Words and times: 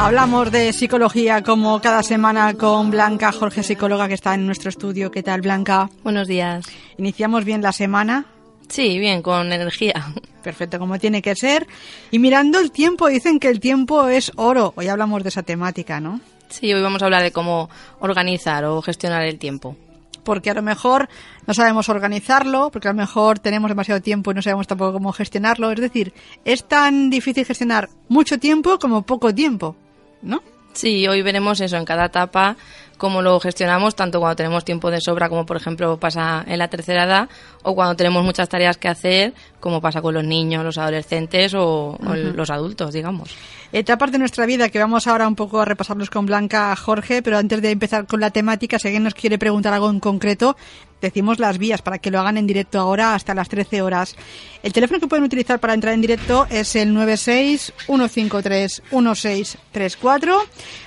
Hablamos 0.00 0.52
de 0.52 0.72
psicología 0.72 1.42
como 1.42 1.80
cada 1.80 2.04
semana 2.04 2.54
con 2.54 2.90
Blanca 2.90 3.32
Jorge, 3.32 3.64
psicóloga 3.64 4.06
que 4.06 4.14
está 4.14 4.32
en 4.32 4.46
nuestro 4.46 4.70
estudio. 4.70 5.10
¿Qué 5.10 5.24
tal, 5.24 5.40
Blanca? 5.40 5.90
Buenos 6.04 6.28
días. 6.28 6.64
Iniciamos 6.98 7.44
bien 7.44 7.62
la 7.62 7.72
semana. 7.72 8.24
Sí, 8.68 8.98
bien, 9.00 9.22
con 9.22 9.52
energía. 9.52 10.14
Perfecto, 10.42 10.78
como 10.78 11.00
tiene 11.00 11.20
que 11.20 11.34
ser. 11.34 11.66
Y 12.12 12.20
mirando 12.20 12.60
el 12.60 12.70
tiempo, 12.70 13.08
dicen 13.08 13.40
que 13.40 13.48
el 13.48 13.58
tiempo 13.58 14.08
es 14.08 14.30
oro. 14.36 14.72
Hoy 14.76 14.86
hablamos 14.86 15.24
de 15.24 15.30
esa 15.30 15.42
temática, 15.42 15.98
¿no? 16.00 16.20
Sí, 16.48 16.72
hoy 16.72 16.80
vamos 16.80 17.02
a 17.02 17.06
hablar 17.06 17.24
de 17.24 17.32
cómo 17.32 17.68
organizar 17.98 18.64
o 18.66 18.80
gestionar 18.80 19.24
el 19.24 19.38
tiempo. 19.38 19.76
Porque 20.22 20.50
a 20.50 20.54
lo 20.54 20.62
mejor 20.62 21.08
no 21.46 21.54
sabemos 21.54 21.88
organizarlo, 21.88 22.70
porque 22.70 22.88
a 22.88 22.92
lo 22.92 22.98
mejor 22.98 23.40
tenemos 23.40 23.68
demasiado 23.68 24.00
tiempo 24.00 24.30
y 24.30 24.34
no 24.34 24.42
sabemos 24.42 24.68
tampoco 24.68 24.92
cómo 24.92 25.12
gestionarlo. 25.12 25.72
Es 25.72 25.80
decir, 25.80 26.14
es 26.44 26.66
tan 26.68 27.10
difícil 27.10 27.44
gestionar 27.44 27.88
mucho 28.08 28.38
tiempo 28.38 28.78
como 28.78 29.02
poco 29.02 29.34
tiempo, 29.34 29.76
¿no? 30.22 30.42
Sí, 30.72 31.08
hoy 31.08 31.22
veremos 31.22 31.60
eso 31.60 31.76
en 31.76 31.84
cada 31.84 32.04
etapa, 32.04 32.56
cómo 32.98 33.20
lo 33.20 33.40
gestionamos, 33.40 33.96
tanto 33.96 34.20
cuando 34.20 34.36
tenemos 34.36 34.64
tiempo 34.64 34.90
de 34.90 35.00
sobra, 35.00 35.28
como 35.28 35.44
por 35.44 35.56
ejemplo 35.56 35.98
pasa 35.98 36.44
en 36.46 36.58
la 36.58 36.68
tercera 36.68 37.04
edad, 37.04 37.28
o 37.62 37.74
cuando 37.74 37.96
tenemos 37.96 38.24
muchas 38.24 38.48
tareas 38.48 38.76
que 38.76 38.88
hacer, 38.88 39.34
como 39.58 39.80
pasa 39.80 40.00
con 40.02 40.14
los 40.14 40.24
niños, 40.24 40.62
los 40.64 40.78
adolescentes 40.78 41.54
o, 41.54 41.96
o 41.96 42.14
los 42.14 42.50
adultos, 42.50 42.92
digamos. 42.92 43.34
Etapas 43.72 44.12
de 44.12 44.18
nuestra 44.18 44.46
vida 44.46 44.68
que 44.68 44.78
vamos 44.78 45.06
ahora 45.06 45.26
un 45.26 45.34
poco 45.34 45.60
a 45.60 45.64
repasarlos 45.64 46.10
con 46.10 46.26
Blanca 46.26 46.74
Jorge, 46.76 47.22
pero 47.22 47.38
antes 47.38 47.60
de 47.60 47.70
empezar 47.70 48.06
con 48.06 48.20
la 48.20 48.30
temática, 48.30 48.78
si 48.78 48.88
alguien 48.88 49.04
nos 49.04 49.14
quiere 49.14 49.38
preguntar 49.38 49.72
algo 49.74 49.90
en 49.90 50.00
concreto, 50.00 50.56
decimos 51.00 51.38
las 51.38 51.58
vías 51.58 51.82
para 51.82 51.98
que 51.98 52.10
lo 52.10 52.20
hagan 52.20 52.38
en 52.38 52.46
directo 52.46 52.78
ahora 52.78 53.14
hasta 53.14 53.34
las 53.34 53.48
13 53.48 53.82
horas. 53.82 54.16
El 54.62 54.72
teléfono 54.72 55.00
que 55.00 55.06
pueden 55.06 55.24
utilizar 55.24 55.60
para 55.60 55.74
entrar 55.74 55.94
en 55.94 56.00
directo 56.00 56.46
es 56.50 56.74
el 56.76 56.92
96 56.92 57.72
153 57.86 58.82
1634, 58.90 60.38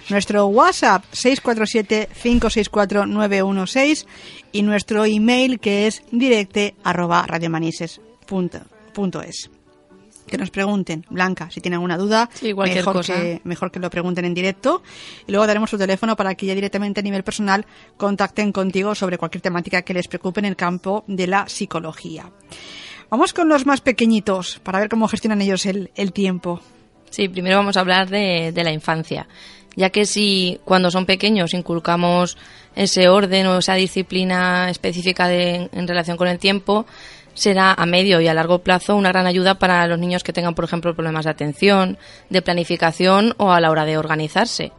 nuestro 0.10 0.46
WhatsApp 0.48 1.04
647 1.12 2.10
564 2.22 3.06
916 3.06 4.08
y 4.52 4.62
nuestro 4.64 5.06
email 5.06 5.60
que 5.60 5.88
es 5.88 6.04
directe 6.12 6.76
arroba 6.84 7.26
radiomanises.es 7.28 9.61
que 10.32 10.38
nos 10.40 10.50
pregunten, 10.50 11.06
Blanca, 11.12 11.52
si 11.52 11.62
tienen 11.62 11.76
alguna 11.76 11.98
duda, 11.98 12.28
Sí, 12.34 12.54
mejor, 12.56 12.94
cosa. 12.94 13.14
Que, 13.16 13.42
mejor 13.44 13.72
que 13.72 13.80
lo 13.80 13.92
pregunten 13.92 14.26
en 14.26 14.34
directo. 14.34 14.82
Y 15.28 15.32
luego 15.32 15.46
daremos 15.46 15.70
su 15.70 15.78
teléfono 15.78 16.16
para 16.16 16.34
que 16.34 16.48
ya 16.48 16.56
directamente 16.56 17.02
a 17.02 17.04
nivel 17.04 17.24
personal 17.24 17.66
contacten 17.98 18.52
contigo 18.52 18.96
sobre 18.96 19.20
cualquier 19.20 19.42
temática 19.44 19.84
que 19.84 19.94
les 19.94 20.08
preocupe 20.08 20.40
en 20.40 20.46
el 20.46 20.56
campo 20.56 21.04
de 21.06 21.28
la 21.28 21.48
psicología. 21.48 22.32
Vamos 23.12 23.34
con 23.34 23.50
los 23.50 23.66
más 23.66 23.82
pequeñitos 23.82 24.60
para 24.64 24.80
ver 24.80 24.90
cómo 24.90 25.08
gestionan 25.08 25.42
ellos 25.42 25.66
el, 25.66 25.92
el 25.96 26.14
tiempo. 26.14 26.62
Sí, 27.10 27.28
primero 27.28 27.58
vamos 27.58 27.76
a 27.76 27.82
hablar 27.82 28.10
de, 28.10 28.54
de 28.54 28.64
la 28.64 28.72
infancia, 28.72 29.28
ya 29.76 29.90
que 29.90 30.06
si 30.06 30.62
cuando 30.64 30.90
son 30.90 31.06
pequeños 31.06 31.54
inculcamos 31.54 32.38
ese 32.74 33.10
orden 33.10 33.48
o 33.48 33.58
esa 33.58 33.74
disciplina 33.76 34.70
específica 34.70 35.28
de- 35.28 35.70
en 35.74 35.88
relación 35.90 36.16
con 36.16 36.30
el 36.30 36.40
tiempo, 36.40 36.86
será 37.34 37.74
a 37.74 37.86
medio 37.86 38.22
y 38.22 38.28
a 38.28 38.34
largo 38.34 38.60
plazo 38.60 38.96
una 38.96 39.10
gran 39.10 39.28
ayuda 39.28 39.56
para 39.56 39.88
los 39.88 40.00
niños 40.00 40.24
que 40.24 40.34
tengan, 40.34 40.56
por 40.56 40.66
ejemplo, 40.66 40.94
problemas 40.94 41.26
de 41.26 41.32
atención, 41.32 41.98
de 42.30 42.42
planificación 42.42 43.34
o 43.38 43.52
a 43.52 43.62
la 43.62 43.72
hora 43.72 43.86
de 43.86 43.98
organizarse. 43.98 44.72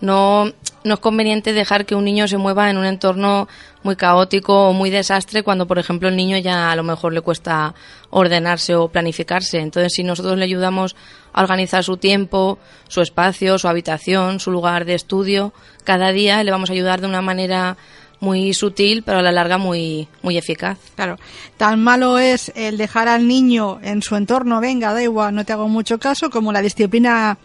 No, 0.00 0.52
no 0.82 0.94
es 0.94 1.00
conveniente 1.00 1.52
dejar 1.52 1.86
que 1.86 1.94
un 1.94 2.04
niño 2.04 2.26
se 2.26 2.36
mueva 2.36 2.68
en 2.68 2.76
un 2.76 2.84
entorno 2.84 3.48
muy 3.84 3.94
caótico 3.94 4.68
o 4.68 4.72
muy 4.72 4.90
desastre 4.90 5.44
cuando, 5.44 5.66
por 5.66 5.78
ejemplo, 5.78 6.08
el 6.08 6.16
niño 6.16 6.38
ya 6.38 6.72
a 6.72 6.76
lo 6.76 6.82
mejor 6.82 7.12
le 7.12 7.20
cuesta 7.20 7.74
ordenarse 8.10 8.74
o 8.74 8.88
planificarse. 8.88 9.60
Entonces, 9.60 9.92
si 9.94 10.02
nosotros 10.02 10.36
le 10.36 10.44
ayudamos 10.44 10.96
a 11.32 11.42
organizar 11.42 11.84
su 11.84 11.96
tiempo, 11.98 12.58
su 12.88 13.00
espacio, 13.00 13.58
su 13.58 13.68
habitación, 13.68 14.40
su 14.40 14.50
lugar 14.50 14.84
de 14.84 14.94
estudio, 14.94 15.52
cada 15.84 16.10
día 16.10 16.42
le 16.42 16.50
vamos 16.50 16.70
a 16.70 16.72
ayudar 16.72 17.00
de 17.00 17.06
una 17.06 17.22
manera 17.22 17.76
muy 18.22 18.54
sutil, 18.54 19.02
pero 19.02 19.18
a 19.18 19.22
la 19.22 19.32
larga 19.32 19.58
muy, 19.58 20.06
muy 20.22 20.38
eficaz. 20.38 20.78
Claro, 20.94 21.16
tan 21.56 21.82
malo 21.82 22.20
es 22.20 22.52
el 22.54 22.78
dejar 22.78 23.08
al 23.08 23.26
niño 23.26 23.80
en 23.82 24.00
su 24.00 24.14
entorno, 24.14 24.60
venga, 24.60 24.94
da 24.94 25.02
igual, 25.02 25.34
no 25.34 25.44
te 25.44 25.52
hago 25.52 25.66
mucho 25.68 25.98
caso, 25.98 26.30
como 26.30 26.52
la 26.52 26.62
disciplina 26.62 27.36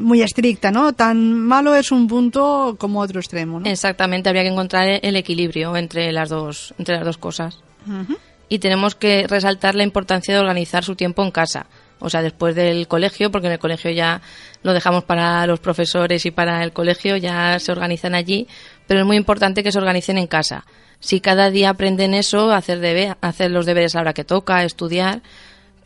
muy 0.00 0.22
estricta, 0.22 0.70
¿no? 0.70 0.94
Tan 0.94 1.38
malo 1.38 1.74
es 1.74 1.92
un 1.92 2.08
punto 2.08 2.76
como 2.78 3.00
otro 3.00 3.20
extremo, 3.20 3.60
¿no? 3.60 3.70
Exactamente, 3.70 4.30
habría 4.30 4.42
que 4.42 4.48
encontrar 4.48 5.00
el 5.02 5.16
equilibrio 5.16 5.76
entre 5.76 6.10
las 6.12 6.30
dos, 6.30 6.74
entre 6.78 6.96
las 6.96 7.04
dos 7.04 7.18
cosas. 7.18 7.62
Y 8.48 8.58
tenemos 8.58 8.94
que 8.94 9.26
resaltar 9.26 9.74
la 9.74 9.84
importancia 9.84 10.32
de 10.32 10.40
organizar 10.40 10.82
su 10.82 10.96
tiempo 10.96 11.22
en 11.22 11.30
casa. 11.30 11.66
O 11.98 12.10
sea, 12.10 12.20
después 12.20 12.54
del 12.54 12.88
colegio, 12.88 13.30
porque 13.30 13.46
en 13.46 13.54
el 13.54 13.58
colegio 13.58 13.90
ya 13.90 14.20
lo 14.62 14.74
dejamos 14.74 15.04
para 15.04 15.46
los 15.46 15.60
profesores 15.60 16.26
y 16.26 16.30
para 16.30 16.62
el 16.62 16.72
colegio, 16.72 17.16
ya 17.16 17.58
se 17.58 17.72
organizan 17.72 18.14
allí, 18.14 18.46
pero 18.86 19.00
es 19.00 19.06
muy 19.06 19.16
importante 19.16 19.62
que 19.62 19.72
se 19.72 19.78
organicen 19.78 20.18
en 20.18 20.26
casa. 20.26 20.64
Si 21.00 21.20
cada 21.20 21.50
día 21.50 21.70
aprenden 21.70 22.14
eso, 22.14 22.50
hacer, 22.52 22.80
debe, 22.80 23.14
hacer 23.20 23.50
los 23.50 23.66
deberes 23.66 23.94
a 23.94 23.98
la 23.98 24.02
hora 24.02 24.12
que 24.14 24.24
toca, 24.24 24.64
estudiar, 24.64 25.22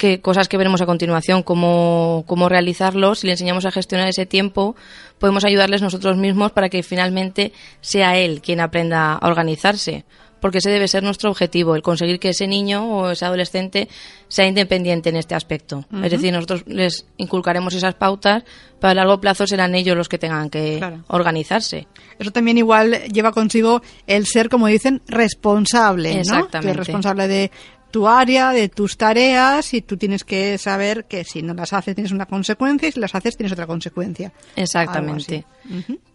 que 0.00 0.20
cosas 0.20 0.48
que 0.48 0.56
veremos 0.56 0.80
a 0.80 0.86
continuación, 0.86 1.42
cómo, 1.42 2.24
cómo 2.26 2.48
realizarlos, 2.48 3.18
si 3.18 3.26
le 3.26 3.34
enseñamos 3.34 3.66
a 3.66 3.70
gestionar 3.70 4.08
ese 4.08 4.24
tiempo, 4.24 4.74
podemos 5.18 5.44
ayudarles 5.44 5.82
nosotros 5.82 6.16
mismos 6.16 6.52
para 6.52 6.70
que 6.70 6.82
finalmente 6.82 7.52
sea 7.82 8.16
él 8.16 8.40
quien 8.40 8.60
aprenda 8.60 9.12
a 9.12 9.28
organizarse. 9.28 10.04
Porque 10.40 10.58
ese 10.58 10.70
debe 10.70 10.88
ser 10.88 11.02
nuestro 11.02 11.30
objetivo, 11.30 11.74
el 11.76 11.82
conseguir 11.82 12.18
que 12.18 12.30
ese 12.30 12.46
niño 12.46 12.84
o 12.90 13.10
ese 13.10 13.24
adolescente 13.24 13.88
sea 14.28 14.46
independiente 14.46 15.10
en 15.10 15.16
este 15.16 15.34
aspecto. 15.34 15.84
Es 16.02 16.10
decir, 16.10 16.32
nosotros 16.32 16.64
les 16.66 17.04
inculcaremos 17.18 17.74
esas 17.74 17.94
pautas, 17.94 18.42
pero 18.80 18.90
a 18.92 18.94
largo 18.94 19.20
plazo 19.20 19.46
serán 19.46 19.74
ellos 19.74 19.96
los 19.96 20.08
que 20.08 20.18
tengan 20.18 20.48
que 20.50 20.76
Claro. 20.78 21.04
organizarse. 21.08 21.86
Eso 22.18 22.30
también 22.30 22.56
igual 22.58 23.02
lleva 23.12 23.32
consigo 23.32 23.82
el 24.06 24.26
ser, 24.26 24.48
como 24.48 24.66
dicen, 24.66 25.02
responsable, 25.06 26.14
¿no? 26.14 26.20
Exactamente. 26.20 26.66
Que 26.66 26.70
es 26.70 26.76
responsable 26.76 27.28
de 27.28 27.50
tu 27.90 28.08
área, 28.08 28.52
de 28.52 28.68
tus 28.68 28.96
tareas 28.96 29.74
y 29.74 29.82
tú 29.82 29.96
tienes 29.96 30.24
que 30.24 30.58
saber 30.58 31.04
que 31.06 31.24
si 31.24 31.42
no 31.42 31.54
las 31.54 31.72
haces 31.72 31.94
tienes 31.94 32.12
una 32.12 32.26
consecuencia 32.26 32.88
y 32.88 32.92
si 32.92 33.00
las 33.00 33.14
haces 33.14 33.36
tienes 33.36 33.52
otra 33.52 33.66
consecuencia. 33.66 34.32
Exactamente. 34.56 35.44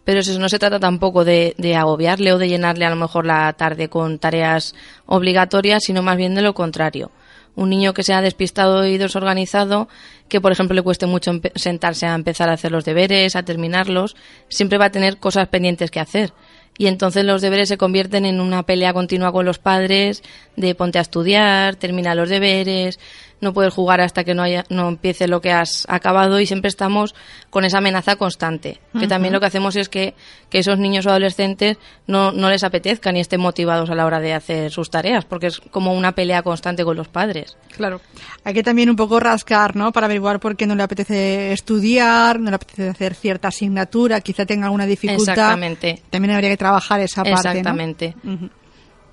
Pero 0.04 0.20
eso 0.20 0.38
no 0.38 0.48
se 0.48 0.58
trata 0.58 0.80
tampoco 0.80 1.24
de, 1.24 1.54
de 1.58 1.76
agobiarle 1.76 2.32
o 2.32 2.38
de 2.38 2.48
llenarle 2.48 2.84
a 2.84 2.90
lo 2.90 2.96
mejor 2.96 3.26
la 3.26 3.52
tarde 3.52 3.88
con 3.88 4.18
tareas 4.18 4.74
obligatorias, 5.06 5.84
sino 5.84 6.02
más 6.02 6.16
bien 6.16 6.34
de 6.34 6.42
lo 6.42 6.54
contrario. 6.54 7.10
Un 7.54 7.70
niño 7.70 7.94
que 7.94 8.02
sea 8.02 8.20
despistado 8.20 8.86
y 8.86 8.98
desorganizado, 8.98 9.88
que 10.28 10.40
por 10.40 10.52
ejemplo 10.52 10.74
le 10.74 10.82
cueste 10.82 11.06
mucho 11.06 11.40
sentarse 11.54 12.06
a 12.06 12.14
empezar 12.14 12.50
a 12.50 12.54
hacer 12.54 12.70
los 12.70 12.84
deberes, 12.84 13.34
a 13.34 13.44
terminarlos, 13.44 14.14
siempre 14.48 14.78
va 14.78 14.86
a 14.86 14.90
tener 14.90 15.18
cosas 15.18 15.48
pendientes 15.48 15.90
que 15.90 16.00
hacer. 16.00 16.32
Y 16.78 16.88
entonces 16.88 17.24
los 17.24 17.42
deberes 17.42 17.68
se 17.68 17.78
convierten 17.78 18.26
en 18.26 18.40
una 18.40 18.62
pelea 18.62 18.92
continua 18.92 19.32
con 19.32 19.46
los 19.46 19.58
padres 19.58 20.22
de 20.56 20.74
ponte 20.74 20.98
a 20.98 21.02
estudiar, 21.02 21.76
termina 21.76 22.14
los 22.14 22.28
deberes, 22.28 22.98
no 23.40 23.52
puedes 23.52 23.72
jugar 23.72 24.00
hasta 24.00 24.24
que 24.24 24.34
no, 24.34 24.42
haya, 24.42 24.64
no 24.70 24.88
empiece 24.88 25.28
lo 25.28 25.40
que 25.40 25.52
has 25.52 25.86
acabado 25.88 26.40
y 26.40 26.46
siempre 26.46 26.68
estamos 26.68 27.14
con 27.50 27.64
esa 27.64 27.78
amenaza 27.78 28.16
constante. 28.16 28.80
Que 28.98 29.06
también 29.06 29.32
lo 29.32 29.40
que 29.40 29.46
hacemos 29.46 29.76
es 29.76 29.88
que, 29.88 30.14
que 30.48 30.58
esos 30.58 30.78
niños 30.78 31.04
o 31.06 31.10
adolescentes 31.10 31.76
no, 32.06 32.32
no 32.32 32.48
les 32.48 32.64
apetezcan 32.64 33.16
y 33.16 33.20
estén 33.20 33.40
motivados 33.40 33.90
a 33.90 33.94
la 33.94 34.06
hora 34.06 34.20
de 34.20 34.32
hacer 34.32 34.70
sus 34.70 34.90
tareas, 34.90 35.24
porque 35.26 35.48
es 35.48 35.60
como 35.60 35.92
una 35.92 36.12
pelea 36.12 36.42
constante 36.42 36.82
con 36.84 36.96
los 36.96 37.08
padres. 37.08 37.56
Claro. 37.76 38.00
Hay 38.44 38.54
que 38.54 38.62
también 38.62 38.88
un 38.88 38.96
poco 38.96 39.20
rascar, 39.20 39.76
¿no? 39.76 39.92
Para 39.92 40.06
averiguar 40.06 40.40
por 40.40 40.56
qué 40.56 40.66
no 40.66 40.74
le 40.74 40.82
apetece 40.82 41.52
estudiar, 41.52 42.40
no 42.40 42.50
le 42.50 42.56
apetece 42.56 42.88
hacer 42.88 43.14
cierta 43.14 43.48
asignatura, 43.48 44.20
quizá 44.22 44.46
tenga 44.46 44.66
alguna 44.66 44.86
dificultad. 44.86 45.32
Exactamente. 45.32 46.02
También 46.08 46.34
habría 46.34 46.50
que 46.50 46.56
trabajar 46.56 47.00
esa 47.00 47.22
parte, 47.22 47.32
¿no? 47.32 47.50
Exactamente. 47.50 48.14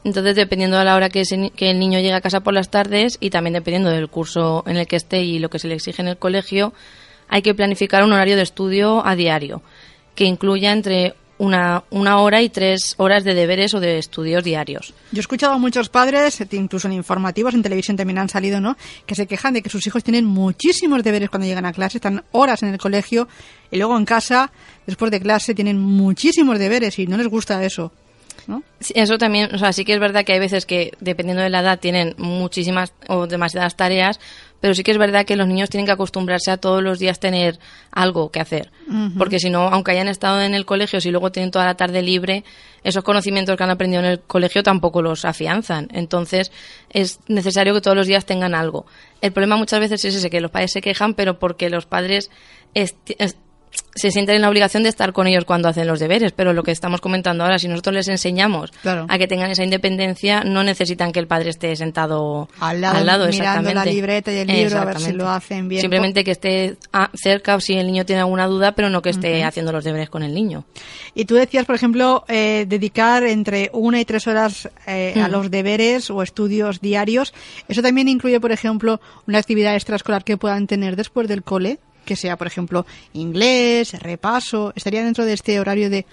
Entonces, 0.03 0.35
dependiendo 0.35 0.77
de 0.77 0.85
la 0.85 0.95
hora 0.95 1.09
que, 1.09 1.23
que 1.55 1.71
el 1.71 1.79
niño 1.79 1.99
llegue 1.99 2.13
a 2.13 2.21
casa 2.21 2.41
por 2.41 2.53
las 2.53 2.69
tardes 2.69 3.17
y 3.19 3.29
también 3.29 3.53
dependiendo 3.53 3.89
del 3.89 4.09
curso 4.09 4.63
en 4.67 4.77
el 4.77 4.87
que 4.87 4.97
esté 4.97 5.21
y 5.21 5.39
lo 5.39 5.49
que 5.49 5.59
se 5.59 5.67
le 5.67 5.75
exige 5.75 6.01
en 6.01 6.09
el 6.09 6.17
colegio, 6.17 6.73
hay 7.29 7.41
que 7.41 7.53
planificar 7.53 8.03
un 8.03 8.11
horario 8.11 8.35
de 8.35 8.43
estudio 8.43 9.05
a 9.05 9.15
diario, 9.15 9.61
que 10.15 10.25
incluya 10.25 10.71
entre 10.71 11.15
una, 11.37 11.83
una 11.89 12.19
hora 12.19 12.41
y 12.41 12.49
tres 12.49 12.95
horas 12.97 13.23
de 13.23 13.33
deberes 13.33 13.73
o 13.73 13.79
de 13.79 13.97
estudios 13.97 14.43
diarios. 14.43 14.93
Yo 15.11 15.17
he 15.17 15.21
escuchado 15.21 15.53
a 15.53 15.57
muchos 15.57 15.89
padres, 15.89 16.41
incluso 16.51 16.87
en 16.87 16.93
informativos, 16.93 17.53
en 17.53 17.63
televisión 17.63 17.97
también 17.97 18.19
han 18.19 18.29
salido, 18.29 18.61
¿no? 18.61 18.77
Que 19.05 19.15
se 19.15 19.25
quejan 19.25 19.53
de 19.53 19.61
que 19.61 19.69
sus 19.69 19.85
hijos 19.87 20.03
tienen 20.03 20.25
muchísimos 20.25 21.03
deberes 21.03 21.29
cuando 21.29 21.47
llegan 21.47 21.65
a 21.65 21.73
clase, 21.73 21.97
están 21.97 22.23
horas 22.31 22.61
en 22.63 22.69
el 22.69 22.77
colegio 22.77 23.27
y 23.71 23.77
luego 23.77 23.97
en 23.97 24.05
casa, 24.05 24.51
después 24.85 25.11
de 25.11 25.19
clase, 25.19 25.55
tienen 25.55 25.79
muchísimos 25.79 26.59
deberes 26.59 26.99
y 26.99 27.07
no 27.07 27.17
les 27.17 27.27
gusta 27.27 27.63
eso, 27.63 27.91
¿no? 28.47 28.63
Sí, 28.79 28.93
Eso 28.95 29.17
también, 29.17 29.53
o 29.53 29.57
sea, 29.57 29.73
sí 29.73 29.85
que 29.85 29.93
es 29.93 29.99
verdad 29.99 30.23
que 30.25 30.33
hay 30.33 30.39
veces 30.39 30.65
que, 30.65 30.91
dependiendo 30.99 31.43
de 31.43 31.49
la 31.49 31.61
edad, 31.61 31.79
tienen 31.79 32.15
muchísimas 32.17 32.93
o 33.07 33.27
demasiadas 33.27 33.75
tareas, 33.75 34.19
pero 34.63 34.73
sí 34.73 34.83
que 34.83 34.91
es 34.91 34.97
verdad 34.97 35.25
que 35.25 35.35
los 35.35 35.45
niños 35.45 35.69
tienen 35.69 35.85
que 35.85 35.91
acostumbrarse 35.91 36.49
a 36.49 36.55
todos 36.55 36.81
los 36.81 36.97
días 36.97 37.19
tener 37.19 37.59
algo 37.91 38.31
que 38.31 38.39
hacer. 38.39 38.71
Porque 39.17 39.37
si 39.39 39.49
no, 39.49 39.67
aunque 39.67 39.91
hayan 39.91 40.07
estado 40.07 40.41
en 40.41 40.53
el 40.53 40.65
colegio, 40.65 41.01
si 41.01 41.11
luego 41.11 41.33
tienen 41.33 41.51
toda 41.51 41.65
la 41.65 41.75
tarde 41.75 42.01
libre, 42.01 42.45
esos 42.81 43.03
conocimientos 43.03 43.57
que 43.57 43.63
han 43.63 43.71
aprendido 43.71 44.01
en 44.01 44.07
el 44.07 44.21
colegio 44.21 44.63
tampoco 44.63 45.01
los 45.01 45.25
afianzan. 45.25 45.89
Entonces, 45.91 46.49
es 46.89 47.19
necesario 47.27 47.73
que 47.73 47.81
todos 47.81 47.97
los 47.97 48.07
días 48.07 48.25
tengan 48.25 48.55
algo. 48.55 48.85
El 49.19 49.33
problema 49.33 49.57
muchas 49.57 49.81
veces 49.81 50.05
es 50.05 50.15
ese, 50.15 50.29
que 50.29 50.39
los 50.39 50.49
padres 50.49 50.71
se 50.71 50.81
quejan, 50.81 51.13
pero 51.13 51.39
porque 51.39 51.69
los 51.69 51.85
padres 51.85 52.31
se 53.95 54.11
sienten 54.11 54.35
en 54.35 54.41
la 54.41 54.49
obligación 54.49 54.83
de 54.83 54.89
estar 54.89 55.13
con 55.13 55.27
ellos 55.27 55.45
cuando 55.45 55.69
hacen 55.69 55.87
los 55.87 55.99
deberes, 55.99 56.31
pero 56.31 56.53
lo 56.53 56.63
que 56.63 56.71
estamos 56.71 56.99
comentando 56.99 57.43
ahora, 57.43 57.59
si 57.59 57.67
nosotros 57.67 57.95
les 57.95 58.07
enseñamos 58.07 58.71
a 58.83 59.17
que 59.17 59.27
tengan 59.27 59.51
esa 59.51 59.63
independencia, 59.63 60.43
no 60.43 60.63
necesitan 60.63 61.11
que 61.11 61.19
el 61.19 61.27
padre 61.27 61.51
esté 61.51 61.75
sentado 61.75 62.49
al 62.59 62.81
lado, 62.81 63.27
mirando 63.29 63.73
la 63.73 63.85
libreta 63.85 64.31
y 64.31 64.37
el 64.37 64.47
libro 64.47 64.79
a 64.79 64.85
ver 64.85 64.99
si 64.99 65.11
lo 65.11 65.29
hacen 65.29 65.69
bien. 65.69 65.81
Simplemente 65.81 66.23
que 66.23 66.31
esté 66.31 66.77
cerca 67.13 67.55
o 67.55 67.59
si 67.59 67.73
el 67.73 67.87
niño 67.87 68.05
tiene 68.05 68.21
alguna 68.21 68.47
duda, 68.47 68.73
pero 68.73 68.89
no 68.89 69.01
que 69.01 69.11
esté 69.11 69.43
haciendo 69.43 69.71
los 69.71 69.83
deberes 69.83 70.09
con 70.09 70.23
el 70.23 70.33
niño. 70.33 70.65
Y 71.13 71.25
tú 71.25 71.35
decías, 71.35 71.65
por 71.65 71.75
ejemplo, 71.75 72.25
eh, 72.27 72.65
dedicar 72.67 73.23
entre 73.23 73.69
una 73.73 73.99
y 73.99 74.05
tres 74.05 74.27
horas 74.27 74.69
eh, 74.87 75.13
a 75.21 75.27
mm. 75.27 75.31
los 75.31 75.51
deberes 75.51 76.09
o 76.09 76.23
estudios 76.23 76.81
diarios. 76.81 77.33
¿Eso 77.67 77.81
también 77.81 78.07
incluye, 78.07 78.39
por 78.39 78.51
ejemplo, 78.51 78.99
una 79.27 79.37
actividad 79.37 79.75
extraescolar 79.75 80.23
que 80.23 80.37
puedan 80.37 80.67
tener 80.67 80.95
después 80.95 81.27
del 81.27 81.43
cole? 81.43 81.79
Que 82.03 82.15
sea, 82.15 82.37
por 82.37 82.47
ejemplo, 82.47 82.85
inglés, 83.13 83.93
repaso, 84.01 84.73
estaría 84.75 85.03
dentro 85.03 85.25
de 85.25 85.33
este 85.33 85.59
horario 85.59 85.89
de 85.89 86.05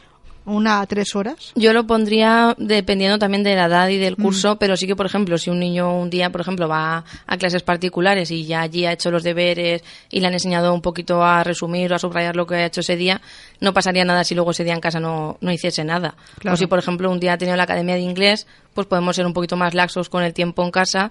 una 0.45 0.81
a 0.81 0.87
tres 0.87 1.15
horas? 1.15 1.53
Yo 1.55 1.73
lo 1.73 1.87
pondría 1.87 2.55
dependiendo 2.59 3.19
también 3.19 3.43
de 3.43 3.55
la 3.55 3.67
edad 3.67 3.89
y 3.89 3.99
del 3.99 4.15
mm. 4.17 4.23
curso, 4.23 4.57
pero 4.57 4.77
sí 4.77 4.87
que, 4.87 4.97
por 4.97 5.07
ejemplo, 5.07 5.39
si 5.39 5.51
un 5.51 5.59
niño 5.59 5.97
un 5.97 6.11
día, 6.11 6.31
por 6.31 6.41
ejemplo, 6.41 6.69
va 6.69 7.05
a 7.27 7.37
clases 7.37 7.63
particulares 7.63 8.31
y 8.31 8.45
ya 8.45 8.63
allí 8.63 8.87
ha 8.87 8.93
hecho 8.93 9.11
los 9.11 9.23
deberes 9.23 9.83
y 10.11 10.21
le 10.21 10.27
han 10.27 10.33
enseñado 10.33 10.75
un 10.75 10.83
poquito 10.83 11.23
a 11.23 11.45
resumir 11.45 11.93
o 11.93 11.97
a 11.97 11.99
subrayar 11.99 12.37
lo 12.37 12.47
que 12.47 12.57
ha 12.57 12.67
hecho 12.67 12.81
ese 12.81 12.97
día, 12.97 13.21
no 13.61 13.73
pasaría 13.73 14.05
nada 14.05 14.25
si 14.25 14.35
luego 14.35 14.51
ese 14.51 14.65
día 14.65 14.75
en 14.75 14.81
casa 14.81 15.01
no, 15.01 15.39
no 15.41 15.53
hiciese 15.53 15.85
nada. 15.85 16.15
O 16.51 16.57
si, 16.57 16.67
por 16.67 16.79
ejemplo, 16.79 17.11
un 17.11 17.21
día 17.21 17.35
ha 17.35 17.39
tenido 17.39 17.57
la 17.57 17.65
academia 17.65 17.95
de 17.95 18.01
inglés, 18.01 18.47
pues 18.75 18.87
podemos 18.87 19.17
ser 19.17 19.27
un 19.27 19.33
poquito 19.33 19.57
más 19.57 19.75
laxos 19.75 20.09
con 20.09 20.23
el 20.23 20.33
tiempo 20.33 20.65
en 20.65 20.71
casa 20.71 21.11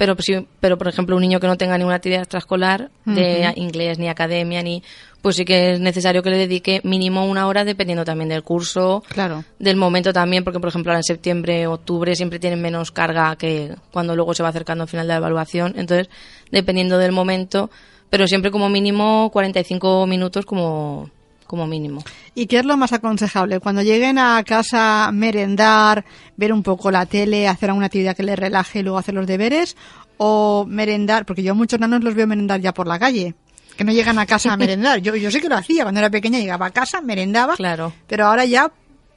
pero, 0.00 0.16
pero 0.60 0.78
por 0.78 0.88
ejemplo 0.88 1.14
un 1.14 1.20
niño 1.20 1.40
que 1.40 1.46
no 1.46 1.58
tenga 1.58 1.76
ninguna 1.76 1.96
actividad 1.96 2.22
extraescolar 2.22 2.90
de 3.04 3.52
inglés 3.56 3.98
ni 3.98 4.08
academia 4.08 4.62
ni 4.62 4.82
pues 5.20 5.36
sí 5.36 5.44
que 5.44 5.72
es 5.72 5.80
necesario 5.80 6.22
que 6.22 6.30
le 6.30 6.38
dedique 6.38 6.80
mínimo 6.84 7.26
una 7.26 7.46
hora 7.46 7.66
dependiendo 7.66 8.02
también 8.02 8.30
del 8.30 8.42
curso 8.42 9.02
claro. 9.10 9.44
del 9.58 9.76
momento 9.76 10.14
también 10.14 10.42
porque 10.42 10.58
por 10.58 10.70
ejemplo 10.70 10.94
en 10.94 11.02
septiembre 11.02 11.66
octubre 11.66 12.16
siempre 12.16 12.38
tienen 12.38 12.62
menos 12.62 12.92
carga 12.92 13.36
que 13.36 13.74
cuando 13.92 14.16
luego 14.16 14.32
se 14.32 14.42
va 14.42 14.48
acercando 14.48 14.84
al 14.84 14.88
final 14.88 15.06
de 15.06 15.12
la 15.12 15.18
evaluación. 15.18 15.74
Entonces 15.76 16.08
dependiendo 16.50 16.96
del 16.96 17.12
momento 17.12 17.68
pero 18.08 18.26
siempre 18.26 18.50
como 18.50 18.70
mínimo 18.70 19.28
45 19.30 20.06
minutos 20.06 20.46
como 20.46 21.10
como 21.50 21.66
mínimo. 21.66 22.04
¿Y 22.32 22.46
qué 22.46 22.60
es 22.60 22.64
lo 22.64 22.76
más 22.76 22.92
aconsejable? 22.92 23.58
Cuando 23.58 23.82
lleguen 23.82 24.18
a 24.18 24.40
casa, 24.44 25.10
merendar, 25.12 26.04
ver 26.36 26.52
un 26.52 26.62
poco 26.62 26.92
la 26.92 27.06
tele, 27.06 27.48
hacer 27.48 27.70
alguna 27.70 27.86
actividad 27.86 28.14
que 28.14 28.22
les 28.22 28.38
relaje 28.38 28.78
y 28.78 28.82
luego 28.84 28.98
hacer 28.98 29.14
los 29.14 29.26
deberes, 29.26 29.76
o 30.16 30.64
merendar, 30.68 31.26
porque 31.26 31.42
yo 31.42 31.50
a 31.50 31.54
muchos 31.56 31.80
nanos 31.80 32.04
los 32.04 32.14
veo 32.14 32.28
merendar 32.28 32.60
ya 32.60 32.72
por 32.72 32.86
la 32.86 33.00
calle 33.00 33.34
que 33.76 33.82
no 33.82 33.92
llegan 33.92 34.18
a 34.18 34.26
casa 34.26 34.52
a 34.52 34.56
merendar. 34.56 35.00
Yo, 35.00 35.16
yo 35.16 35.30
sí 35.30 35.40
que 35.40 35.48
lo 35.48 35.56
hacía, 35.56 35.82
cuando 35.82 35.98
era 35.98 36.10
pequeña 36.10 36.38
llegaba 36.38 36.66
a 36.66 36.70
casa, 36.70 37.00
merendaba, 37.00 37.56
claro. 37.56 37.92
pero 38.06 38.26
ahora 38.26 38.44
ya 38.44 38.70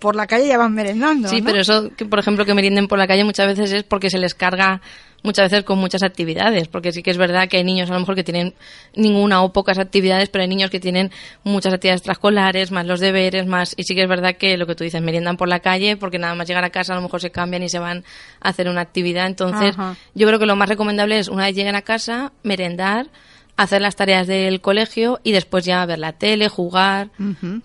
por 0.04 0.18
la 0.18 0.28
calle 0.28 0.50
ya 0.50 0.58
van 0.58 0.74
merendando. 0.74 1.30
Sí, 1.30 1.42
pero 1.42 1.62
eso, 1.62 1.90
que, 1.96 2.06
por 2.06 2.20
ejemplo, 2.20 2.44
que 2.46 2.54
merienden 2.54 2.90
por 2.90 3.00
la 3.00 3.08
calle 3.08 3.24
muchas 3.24 3.48
veces 3.48 3.72
es 3.72 3.84
porque 3.84 4.10
se 4.10 4.20
les 4.20 4.34
carga 4.36 4.82
muchas 5.24 5.50
veces 5.50 5.64
con 5.64 5.80
muchas 5.80 6.04
actividades, 6.04 6.68
porque 6.68 6.92
sí 6.92 7.02
que 7.02 7.10
es 7.10 7.18
verdad 7.18 7.48
que 7.48 7.56
hay 7.56 7.64
niños 7.64 7.90
a 7.90 7.94
lo 7.94 8.02
mejor 8.02 8.16
que 8.16 8.26
tienen 8.26 8.54
ninguna 8.98 9.42
o 9.44 9.54
pocas 9.54 9.80
actividades, 9.80 10.28
pero 10.28 10.42
hay 10.42 10.50
niños 10.50 10.70
que 10.70 10.82
tienen 10.82 11.10
muchas 11.46 11.74
actividades 11.74 12.02
extraescolares, 12.02 12.70
más 12.72 12.86
los 12.86 13.00
deberes, 13.00 13.48
más 13.48 13.76
y 13.78 13.84
sí 13.86 13.96
que 13.96 14.02
es 14.02 14.10
verdad 14.10 14.36
que 14.36 14.58
lo 14.58 14.68
que 14.68 14.76
tú 14.76 14.84
dices, 14.84 15.02
meriendan 15.02 15.38
por 15.38 15.48
la 15.48 15.62
calle, 15.62 15.96
porque 15.96 16.20
nada 16.20 16.36
más 16.36 16.46
llegar 16.46 16.66
a 16.66 16.70
casa 16.70 16.92
a 16.92 16.98
lo 16.98 17.02
mejor 17.02 17.22
se 17.22 17.32
cambian 17.32 17.64
y 17.64 17.70
se 17.70 17.80
van 17.80 18.04
a 18.42 18.50
hacer 18.50 18.68
una 18.68 18.82
actividad, 18.82 19.28
entonces 19.28 19.74
yo 20.16 20.28
creo 20.28 20.38
que 20.38 20.46
lo 20.46 20.58
más 20.58 20.68
recomendable 20.68 21.18
es 21.18 21.30
una 21.30 21.46
vez 21.46 21.56
lleguen 21.56 21.76
a 21.76 21.82
casa, 21.82 22.34
merendar, 22.44 23.08
hacer 23.56 23.82
las 23.82 23.96
tareas 23.96 24.26
del 24.28 24.62
colegio 24.62 25.20
y 25.24 25.32
después 25.32 25.64
ya 25.64 25.86
ver 25.86 26.00
la 26.00 26.14
tele, 26.14 26.50
jugar, 26.50 27.10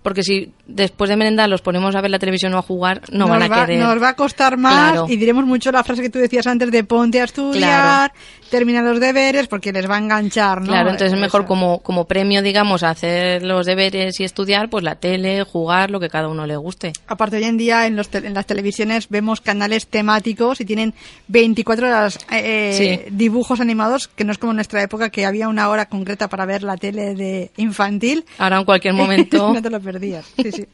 porque 0.03 0.23
si 0.23 0.53
después 0.67 1.09
de 1.09 1.17
merendar 1.17 1.49
los 1.49 1.63
ponemos 1.63 1.97
a 1.97 2.01
ver 2.03 2.11
la 2.11 2.19
televisión 2.19 2.53
o 2.55 2.59
a 2.59 2.63
jugar, 2.63 3.03
no 3.11 3.27
van 3.27 3.43
a 3.43 3.49
querer. 3.49 3.81
Nos 3.81 4.03
va 4.03 4.11
a 4.11 4.17
costar 4.17 4.59
más 4.59 5.09
y 5.09 5.17
diremos 5.17 5.47
mucho 5.47 5.73
la 5.73 5.83
frase 5.83 6.03
que 6.03 6.11
tú 6.11 6.19
decías 6.19 6.47
antes 6.47 6.71
de 6.71 6.85
ponte 6.85 7.21
a 7.21 7.25
estudiar, 7.25 8.13
termina 8.49 8.83
los 8.83 9.01
deberes, 9.01 9.49
porque 9.49 9.73
les 9.73 9.89
va 9.89 9.97
a 9.97 9.99
enganchar, 9.99 10.61
¿no? 10.61 10.69
Claro, 10.69 10.91
entonces 10.91 11.13
es 11.13 11.21
mejor 11.21 11.47
como, 11.47 11.79
como 11.81 12.07
premio, 12.07 12.43
digamos, 12.43 12.83
hacer 12.83 13.43
los 13.43 13.67
deberes 13.67 14.19
y 14.21 14.25
estudiar, 14.25 14.69
pues 14.69 14.85
la 14.85 14.97
tele, 14.97 15.43
jugar, 15.45 15.91
lo 15.91 16.01
que 16.01 16.09
cada 16.09 16.29
uno 16.29 16.47
le 16.47 16.57
guste. 16.57 16.93
Aparte, 17.07 17.37
hoy 17.37 17.45
en 17.45 17.57
día 17.57 17.87
en, 17.87 17.97
los 17.97 18.13
en 18.15 18.35
las 18.35 18.47
televisiones 18.47 19.09
vemos 19.09 19.41
canales 19.41 19.87
temáticos 19.87 20.61
y 20.61 20.65
tienen 20.65 20.95
24 21.29 21.87
horas 21.87 22.19
eh, 22.31 22.77
eh, 22.81 23.09
dibujos 23.11 23.61
animados, 23.61 24.09
que 24.09 24.25
no 24.25 24.33
es 24.33 24.39
como 24.39 24.53
en 24.53 24.57
nuestra 24.57 24.83
época 24.83 25.11
que 25.11 25.27
había 25.27 25.49
una 25.49 25.69
hora 25.69 25.87
concreta 25.87 26.29
para 26.29 26.47
ver 26.47 26.63
la 26.63 26.77
tele 26.77 27.15
de 27.15 27.51
infantil. 27.57 28.25
Ahora 28.39 28.59
en 28.59 28.65
cualquier 28.65 28.95
momento. 28.95 29.53
no 29.53 29.63
te 29.63 29.71
lo 29.71 29.81
perdías. 29.81 30.27
Sí, 30.37 30.67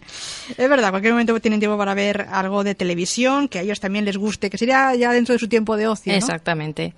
es 0.57 0.69
verdad, 0.69 0.87
en 0.87 0.91
cualquier 0.91 1.13
momento 1.13 1.39
tienen 1.41 1.61
tiempo 1.61 1.77
para 1.77 1.95
ver 1.95 2.27
algo 2.31 2.65
de 2.65 2.75
televisión 2.75 3.49
que 3.49 3.59
a 3.59 3.63
ellos 3.63 3.81
también 3.81 4.05
les 4.05 4.17
guste, 4.17 4.51
que 4.51 4.59
sería 4.59 4.95
ya 4.95 5.13
dentro 5.13 5.33
de 5.33 5.39
su 5.39 5.49
tiempo 5.49 5.77
de 5.77 5.89
ocio. 5.89 6.13
Exactamente. 6.13 6.95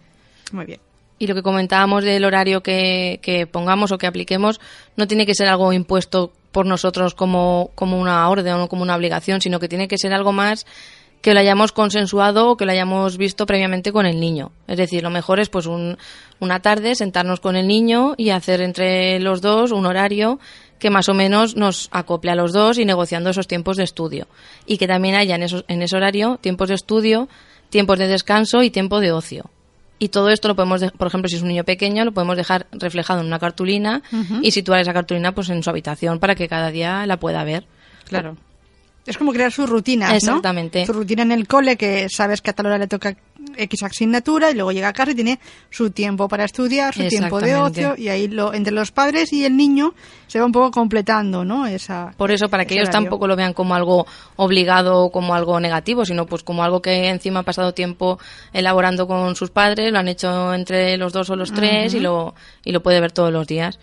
Muy 0.52 0.66
bien. 0.66 0.81
Y 1.19 1.26
lo 1.26 1.34
que 1.34 1.43
comentábamos 1.43 2.04
del 2.04 2.25
horario 2.25 2.62
que, 2.62 3.20
que, 3.22 3.46
pongamos 3.46 3.90
o 3.90 3.98
que 3.98 4.06
apliquemos 4.06 4.60
no 4.96 5.06
tiene 5.06 5.25
que 5.25 5.34
ser 5.34 5.48
algo 5.48 5.72
impuesto 5.72 6.32
por 6.52 6.66
nosotros 6.66 7.14
como, 7.14 7.70
como 7.75 7.98
una 7.98 8.28
orden 8.28 8.54
o 8.54 8.69
como 8.69 8.82
una 8.82 8.96
obligación, 8.96 9.40
sino 9.40 9.58
que 9.58 9.69
tiene 9.69 9.88
que 9.88 9.98
ser 9.98 10.12
algo 10.12 10.32
más 10.32 10.66
que 11.26 11.34
lo 11.34 11.40
hayamos 11.40 11.72
consensuado 11.72 12.50
o 12.50 12.56
que 12.56 12.66
lo 12.66 12.72
hayamos 12.72 13.16
visto 13.16 13.46
previamente 13.46 13.93
con 13.93 14.06
el 14.06 14.20
niño. 14.20 14.52
Es 14.69 14.76
decir, 14.76 15.02
lo 15.02 15.10
mejor 15.10 15.40
es 15.40 15.48
pues 15.48 15.66
un, 15.66 15.98
una 16.38 16.60
tarde 16.60 16.94
sentarnos 16.94 17.40
con 17.40 17.56
el 17.56 17.66
niño 17.66 18.14
y 18.16 18.31
hacer 18.31 18.60
entre 18.60 19.19
los 19.19 19.40
dos 19.40 19.72
un 19.72 19.87
horario 19.87 20.38
que 20.78 20.90
más 20.90 21.08
o 21.08 21.14
menos 21.14 21.56
nos 21.56 21.88
acople 21.90 22.31
a 22.31 22.37
los 22.37 22.52
dos 22.52 22.78
y 22.78 22.84
negociando 22.84 23.31
esos 23.31 23.49
tiempos 23.49 23.76
de 23.76 23.84
estudio. 23.84 24.28
Y 24.66 24.78
que 24.78 24.87
también 24.87 25.16
haya 25.16 25.34
en, 25.34 25.46
en 25.66 25.82
ese 25.82 25.96
horario 25.96 26.38
tiempos 26.40 26.69
de 26.69 26.75
estudio, 26.75 27.28
tiempos 27.70 27.99
de 27.99 28.06
descanso 28.06 28.62
y 28.62 28.70
tiempo 28.70 29.00
de 29.00 29.12
ocio. 29.12 29.50
Y 29.98 30.08
todo 30.08 30.28
esto 30.28 30.48
lo 30.48 30.56
podemos, 30.56 30.82
por 30.93 31.08
ejemplo, 31.08 31.28
si 31.28 31.37
es 31.37 31.43
un 31.43 31.48
niño 31.48 31.64
pequeño, 31.64 32.04
lo 32.04 32.12
podemos 32.12 32.37
dejar 32.37 32.66
reflejado 32.72 33.20
en 33.20 33.26
una 33.26 33.38
cartulina 33.38 34.02
y 34.43 34.50
situar 34.50 34.81
esa 34.81 34.93
cartulina 34.93 35.32
pues 35.32 35.48
en 35.48 35.62
su 35.62 35.70
habitación 35.70 36.19
para 36.19 36.34
que 36.34 36.48
cada 36.48 36.70
día 36.70 37.06
la 37.06 37.19
pueda 37.19 37.44
ver. 37.44 37.66
Claro. 38.04 38.37
Es 39.06 39.16
como 39.16 39.32
crear 39.32 39.52
su 39.52 39.66
rutina, 39.66 40.14
Exactamente. 40.16 40.84
Su 40.84 40.93
rutina 40.93 41.22
en 41.22 41.32
el 41.32 41.46
cole, 41.46 41.76
que 41.76 42.08
sabes 42.08 42.43
que 42.43 42.50
a 42.50 42.52
tal 42.52 42.66
hora 42.66 42.78
le 42.78 42.88
toca 42.88 43.16
X 43.56 43.82
asignatura 43.82 44.50
y 44.50 44.54
luego 44.54 44.72
llega 44.72 44.88
a 44.88 44.92
casa 44.92 45.12
y 45.12 45.14
tiene 45.14 45.38
su 45.70 45.90
tiempo 45.90 46.28
para 46.28 46.44
estudiar, 46.44 46.94
su 46.94 47.06
tiempo 47.08 47.40
de 47.40 47.56
ocio 47.56 47.94
y 47.96 48.08
ahí 48.08 48.28
lo, 48.28 48.54
entre 48.54 48.72
los 48.72 48.92
padres 48.92 49.32
y 49.32 49.44
el 49.44 49.56
niño 49.56 49.94
se 50.26 50.38
va 50.38 50.46
un 50.46 50.52
poco 50.52 50.70
completando, 50.70 51.44
¿no? 51.44 51.66
Esa, 51.66 52.12
Por 52.16 52.30
eso, 52.30 52.48
para 52.48 52.64
que 52.64 52.75
ellos 52.75 52.90
tampoco 52.90 53.26
lo 53.26 53.36
vean 53.36 53.52
como 53.52 53.75
algo 53.75 54.06
obligado 54.36 55.04
o 55.04 55.10
como 55.10 55.34
algo 55.34 55.58
negativo, 55.60 56.04
sino 56.04 56.26
pues 56.26 56.42
como 56.42 56.62
algo 56.62 56.82
que 56.82 57.08
encima 57.08 57.40
ha 57.40 57.44
pasado 57.44 57.72
tiempo 57.72 58.18
elaborando 58.52 59.06
con 59.06 59.36
sus 59.36 59.50
padres, 59.50 59.92
lo 59.92 59.98
han 59.98 60.08
hecho 60.08 60.52
entre 60.54 60.96
los 60.96 61.12
dos 61.12 61.30
o 61.30 61.36
los 61.36 61.52
tres 61.52 61.94
y, 61.94 62.00
lo, 62.00 62.34
y 62.64 62.72
lo 62.72 62.82
puede 62.82 63.00
ver 63.00 63.12
todos 63.12 63.32
los 63.32 63.46
días. 63.46 63.78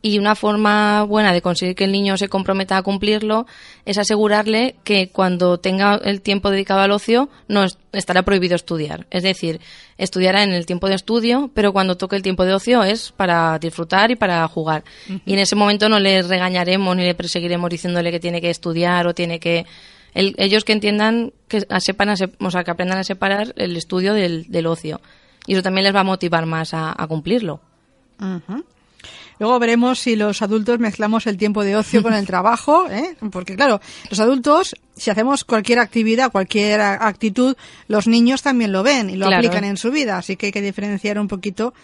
Y 0.00 0.18
una 0.18 0.36
forma 0.36 1.02
buena 1.02 1.32
de 1.32 1.42
conseguir 1.42 1.74
que 1.74 1.84
el 1.84 1.92
niño 1.92 2.16
se 2.16 2.28
comprometa 2.28 2.76
a 2.76 2.82
cumplirlo 2.82 3.46
es 3.84 3.98
asegurarle 3.98 4.76
que 4.84 5.08
cuando 5.10 5.58
tenga 5.58 5.96
el 5.96 6.20
tiempo 6.22 6.50
dedicado 6.50 6.80
al 6.80 6.92
ocio 6.92 7.28
no 7.48 7.66
estará 7.92 8.22
prohibido 8.22 8.54
estudiar. 8.54 9.08
Es 9.10 9.24
decir, 9.24 9.60
estudiará 9.96 10.44
en 10.44 10.52
el 10.52 10.66
tiempo 10.66 10.88
de 10.88 10.94
estudio, 10.94 11.50
pero 11.52 11.72
cuando 11.72 11.96
toque 11.96 12.14
el 12.14 12.22
tiempo 12.22 12.44
de 12.44 12.54
ocio 12.54 12.84
es 12.84 13.10
para 13.10 13.58
disfrutar 13.58 14.12
y 14.12 14.16
para 14.16 14.46
jugar. 14.46 14.84
Y 15.26 15.32
en 15.32 15.40
ese 15.40 15.56
momento 15.56 15.88
no 15.88 15.98
le 15.98 16.22
regañaremos 16.22 16.96
ni 16.96 17.04
le 17.04 17.14
perseguiremos 17.16 17.68
diciéndole 17.68 18.12
que 18.12 18.20
tiene 18.20 18.40
que 18.40 18.50
estudiar 18.50 19.08
o 19.08 19.14
tiene 19.14 19.40
que 19.40 19.66
ellos 20.14 20.64
que 20.64 20.72
entiendan, 20.72 21.32
que 21.48 21.66
sepan, 21.80 22.08
o 22.08 22.50
sea, 22.50 22.64
que 22.64 22.70
aprendan 22.70 22.98
a 22.98 23.04
separar 23.04 23.52
el 23.56 23.76
estudio 23.76 24.14
del, 24.14 24.66
ocio. 24.66 25.00
Y 25.46 25.54
eso 25.54 25.62
también 25.62 25.84
les 25.84 25.94
va 25.94 26.00
a 26.00 26.04
motivar 26.04 26.46
más 26.46 26.72
a, 26.72 26.94
cumplirlo. 27.08 27.60
Luego 29.38 29.58
veremos 29.58 29.98
si 29.98 30.16
los 30.16 30.42
adultos 30.42 30.78
mezclamos 30.78 31.26
el 31.26 31.36
tiempo 31.36 31.64
de 31.64 31.76
ocio 31.76 32.02
con 32.02 32.14
el 32.14 32.26
trabajo, 32.26 32.88
¿eh? 32.90 33.16
porque 33.30 33.56
claro, 33.56 33.80
los 34.10 34.20
adultos, 34.20 34.74
si 34.96 35.10
hacemos 35.10 35.44
cualquier 35.44 35.78
actividad, 35.78 36.32
cualquier 36.32 36.80
actitud, 36.80 37.56
los 37.86 38.06
niños 38.06 38.42
también 38.42 38.72
lo 38.72 38.82
ven 38.82 39.10
y 39.10 39.16
lo 39.16 39.26
aplican 39.26 39.64
en 39.64 39.76
su 39.76 39.90
vida, 39.90 40.18
así 40.18 40.36
que 40.36 40.46
hay 40.46 40.52
que 40.52 40.62
diferenciar 40.62 41.18
un 41.18 41.28
poquito 41.28 41.74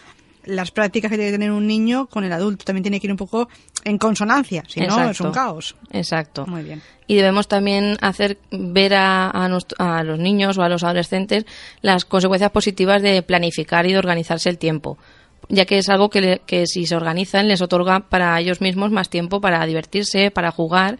las 0.46 0.70
prácticas 0.70 1.10
que 1.10 1.16
tiene 1.16 1.30
que 1.30 1.38
tener 1.38 1.52
un 1.52 1.66
niño 1.66 2.06
con 2.06 2.24
el 2.24 2.32
adulto. 2.32 2.64
También 2.64 2.82
tiene 2.82 3.00
que 3.00 3.06
ir 3.06 3.10
un 3.10 3.16
poco 3.16 3.48
en 3.84 3.98
consonancia, 3.98 4.62
si 4.68 4.80
no 4.80 5.10
es 5.10 5.20
un 5.20 5.32
caos. 5.32 5.74
Exacto. 5.90 6.46
Muy 6.46 6.62
bien. 6.62 6.82
Y 7.06 7.16
debemos 7.16 7.48
también 7.48 7.96
hacer 8.00 8.38
ver 8.50 8.94
a, 8.94 9.30
a, 9.30 10.02
los 10.02 10.18
niños 10.18 10.56
o 10.58 10.62
a 10.62 10.68
los 10.68 10.84
adolescentes 10.84 11.44
las 11.82 12.04
consecuencias 12.04 12.50
positivas 12.50 13.02
de 13.02 13.22
planificar 13.22 13.86
y 13.86 13.92
de 13.92 13.98
organizarse 13.98 14.48
el 14.48 14.58
tiempo 14.58 14.98
ya 15.48 15.64
que 15.64 15.78
es 15.78 15.88
algo 15.88 16.10
que, 16.10 16.40
que 16.46 16.66
si 16.66 16.86
se 16.86 16.96
organizan 16.96 17.48
les 17.48 17.62
otorga 17.62 18.00
para 18.08 18.38
ellos 18.40 18.60
mismos 18.60 18.90
más 18.90 19.10
tiempo 19.10 19.40
para 19.40 19.64
divertirse, 19.66 20.30
para 20.30 20.50
jugar 20.50 20.98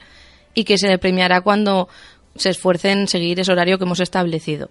y 0.54 0.64
que 0.64 0.78
se 0.78 0.98
premiará 0.98 1.40
cuando 1.40 1.88
se 2.36 2.50
esfuercen 2.50 3.00
en 3.00 3.08
seguir 3.08 3.40
ese 3.40 3.52
horario 3.52 3.78
que 3.78 3.84
hemos 3.84 4.00
establecido. 4.00 4.70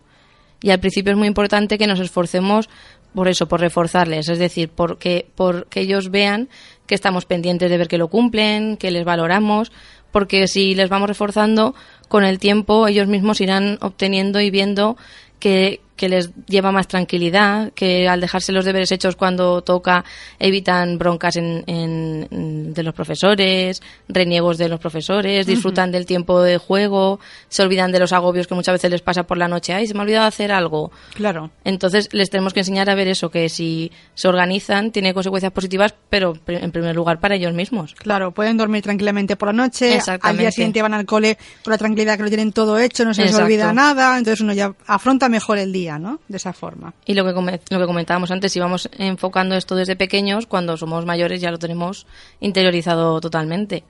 Y 0.62 0.72
al 0.72 0.80
principio 0.80 1.12
es 1.12 1.18
muy 1.18 1.27
importante 1.27 1.77
que 1.77 1.88
nos 1.88 2.00
esforcemos 2.00 2.70
por 3.13 3.27
eso, 3.27 3.48
por 3.48 3.60
reforzarles, 3.60 4.30
es 4.30 4.39
decir, 4.39 4.70
porque, 4.70 5.27
porque 5.36 5.82
ellos 5.82 6.10
vean 6.10 6.50
que 6.88 6.96
estamos 6.96 7.25
pendientes 7.25 7.70
de 7.70 7.77
ver 7.77 7.88
que 7.88 7.98
lo 7.98 8.08
cumplen, 8.08 8.77
que 8.77 8.92
les 8.92 9.06
valoramos, 9.06 9.72
porque 10.12 10.48
si 10.48 10.74
les 10.74 10.89
vamos 10.89 11.10
reforzando, 11.10 11.75
con 12.08 12.24
el 12.24 12.39
tiempo 12.39 12.88
ellos 12.88 13.08
mismos 13.08 13.39
irán 13.42 13.77
obteniendo 13.82 14.39
y 14.42 14.50
viendo 14.50 14.98
que, 15.39 15.82
que 15.96 16.10
les 16.10 16.32
lleva 16.48 16.72
más 16.72 16.88
tranquilidad, 16.88 17.72
que 17.74 18.08
al 18.08 18.22
dejarse 18.22 18.52
los 18.52 18.66
deberes 18.66 18.92
hechos 18.92 19.16
cuando 19.16 19.62
toca 19.62 20.04
evitan 20.40 20.98
broncas 20.98 21.36
en, 21.36 22.74
de 22.74 22.84
los 22.84 22.94
profesores, 22.94 23.82
reniegos 24.08 24.58
de 24.58 24.70
los 24.70 24.80
profesores, 24.80 25.46
disfrutan 25.46 25.92
del 25.92 26.06
tiempo 26.06 26.42
de 26.42 26.58
juego, 26.58 27.20
se 27.48 27.62
olvidan 27.62 27.92
de 27.92 28.00
los 28.00 28.12
agobios 28.12 28.48
que 28.48 28.56
muchas 28.56 28.74
veces 28.74 28.92
les 28.92 29.02
pasa 29.02 29.24
por 29.24 29.38
la 29.38 29.48
noche, 29.48 29.74
ay, 29.74 29.88
se 29.88 29.94
me 29.94 30.00
ha 30.00 30.04
olvidado 30.04 30.26
hacer 30.26 30.52
algo. 30.52 30.92
Claro. 31.14 31.52
Entonces 31.64 32.10
les 32.12 32.30
tenemos 32.30 32.54
que 32.54 32.62
enseñar 32.62 32.90
a 32.90 32.96
ver 32.96 33.08
eso, 33.08 33.30
que 33.30 33.50
si 33.50 33.92
se 34.16 34.28
organizan 34.28 34.92
tiene 34.92 35.14
consecuencias 35.14 35.52
positivas, 35.52 35.94
pero 36.10 36.34
en 36.48 36.72
primer 36.72 36.96
lugar 36.96 37.20
para 37.20 37.36
ellos 37.36 37.54
mismos. 37.54 37.94
Claro, 37.96 38.32
pueden 38.32 38.58
dormir 38.58 38.82
tranquilamente 38.82 39.36
por 39.36 39.50
la 39.50 39.54
noche, 39.54 40.00
al 40.22 40.38
día 40.38 40.52
siguiente 40.52 40.82
van 40.82 40.94
al 40.94 41.06
cole 41.06 41.38
con 41.64 41.72
la 41.72 41.78
tranquilidad 41.78 42.18
que 42.18 42.24
lo 42.24 42.30
tienen 42.30 42.52
todo 42.52 42.80
hecho, 42.80 43.06
no 43.06 43.14
se 43.14 43.24
les 43.24 43.36
olvida 43.36 43.72
nada, 43.74 44.18
entonces 44.18 44.42
uno 44.42 44.54
ya 44.54 44.74
afronta 44.88 45.30
mejor 45.30 45.60
el 45.60 45.72
día. 45.72 45.83
¿No? 46.00 46.20
De 46.28 46.38
esa 46.38 46.54
forma. 46.54 46.94
Y 47.06 47.13
lo 47.13 47.24
que, 47.25 47.60
lo 47.70 47.80
que 47.80 47.86
comentábamos 47.86 48.32
antes, 48.32 48.52
si 48.52 48.60
vamos 48.60 48.90
enfocando 48.98 49.56
esto 49.56 49.75
desde 49.75 49.96
pequeños, 49.96 50.48
cuando 50.48 50.78
somos 50.78 51.06
mayores 51.06 51.42
ya 51.42 51.52
lo 51.52 51.60
tenemos 51.60 52.06
interiorizado 52.40 53.20
totalmente. 53.22 53.84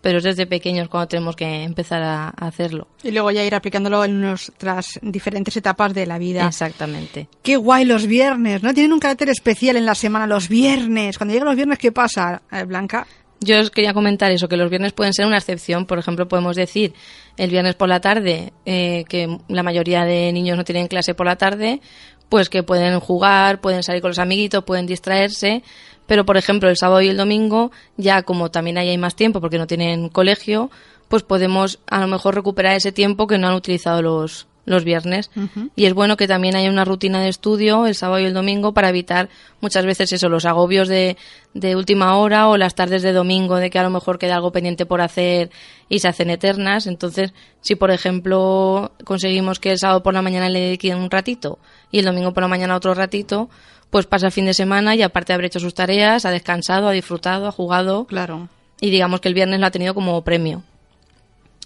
Pero 0.00 0.18
es 0.18 0.24
desde 0.24 0.46
pequeños 0.46 0.88
cuando 0.88 1.08
tenemos 1.08 1.36
que 1.36 1.62
empezar 1.62 2.02
a, 2.02 2.28
hacerlo. 2.28 2.88
Y 3.02 3.10
luego 3.10 3.30
ya 3.30 3.44
ir 3.44 3.54
aplicándolo 3.54 4.04
en 4.04 4.20
nuestras 4.20 4.98
diferentes 5.02 5.56
etapas 5.56 5.94
de 5.94 6.06
la 6.06 6.18
vida. 6.18 6.46
Exactamente. 6.46 7.28
Qué 7.42 7.56
guay 7.56 7.84
los 7.84 8.06
viernes, 8.06 8.62
¿no? 8.62 8.74
Tienen 8.74 8.92
un 8.92 9.00
carácter 9.00 9.28
especial 9.30 9.76
en 9.76 9.86
la 9.86 9.94
semana 9.94 10.26
los 10.26 10.48
viernes. 10.48 11.18
Cuando 11.18 11.32
llegan 11.32 11.48
los 11.48 11.56
viernes, 11.56 11.78
¿qué 11.78 11.92
pasa, 11.92 12.42
eh, 12.50 12.64
Blanca? 12.64 13.06
Yo 13.40 13.60
os 13.60 13.70
quería 13.70 13.92
comentar 13.92 14.32
eso, 14.32 14.48
que 14.48 14.56
los 14.56 14.70
viernes 14.70 14.92
pueden 14.92 15.12
ser 15.12 15.26
una 15.26 15.36
excepción. 15.36 15.86
Por 15.86 15.98
ejemplo, 15.98 16.26
podemos 16.26 16.56
decir 16.56 16.94
el 17.36 17.50
viernes 17.50 17.74
por 17.74 17.88
la 17.88 18.00
tarde, 18.00 18.52
eh, 18.64 19.04
que 19.08 19.38
la 19.48 19.62
mayoría 19.62 20.04
de 20.04 20.32
niños 20.32 20.56
no 20.56 20.64
tienen 20.64 20.88
clase 20.88 21.14
por 21.14 21.26
la 21.26 21.36
tarde, 21.36 21.80
pues 22.28 22.48
que 22.48 22.62
pueden 22.62 22.98
jugar, 22.98 23.60
pueden 23.60 23.82
salir 23.82 24.00
con 24.00 24.10
los 24.10 24.18
amiguitos, 24.18 24.64
pueden 24.64 24.86
distraerse. 24.86 25.62
Pero, 26.06 26.24
por 26.24 26.36
ejemplo, 26.36 26.68
el 26.70 26.76
sábado 26.76 27.02
y 27.02 27.08
el 27.08 27.16
domingo, 27.16 27.72
ya 27.96 28.22
como 28.22 28.50
también 28.50 28.78
ahí 28.78 28.88
hay 28.88 28.98
más 28.98 29.16
tiempo 29.16 29.40
porque 29.40 29.58
no 29.58 29.66
tienen 29.66 30.08
colegio, 30.08 30.70
pues 31.08 31.22
podemos 31.22 31.80
a 31.86 32.00
lo 32.00 32.06
mejor 32.06 32.34
recuperar 32.34 32.76
ese 32.76 32.92
tiempo 32.92 33.26
que 33.26 33.38
no 33.38 33.48
han 33.48 33.54
utilizado 33.54 34.02
los, 34.02 34.46
los 34.66 34.84
viernes. 34.84 35.30
Y 35.74 35.86
es 35.86 35.94
bueno 35.94 36.16
que 36.16 36.28
también 36.28 36.56
haya 36.56 36.68
una 36.68 36.84
rutina 36.84 37.22
de 37.22 37.28
estudio 37.28 37.86
el 37.86 37.94
sábado 37.94 38.20
y 38.20 38.24
el 38.26 38.34
domingo 38.34 38.72
para 38.72 38.90
evitar 38.90 39.30
muchas 39.60 39.86
veces 39.86 40.12
eso, 40.12 40.28
los 40.28 40.44
agobios 40.44 40.88
de, 40.88 41.16
de 41.54 41.76
última 41.76 42.18
hora 42.18 42.48
o 42.48 42.56
las 42.58 42.74
tardes 42.74 43.02
de 43.02 43.12
domingo 43.12 43.56
de 43.56 43.70
que 43.70 43.78
a 43.78 43.82
lo 43.82 43.90
mejor 43.90 44.18
queda 44.18 44.34
algo 44.34 44.52
pendiente 44.52 44.84
por 44.84 45.00
hacer 45.00 45.50
y 45.88 46.00
se 46.00 46.08
hacen 46.08 46.30
eternas. 46.30 46.86
Entonces, 46.86 47.32
si 47.62 47.76
por 47.76 47.90
ejemplo 47.90 48.92
conseguimos 49.04 49.60
que 49.60 49.70
el 49.70 49.78
sábado 49.78 50.02
por 50.02 50.12
la 50.12 50.22
mañana 50.22 50.48
le 50.48 50.60
dediquen 50.60 50.98
un 50.98 51.10
ratito 51.10 51.58
y 51.90 52.00
el 52.00 52.04
domingo 52.04 52.34
por 52.34 52.42
la 52.42 52.48
mañana 52.48 52.76
otro 52.76 52.92
ratito, 52.92 53.48
pues 53.90 54.06
pasa 54.06 54.26
el 54.26 54.32
fin 54.32 54.46
de 54.46 54.54
semana 54.54 54.94
y 54.96 55.02
aparte 55.02 55.32
de 55.32 55.34
haber 55.34 55.46
hecho 55.46 55.60
sus 55.60 55.74
tareas, 55.74 56.24
ha 56.24 56.30
descansado, 56.30 56.88
ha 56.88 56.92
disfrutado, 56.92 57.46
ha 57.46 57.52
jugado. 57.52 58.04
Claro. 58.04 58.48
Y 58.80 58.90
digamos 58.90 59.20
que 59.20 59.28
el 59.28 59.34
viernes 59.34 59.60
lo 59.60 59.66
ha 59.66 59.70
tenido 59.70 59.94
como 59.94 60.22
premio. 60.22 60.64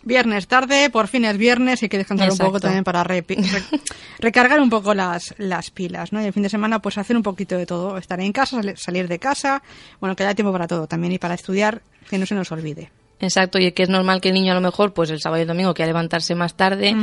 Viernes 0.02 0.46
tarde, 0.46 0.88
por 0.88 1.08
fin 1.08 1.26
es 1.26 1.36
viernes 1.36 1.82
y 1.82 1.84
hay 1.84 1.88
que 1.90 1.98
descansar 1.98 2.30
un 2.30 2.38
poco 2.38 2.58
también 2.58 2.84
para 2.84 3.04
recargar 4.18 4.60
un 4.60 4.70
poco 4.70 4.94
las, 4.94 5.34
las 5.36 5.70
pilas, 5.70 6.12
¿no? 6.12 6.22
Y 6.22 6.26
el 6.26 6.32
fin 6.32 6.42
de 6.42 6.48
semana 6.48 6.80
pues 6.80 6.96
hacer 6.96 7.16
un 7.16 7.22
poquito 7.22 7.56
de 7.56 7.66
todo, 7.66 7.98
estar 7.98 8.18
en 8.20 8.32
casa, 8.32 8.60
salir 8.76 9.08
de 9.08 9.18
casa, 9.18 9.62
bueno, 10.00 10.16
que 10.16 10.24
haya 10.24 10.34
tiempo 10.34 10.52
para 10.52 10.66
todo 10.66 10.86
también 10.86 11.12
y 11.12 11.18
para 11.18 11.34
estudiar, 11.34 11.82
que 12.08 12.16
no 12.16 12.24
se 12.24 12.34
nos 12.34 12.50
olvide. 12.50 12.90
Exacto, 13.20 13.58
y 13.58 13.72
que 13.72 13.82
es 13.82 13.90
normal 13.90 14.22
que 14.22 14.28
el 14.28 14.34
niño 14.34 14.52
a 14.52 14.54
lo 14.54 14.62
mejor, 14.62 14.94
pues 14.94 15.10
el 15.10 15.20
sábado 15.20 15.40
y 15.40 15.42
el 15.42 15.48
domingo 15.48 15.74
quiera 15.74 15.88
levantarse 15.88 16.34
más 16.34 16.54
tarde, 16.54 16.96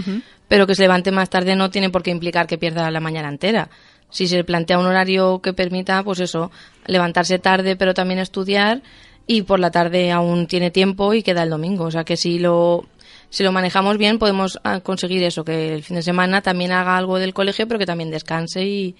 pero 0.47 0.65
que 0.65 0.73
se 0.73 0.81
levante 0.81 1.11
más 1.11 1.29
tarde 1.29 1.55
no 1.55 1.69
tiene 1.69 1.91
por 1.91 2.01
qué 2.01 2.09
implicar 2.09 2.47
que 2.47 2.57
pierda 2.57 2.89
la 2.89 2.99
mañana 2.99 3.29
entera. 3.29 3.69
Si 4.09 4.27
se 4.27 4.43
plantea 4.43 4.79
un 4.79 4.87
horario 4.87 5.41
que 5.41 5.53
permita, 5.53 6.01
pues 6.03 6.19
eso, 6.19 6.49
levantarse 6.87 7.37
tarde 7.37 7.75
pero 7.75 7.93
también 7.93 8.19
estudiar, 8.19 8.81
y 9.27 9.41
por 9.41 9.60
la 9.60 9.69
tarde 9.69 10.12
aún 10.12 10.48
tiene 10.48 10.72
tiempo 10.72 11.13
y 11.13 11.22
queda 11.22 11.43
el 11.43 11.50
domingo. 11.50 11.84
O 11.84 11.91
sea 11.91 12.05
que 12.05 12.17
si 12.17 12.39
lo, 12.39 12.86
si 13.29 13.43
lo 13.43 13.51
manejamos 13.51 13.98
bien 13.98 14.17
podemos 14.17 14.60
ah, 14.63 14.79
conseguir 14.79 15.22
eso, 15.24 15.43
que 15.43 15.74
el 15.74 15.84
fin 15.84 15.98
de 15.98 16.01
semana 16.01 16.41
también 16.41 16.72
haga 16.72 16.98
algo 16.98 17.19
del 17.19 17.34
colegio, 17.34 17.67
pero 17.67 17.77
que 17.77 17.86
también 17.86 18.10
descanse 18.10 18.63
y, 18.63 18.96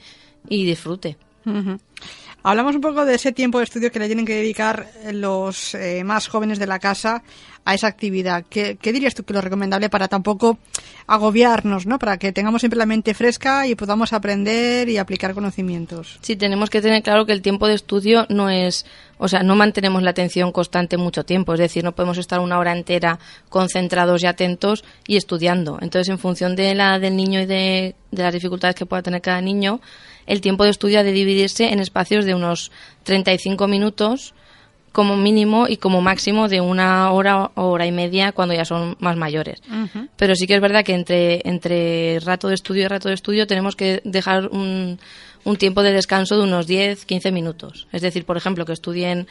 y 0.50 0.65
disfrute. 0.65 1.17
Hablamos 2.43 2.75
un 2.75 2.81
poco 2.81 3.05
de 3.05 3.15
ese 3.15 3.31
tiempo 3.31 3.57
de 3.57 3.63
estudio 3.63 3.91
que 3.91 4.00
le 4.00 4.07
tienen 4.07 4.25
que 4.25 4.36
dedicar 4.36 4.88
los 5.12 5.74
eh, 5.75 6.03
más 6.03 6.27
jóvenes 6.27 6.60
de 6.60 6.67
la 6.67 6.79
casa 6.79 7.24
a 7.67 7.74
esa 7.74 7.88
actividad. 7.88 8.45
¿Qué, 8.50 8.77
dirías 8.81 9.13
tú 9.13 9.25
que 9.25 9.33
lo 9.33 9.41
recomendable 9.41 9.89
para 9.89 10.07
tampoco 10.07 10.57
agobiarnos, 11.05 11.86
¿no? 11.86 12.00
Para 12.00 12.15
que 12.17 12.31
tengamos 12.31 12.62
siempre 12.62 12.77
la 12.77 12.86
mente 12.86 13.13
fresca 13.13 13.67
y 13.67 13.75
podamos 13.75 14.13
aprender 14.13 14.88
y 14.88 14.97
aplicar 14.97 15.33
conocimientos. 15.33 16.17
Sí, 16.21 16.38
tenemos 16.38 16.69
que 16.69 16.81
tener 16.81 17.03
claro 17.03 17.25
que 17.25 17.33
el 17.33 17.41
tiempo 17.41 17.67
de 17.67 17.74
estudio 17.74 18.25
no 18.29 18.50
es, 18.50 18.86
o 19.17 19.27
sea, 19.27 19.43
no 19.43 19.57
mantenemos 19.57 20.01
la 20.01 20.12
atención 20.12 20.53
constante 20.53 20.95
mucho 20.95 21.25
tiempo, 21.25 21.55
es 21.55 21.59
decir, 21.59 21.83
no 21.83 21.91
podemos 21.91 22.17
estar 22.17 22.39
una 22.39 22.57
hora 22.57 22.71
entera 22.71 23.19
concentrados 23.50 24.24
y 24.24 24.27
atentos 24.27 24.86
y 25.05 25.17
estudiando. 25.17 25.77
Entonces, 25.81 26.07
en 26.07 26.19
función 26.19 26.55
de 26.55 26.74
la 26.74 27.00
del 27.00 27.17
niño 27.17 27.41
y 27.41 27.47
de, 27.47 27.95
de 28.12 28.24
las 28.24 28.33
dificultades 28.33 28.77
que 28.77 28.86
pueda 28.86 29.01
tener 29.01 29.21
cada 29.21 29.41
niño, 29.41 29.81
el 30.25 30.39
tiempo 30.39 30.63
de 30.63 30.69
estudio 30.69 31.01
ha 31.01 31.03
de 31.03 31.12
dividirse 31.12 31.74
en 31.74 31.81
espacios 31.81 32.24
de 32.24 32.33
unos 32.33 32.71
35 33.03 33.67
minutos 33.67 34.33
como 34.97 35.15
mínimo 35.15 35.67
y 35.69 35.77
como 35.77 36.01
máximo 36.01 36.47
de 36.47 36.59
una 36.59 37.11
hora 37.11 37.51
o 37.53 37.67
hora 37.67 37.85
y 37.85 37.91
media 37.91 38.31
cuando 38.31 38.55
ya 38.55 38.65
son 38.65 38.97
más 38.99 39.15
mayores. 39.15 39.61
Pero 40.15 40.35
sí 40.35 40.47
que 40.47 40.55
es 40.55 40.59
verdad 40.59 40.83
que 40.83 40.95
entre, 40.95 41.47
entre 41.47 42.19
rato 42.21 42.47
de 42.47 42.55
estudio 42.55 42.85
y 42.85 42.87
rato 42.87 43.07
de 43.07 43.13
estudio 43.13 43.45
tenemos 43.45 43.75
que 43.75 44.01
dejar 44.05 44.47
un, 44.47 44.97
un 45.43 45.55
tiempo 45.57 45.83
de 45.83 45.91
descanso 45.91 46.35
de 46.35 46.45
unos 46.45 46.65
10, 46.65 47.05
15 47.05 47.31
minutos. 47.31 47.87
Es 47.91 48.01
decir, 48.01 48.25
por 48.25 48.37
ejemplo, 48.37 48.65
que 48.65 48.73
estudien 48.73 49.27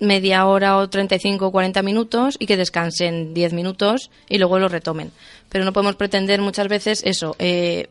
media 0.00 0.44
hora 0.44 0.76
o 0.76 0.90
35 0.90 1.46
o 1.46 1.52
40 1.52 1.82
minutos 1.82 2.34
y 2.40 2.46
que 2.46 2.56
descansen 2.56 3.32
10 3.32 3.52
minutos 3.52 4.10
y 4.28 4.38
luego 4.38 4.58
lo 4.58 4.68
retomen. 4.68 5.12
Pero 5.50 5.64
no 5.64 5.72
podemos 5.72 5.94
pretender 5.94 6.40
muchas 6.42 6.66
veces 6.66 7.02
eso, 7.04 7.36
eh, 7.38 7.90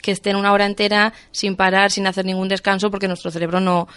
que 0.00 0.12
estén 0.12 0.36
una 0.36 0.52
hora 0.52 0.66
entera 0.66 1.12
sin 1.30 1.56
parar, 1.56 1.90
sin 1.90 2.06
hacer 2.06 2.24
ningún 2.24 2.48
descanso, 2.48 2.90
porque 2.90 3.08
nuestro 3.08 3.30
cerebro 3.30 3.60
no, 3.60 3.88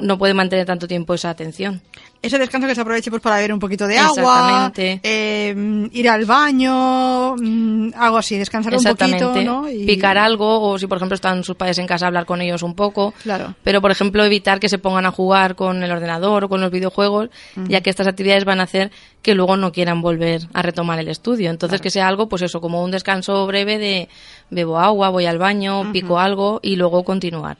no. 0.00 0.18
puede 0.18 0.34
mantener 0.34 0.66
tanto 0.66 0.86
tiempo 0.86 1.14
esa 1.14 1.30
atención 1.30 1.82
ese 2.22 2.38
descanso 2.38 2.68
que 2.68 2.74
se 2.74 2.80
aproveche 2.80 3.10
pues 3.10 3.20
para 3.20 3.36
beber 3.36 3.52
un 3.52 3.58
poquito 3.58 3.86
de 3.88 3.98
agua, 3.98 4.72
eh, 4.76 5.88
ir 5.90 6.08
al 6.08 6.24
baño, 6.24 7.34
mm, 7.36 7.90
algo 7.96 8.18
así, 8.18 8.38
descansar 8.38 8.76
un 8.76 8.84
poquito, 8.84 9.34
¿no? 9.42 9.68
Y... 9.68 9.84
Picar 9.84 10.16
algo, 10.16 10.70
o 10.70 10.78
si 10.78 10.86
por 10.86 10.98
ejemplo 10.98 11.16
están 11.16 11.42
sus 11.42 11.56
padres 11.56 11.78
en 11.78 11.86
casa, 11.88 12.06
hablar 12.06 12.24
con 12.24 12.40
ellos 12.40 12.62
un 12.62 12.74
poco. 12.74 13.12
Claro. 13.24 13.56
Pero 13.64 13.80
por 13.80 13.90
ejemplo 13.90 14.24
evitar 14.24 14.60
que 14.60 14.68
se 14.68 14.78
pongan 14.78 15.04
a 15.04 15.10
jugar 15.10 15.56
con 15.56 15.82
el 15.82 15.90
ordenador 15.90 16.44
o 16.44 16.48
con 16.48 16.60
los 16.60 16.70
videojuegos, 16.70 17.28
ya 17.66 17.80
que 17.80 17.90
estas 17.90 18.06
actividades 18.06 18.44
van 18.44 18.60
a 18.60 18.64
hacer 18.64 18.92
que 19.20 19.34
luego 19.34 19.56
no 19.56 19.72
quieran 19.72 20.00
volver 20.00 20.42
a 20.52 20.62
retomar 20.62 21.00
el 21.00 21.08
estudio. 21.08 21.50
Entonces 21.50 21.80
que 21.80 21.90
sea 21.90 22.06
algo, 22.06 22.28
pues 22.28 22.42
eso, 22.42 22.60
como 22.60 22.84
un 22.84 22.92
descanso 22.92 23.46
breve 23.46 23.78
de 23.78 24.08
bebo 24.52 24.78
agua, 24.78 25.08
voy 25.10 25.26
al 25.26 25.38
baño, 25.38 25.92
pico 25.92 26.18
algo 26.18 26.60
y 26.62 26.76
luego 26.76 27.02
continuar. 27.02 27.56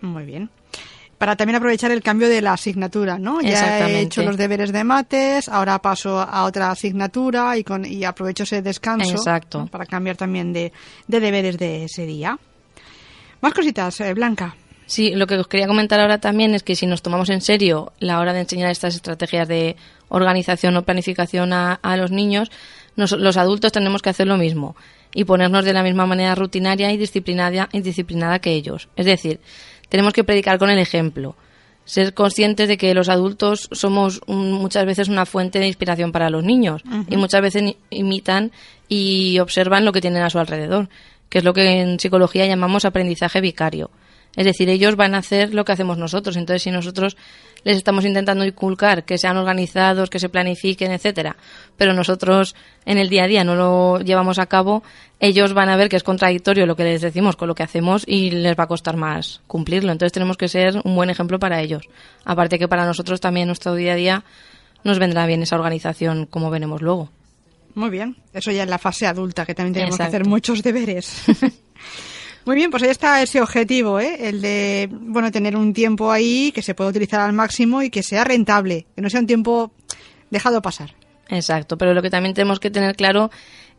Muy 0.00 0.24
bien 0.24 0.50
para 1.18 1.34
también 1.34 1.56
aprovechar 1.56 1.90
el 1.90 2.00
cambio 2.00 2.28
de 2.28 2.40
la 2.40 2.52
asignatura, 2.52 3.18
¿no? 3.18 3.40
Ya 3.40 3.88
he 3.88 4.00
hecho 4.00 4.22
los 4.22 4.36
deberes 4.36 4.72
de 4.72 4.84
mates, 4.84 5.48
ahora 5.48 5.82
paso 5.82 6.20
a 6.20 6.44
otra 6.44 6.70
asignatura 6.70 7.58
y, 7.58 7.64
con, 7.64 7.84
y 7.84 8.04
aprovecho 8.04 8.44
ese 8.44 8.62
descanso 8.62 9.10
Exacto. 9.10 9.66
para 9.66 9.84
cambiar 9.84 10.16
también 10.16 10.52
de, 10.52 10.72
deberes 11.08 11.58
de 11.58 11.84
ese 11.84 12.06
día. 12.06 12.38
Más 13.40 13.52
cositas, 13.52 14.00
eh, 14.00 14.14
Blanca. 14.14 14.54
Sí, 14.86 15.10
lo 15.10 15.26
que 15.26 15.34
os 15.34 15.48
quería 15.48 15.66
comentar 15.66 16.00
ahora 16.00 16.18
también 16.18 16.54
es 16.54 16.62
que 16.62 16.74
si 16.74 16.86
nos 16.86 17.02
tomamos 17.02 17.28
en 17.30 17.42
serio 17.42 17.92
la 17.98 18.20
hora 18.20 18.32
de 18.32 18.40
enseñar 18.40 18.70
estas 18.70 18.94
estrategias 18.94 19.46
de 19.46 19.76
organización 20.08 20.76
o 20.76 20.82
planificación 20.82 21.52
a, 21.52 21.78
los 21.98 22.10
niños, 22.10 22.50
los 22.96 23.36
adultos 23.36 23.72
tenemos 23.72 24.00
que 24.00 24.10
hacer 24.10 24.26
lo 24.26 24.38
mismo 24.38 24.76
y 25.14 25.24
ponernos 25.24 25.64
de 25.64 25.72
la 25.72 25.82
misma 25.82 26.06
manera 26.06 26.34
rutinaria 26.34 26.92
y 26.92 26.96
disciplinada, 26.96 27.68
y 27.72 27.80
disciplinada 27.80 28.38
que 28.38 28.52
ellos. 28.52 28.88
Es 28.96 29.06
decir, 29.06 29.40
tenemos 29.88 30.12
que 30.12 30.24
predicar 30.24 30.58
con 30.58 30.70
el 30.70 30.78
ejemplo. 30.78 31.36
Ser 31.84 32.12
conscientes 32.12 32.68
de 32.68 32.76
que 32.76 32.92
los 32.92 33.08
adultos 33.08 33.68
somos 33.72 34.20
muchas 34.26 34.84
veces 34.84 35.08
una 35.08 35.24
fuente 35.24 35.58
de 35.58 35.68
inspiración 35.68 36.12
para 36.12 36.28
los 36.28 36.44
niños 36.44 36.82
y 37.08 37.16
muchas 37.16 37.40
veces 37.40 37.76
imitan 37.88 38.52
y 38.88 39.38
observan 39.38 39.86
lo 39.86 39.92
que 39.92 40.02
tienen 40.02 40.22
a 40.22 40.28
su 40.28 40.38
alrededor, 40.38 40.90
que 41.30 41.38
es 41.38 41.44
lo 41.44 41.54
que 41.54 41.80
en 41.80 41.98
psicología 41.98 42.46
llamamos 42.46 42.84
aprendizaje 42.84 43.40
vicario. 43.40 43.90
Es 44.36 44.44
decir, 44.44 44.68
ellos 44.68 44.96
van 44.96 45.14
a 45.14 45.18
hacer 45.18 45.54
lo 45.54 45.64
que 45.64 45.72
hacemos 45.72 45.98
nosotros. 45.98 46.36
Entonces, 46.36 46.62
si 46.62 46.70
nosotros 46.70 47.16
les 47.64 47.76
estamos 47.76 48.04
intentando 48.04 48.44
inculcar 48.44 49.04
que 49.04 49.18
sean 49.18 49.36
organizados, 49.36 50.10
que 50.10 50.20
se 50.20 50.28
planifiquen, 50.28 50.92
etcétera, 50.92 51.36
pero 51.76 51.92
nosotros 51.92 52.54
en 52.84 52.98
el 52.98 53.08
día 53.08 53.24
a 53.24 53.26
día 53.26 53.44
no 53.44 53.56
lo 53.56 54.00
llevamos 54.00 54.38
a 54.38 54.46
cabo, 54.46 54.82
ellos 55.18 55.54
van 55.54 55.68
a 55.68 55.76
ver 55.76 55.88
que 55.88 55.96
es 55.96 56.04
contradictorio 56.04 56.66
lo 56.66 56.76
que 56.76 56.84
les 56.84 57.00
decimos 57.00 57.36
con 57.36 57.48
lo 57.48 57.54
que 57.54 57.64
hacemos 57.64 58.04
y 58.06 58.30
les 58.30 58.56
va 58.56 58.64
a 58.64 58.68
costar 58.68 58.96
más 58.96 59.40
cumplirlo. 59.46 59.90
Entonces, 59.90 60.12
tenemos 60.12 60.36
que 60.36 60.48
ser 60.48 60.80
un 60.84 60.94
buen 60.94 61.10
ejemplo 61.10 61.38
para 61.38 61.60
ellos. 61.60 61.88
Aparte 62.24 62.58
que 62.58 62.68
para 62.68 62.86
nosotros 62.86 63.20
también 63.20 63.42
en 63.42 63.48
nuestro 63.48 63.74
día 63.74 63.94
a 63.94 63.96
día 63.96 64.24
nos 64.84 64.98
vendrá 64.98 65.26
bien 65.26 65.42
esa 65.42 65.56
organización 65.56 66.26
como 66.26 66.50
veremos 66.50 66.80
luego. 66.80 67.10
Muy 67.74 67.90
bien, 67.90 68.16
eso 68.32 68.50
ya 68.50 68.62
en 68.62 68.70
la 68.70 68.78
fase 68.78 69.06
adulta, 69.06 69.46
que 69.46 69.54
también 69.54 69.74
tenemos 69.74 69.96
que 69.96 70.02
hacer 70.02 70.26
muchos 70.26 70.62
deberes. 70.62 71.22
Muy 72.48 72.56
bien, 72.56 72.70
pues 72.70 72.82
ahí 72.82 72.88
está 72.88 73.20
ese 73.20 73.42
objetivo, 73.42 74.00
¿eh? 74.00 74.26
el 74.26 74.40
de 74.40 74.88
bueno 74.90 75.30
tener 75.30 75.54
un 75.54 75.74
tiempo 75.74 76.10
ahí 76.10 76.50
que 76.50 76.62
se 76.62 76.74
pueda 76.74 76.88
utilizar 76.88 77.20
al 77.20 77.34
máximo 77.34 77.82
y 77.82 77.90
que 77.90 78.02
sea 78.02 78.24
rentable, 78.24 78.86
que 78.96 79.02
no 79.02 79.10
sea 79.10 79.20
un 79.20 79.26
tiempo 79.26 79.70
dejado 80.30 80.62
pasar. 80.62 80.94
Exacto, 81.28 81.76
pero 81.76 81.92
lo 81.92 82.00
que 82.00 82.08
también 82.08 82.34
tenemos 82.34 82.58
que 82.58 82.70
tener 82.70 82.96
claro 82.96 83.30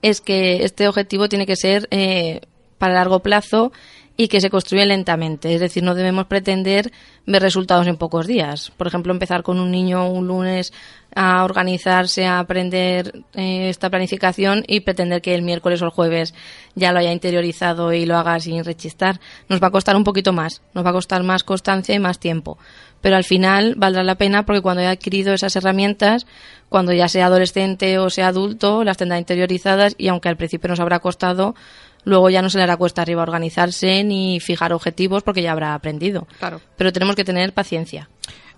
es 0.03 0.21
que 0.21 0.63
este 0.63 0.87
objetivo 0.87 1.27
tiene 1.27 1.47
que 1.47 1.55
ser 1.55 1.87
eh, 1.89 2.41
para 2.77 2.93
largo 2.93 3.21
plazo 3.21 3.71
y 4.19 4.27
que 4.27 4.41
se 4.41 4.49
construye 4.49 4.85
lentamente. 4.85 5.53
Es 5.53 5.61
decir, 5.61 5.81
no 5.81 5.95
debemos 5.95 6.25
pretender 6.25 6.91
ver 7.25 7.41
resultados 7.41 7.87
en 7.87 7.95
pocos 7.95 8.27
días. 8.27 8.69
Por 8.75 8.85
ejemplo, 8.85 9.13
empezar 9.13 9.43
con 9.43 9.61
un 9.61 9.71
niño 9.71 10.11
un 10.11 10.27
lunes 10.27 10.73
a 11.15 11.45
organizarse, 11.45 12.25
a 12.25 12.39
aprender 12.39 13.23
eh, 13.33 13.69
esta 13.69 13.89
planificación 13.89 14.65
y 14.67 14.81
pretender 14.81 15.21
que 15.21 15.35
el 15.35 15.41
miércoles 15.41 15.81
o 15.81 15.85
el 15.85 15.91
jueves 15.91 16.33
ya 16.75 16.91
lo 16.91 16.99
haya 16.99 17.13
interiorizado 17.13 17.93
y 17.93 18.05
lo 18.05 18.17
haga 18.17 18.37
sin 18.41 18.65
rechistar. 18.65 19.21
Nos 19.47 19.63
va 19.63 19.67
a 19.67 19.71
costar 19.71 19.95
un 19.95 20.03
poquito 20.03 20.33
más, 20.33 20.63
nos 20.73 20.85
va 20.85 20.89
a 20.89 20.93
costar 20.93 21.23
más 21.23 21.45
constancia 21.45 21.95
y 21.95 21.99
más 21.99 22.19
tiempo. 22.19 22.57
Pero 22.99 23.15
al 23.15 23.23
final 23.23 23.75
valdrá 23.77 24.03
la 24.03 24.15
pena 24.15 24.45
porque 24.45 24.61
cuando 24.61 24.81
haya 24.81 24.91
adquirido 24.91 25.33
esas 25.33 25.55
herramientas, 25.55 26.27
cuando 26.67 26.91
ya 26.91 27.07
sea 27.07 27.27
adolescente 27.27 27.97
o 27.99 28.09
sea 28.09 28.27
adulto, 28.27 28.83
las 28.83 28.97
tendrá 28.97 29.17
interiorizadas 29.17 29.95
y 29.97 30.09
aunque 30.09 30.27
al 30.27 30.35
principio 30.35 30.67
nos 30.67 30.81
habrá 30.81 30.99
costado, 30.99 31.55
luego 32.03 32.29
ya 32.29 32.41
no 32.41 32.49
se 32.49 32.57
le 32.57 32.63
hará 32.63 32.77
cuesta 32.77 33.01
arriba 33.01 33.23
organizarse 33.23 34.03
ni 34.03 34.39
fijar 34.39 34.73
objetivos 34.73 35.23
porque 35.23 35.41
ya 35.41 35.51
habrá 35.51 35.73
aprendido. 35.73 36.27
Claro. 36.39 36.61
Pero 36.77 36.93
tenemos 36.93 37.15
que 37.15 37.23
tener 37.23 37.53
paciencia. 37.53 38.09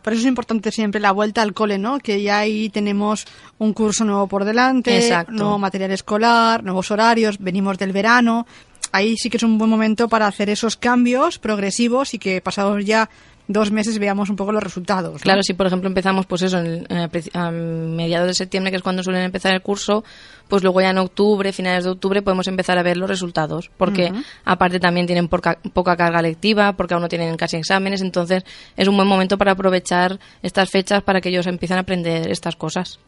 Por 0.02 0.14
eso 0.14 0.22
es 0.22 0.28
importante 0.28 0.72
siempre 0.72 1.00
la 1.00 1.12
vuelta 1.12 1.42
al 1.42 1.54
cole, 1.54 1.78
¿no? 1.78 2.00
Que 2.00 2.22
ya 2.22 2.40
ahí 2.40 2.70
tenemos 2.70 3.26
un 3.60 3.74
curso 3.74 4.04
nuevo 4.04 4.28
por 4.28 4.46
delante, 4.46 5.12
nuevo 5.30 5.60
material 5.60 5.92
escolar, 5.92 6.64
nuevos 6.64 6.90
horarios, 6.90 7.38
venimos 7.38 7.78
del 7.78 7.92
verano. 7.92 8.48
Ahí 8.92 9.16
sí 9.16 9.30
que 9.30 9.38
es 9.38 9.44
un 9.44 9.58
buen 9.58 9.70
momento 9.70 10.10
para 10.10 10.28
hacer 10.28 10.50
esos 10.50 10.76
cambios 10.76 11.38
progresivos 11.38 12.14
y 12.14 12.20
que 12.20 12.42
pasados 12.42 12.84
ya 12.84 13.10
dos 13.52 13.72
meses 13.72 14.00
veamos 14.00 14.30
un 14.30 14.36
poco 14.36 14.52
los 14.52 14.64
resultados. 14.64 15.22
Claro, 15.22 15.44
si 15.44 15.54
por 15.54 15.68
ejemplo 15.68 15.88
empezamos 15.88 16.26
pues 16.26 16.42
eso 16.42 16.60
en 16.60 16.86
a 17.34 17.52
mediados 17.52 18.28
de 18.28 18.34
septiembre, 18.34 18.72
que 18.72 18.78
es 18.78 18.84
cuando 18.84 19.04
suelen 19.04 19.24
empezar 19.24 19.54
el 19.54 19.62
curso, 19.62 20.04
pues 20.48 20.64
luego 20.64 20.82
ya 20.82 20.90
en 20.90 20.98
octubre, 20.98 21.54
finales 21.54 21.84
de 21.84 21.92
octubre, 21.92 22.22
podemos 22.22 22.48
empezar 22.48 22.78
a 22.78 22.84
ver 22.84 22.98
los 22.98 23.10
resultados, 23.10 23.70
porque 23.78 24.12
aparte 24.44 24.80
también 24.80 25.06
tienen 25.06 25.28
poca, 25.28 25.58
poca 25.74 25.96
carga 25.96 26.22
lectiva, 26.22 26.74
porque 26.74 26.94
aún 26.94 27.04
no 27.04 27.10
tienen 27.10 27.38
casi 27.38 27.58
exámenes, 27.58 28.02
entonces 28.02 28.44
es 28.76 28.88
un 28.88 28.96
buen 28.96 29.08
momento 29.08 29.38
para 29.38 29.52
aprovechar 29.54 30.20
estas 30.42 30.70
fechas 30.70 31.04
para 31.04 31.22
que 31.22 31.30
ellos 31.30 31.48
empiecen 31.48 31.78
a 31.78 31.82
aprender 31.82 32.30
estas 32.30 32.56
cosas. 32.56 33.00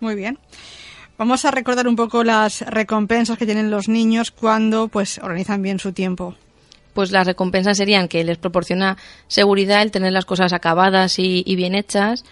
Muy 0.00 0.14
bien. 0.14 0.38
Vamos 1.16 1.44
a 1.44 1.50
recordar 1.50 1.88
un 1.88 1.96
poco 1.96 2.22
las 2.22 2.60
recompensas 2.62 3.38
que 3.38 3.46
tienen 3.46 3.70
los 3.70 3.88
niños 3.88 4.30
cuando 4.30 4.88
pues 4.88 5.18
organizan 5.18 5.62
bien 5.62 5.80
su 5.80 5.92
tiempo 5.92 6.36
pues 6.98 7.12
las 7.12 7.28
recompensas 7.28 7.76
serían 7.76 8.08
que 8.08 8.24
les 8.24 8.38
proporciona 8.38 8.96
seguridad 9.28 9.82
el 9.82 9.92
tener 9.92 10.12
las 10.12 10.24
cosas 10.24 10.52
acabadas 10.52 11.20
y, 11.20 11.44
bien 11.54 11.76
hechas. 11.76 12.24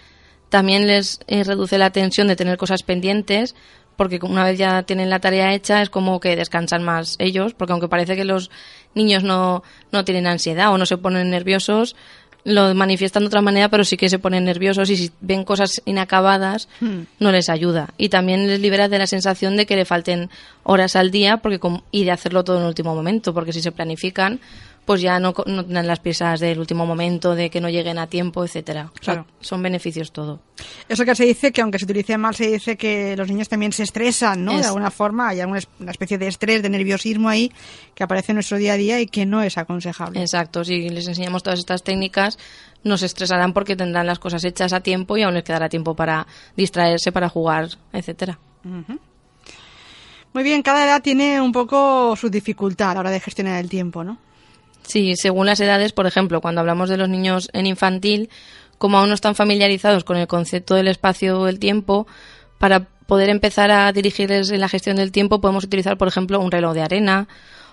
También 0.48 0.88
les 0.88 1.20
eh, 1.28 1.44
reduce 1.44 1.78
la 1.78 1.90
tensión 1.90 2.26
de 2.26 2.34
tener 2.34 2.58
cosas 2.58 2.82
pendientes, 2.82 3.54
porque 3.94 4.18
una 4.20 4.42
vez 4.42 4.58
ya 4.58 4.82
tienen 4.82 5.08
la 5.08 5.20
tarea 5.20 5.54
hecha 5.54 5.82
es 5.82 5.88
como 5.88 6.18
que 6.18 6.34
descansan 6.34 6.82
más 6.82 7.14
ellos, 7.20 7.54
porque 7.54 7.74
aunque 7.74 7.86
parece 7.86 8.16
que 8.16 8.24
los 8.24 8.50
niños 8.92 9.22
no, 9.22 9.62
no 9.92 10.04
tienen 10.04 10.26
ansiedad 10.26 10.72
o 10.72 10.78
no 10.78 10.86
se 10.86 10.98
ponen 10.98 11.30
nerviosos, 11.30 11.94
lo 12.46 12.72
manifiestan 12.76 13.24
de 13.24 13.26
otra 13.26 13.42
manera, 13.42 13.68
pero 13.68 13.84
sí 13.84 13.96
que 13.96 14.08
se 14.08 14.20
ponen 14.20 14.44
nerviosos 14.44 14.88
y 14.88 14.96
si 14.96 15.10
ven 15.20 15.44
cosas 15.44 15.82
inacabadas 15.84 16.68
hmm. 16.80 17.00
no 17.18 17.32
les 17.32 17.48
ayuda. 17.48 17.88
Y 17.98 18.08
también 18.08 18.46
les 18.46 18.60
libera 18.60 18.88
de 18.88 18.98
la 18.98 19.08
sensación 19.08 19.56
de 19.56 19.66
que 19.66 19.74
le 19.74 19.84
falten 19.84 20.30
horas 20.62 20.94
al 20.94 21.10
día 21.10 21.38
porque 21.38 21.58
y 21.90 22.04
de 22.04 22.12
hacerlo 22.12 22.44
todo 22.44 22.58
en 22.58 22.62
el 22.62 22.68
último 22.68 22.94
momento, 22.94 23.34
porque 23.34 23.52
si 23.52 23.60
se 23.60 23.72
planifican, 23.72 24.38
pues 24.86 25.00
ya 25.00 25.18
no, 25.18 25.34
no 25.46 25.64
tienen 25.64 25.86
las 25.86 25.98
piezas 25.98 26.38
del 26.38 26.60
último 26.60 26.86
momento, 26.86 27.34
de 27.34 27.50
que 27.50 27.60
no 27.60 27.68
lleguen 27.68 27.98
a 27.98 28.06
tiempo, 28.06 28.44
etcétera. 28.44 28.90
Claro. 29.00 29.26
son 29.40 29.60
beneficios 29.60 30.12
todo. 30.12 30.40
Eso 30.88 31.04
que 31.04 31.16
se 31.16 31.24
dice, 31.24 31.52
que 31.52 31.60
aunque 31.60 31.80
se 31.80 31.84
utilice 31.84 32.16
mal, 32.16 32.36
se 32.36 32.46
dice 32.46 32.76
que 32.76 33.16
los 33.16 33.28
niños 33.28 33.48
también 33.48 33.72
se 33.72 33.82
estresan, 33.82 34.44
¿no? 34.44 34.56
De 34.56 34.64
alguna 34.64 34.92
forma, 34.92 35.28
hay 35.28 35.40
una 35.40 35.58
especie 35.90 36.18
de 36.18 36.28
estrés, 36.28 36.62
de 36.62 36.70
nerviosismo 36.70 37.28
ahí 37.28 37.52
que 37.96 38.04
aparece 38.04 38.30
en 38.30 38.36
nuestro 38.36 38.58
día 38.58 38.74
a 38.74 38.76
día 38.76 39.00
y 39.00 39.06
que 39.08 39.26
no 39.26 39.42
es 39.42 39.58
aconsejable. 39.58 40.20
Exacto, 40.20 40.64
si 40.64 40.88
les 40.88 41.08
enseñamos 41.08 41.42
todas 41.42 41.58
estas 41.58 41.82
técnicas, 41.82 42.38
no 42.84 42.96
se 42.96 43.06
estresarán 43.06 43.52
porque 43.52 43.74
tendrán 43.74 44.06
las 44.06 44.20
cosas 44.20 44.44
hechas 44.44 44.72
a 44.72 44.80
tiempo 44.80 45.16
y 45.16 45.22
aún 45.22 45.34
les 45.34 45.42
quedará 45.42 45.68
tiempo 45.68 45.96
para 45.96 46.28
distraerse, 46.56 47.10
para 47.10 47.28
jugar, 47.28 47.70
etcétera. 47.92 48.38
Muy 50.32 50.42
bien, 50.44 50.62
cada 50.62 50.84
edad 50.84 51.02
tiene 51.02 51.40
un 51.40 51.50
poco 51.50 52.14
su 52.14 52.30
dificultad 52.30 52.90
a 52.90 52.94
la 52.94 53.00
hora 53.00 53.10
de 53.10 53.20
gestionar 53.20 53.58
el 53.58 53.68
tiempo, 53.68 54.04
¿no? 54.04 54.18
Sí, 54.86 55.16
según 55.16 55.46
las 55.46 55.60
edades, 55.60 55.92
por 55.92 56.06
ejemplo, 56.06 56.40
cuando 56.40 56.60
hablamos 56.60 56.88
de 56.88 56.96
los 56.96 57.08
niños 57.08 57.48
en 57.52 57.66
infantil, 57.66 58.30
como 58.78 58.98
aún 58.98 59.08
no 59.08 59.14
están 59.14 59.34
familiarizados 59.34 60.04
con 60.04 60.16
el 60.16 60.26
concepto 60.26 60.74
del 60.74 60.88
espacio 60.88 61.40
o 61.40 61.44
del 61.46 61.58
tiempo, 61.58 62.06
para 62.58 62.88
poder 63.06 63.28
empezar 63.28 63.70
a 63.70 63.90
dirigirles 63.92 64.50
en 64.50 64.60
la 64.60 64.68
gestión 64.68 64.96
del 64.96 65.12
tiempo 65.12 65.40
podemos 65.40 65.64
utilizar, 65.64 65.96
por 65.96 66.08
ejemplo, 66.08 66.40
un 66.40 66.50
reloj 66.50 66.74
de 66.74 66.82
arena 66.82 67.28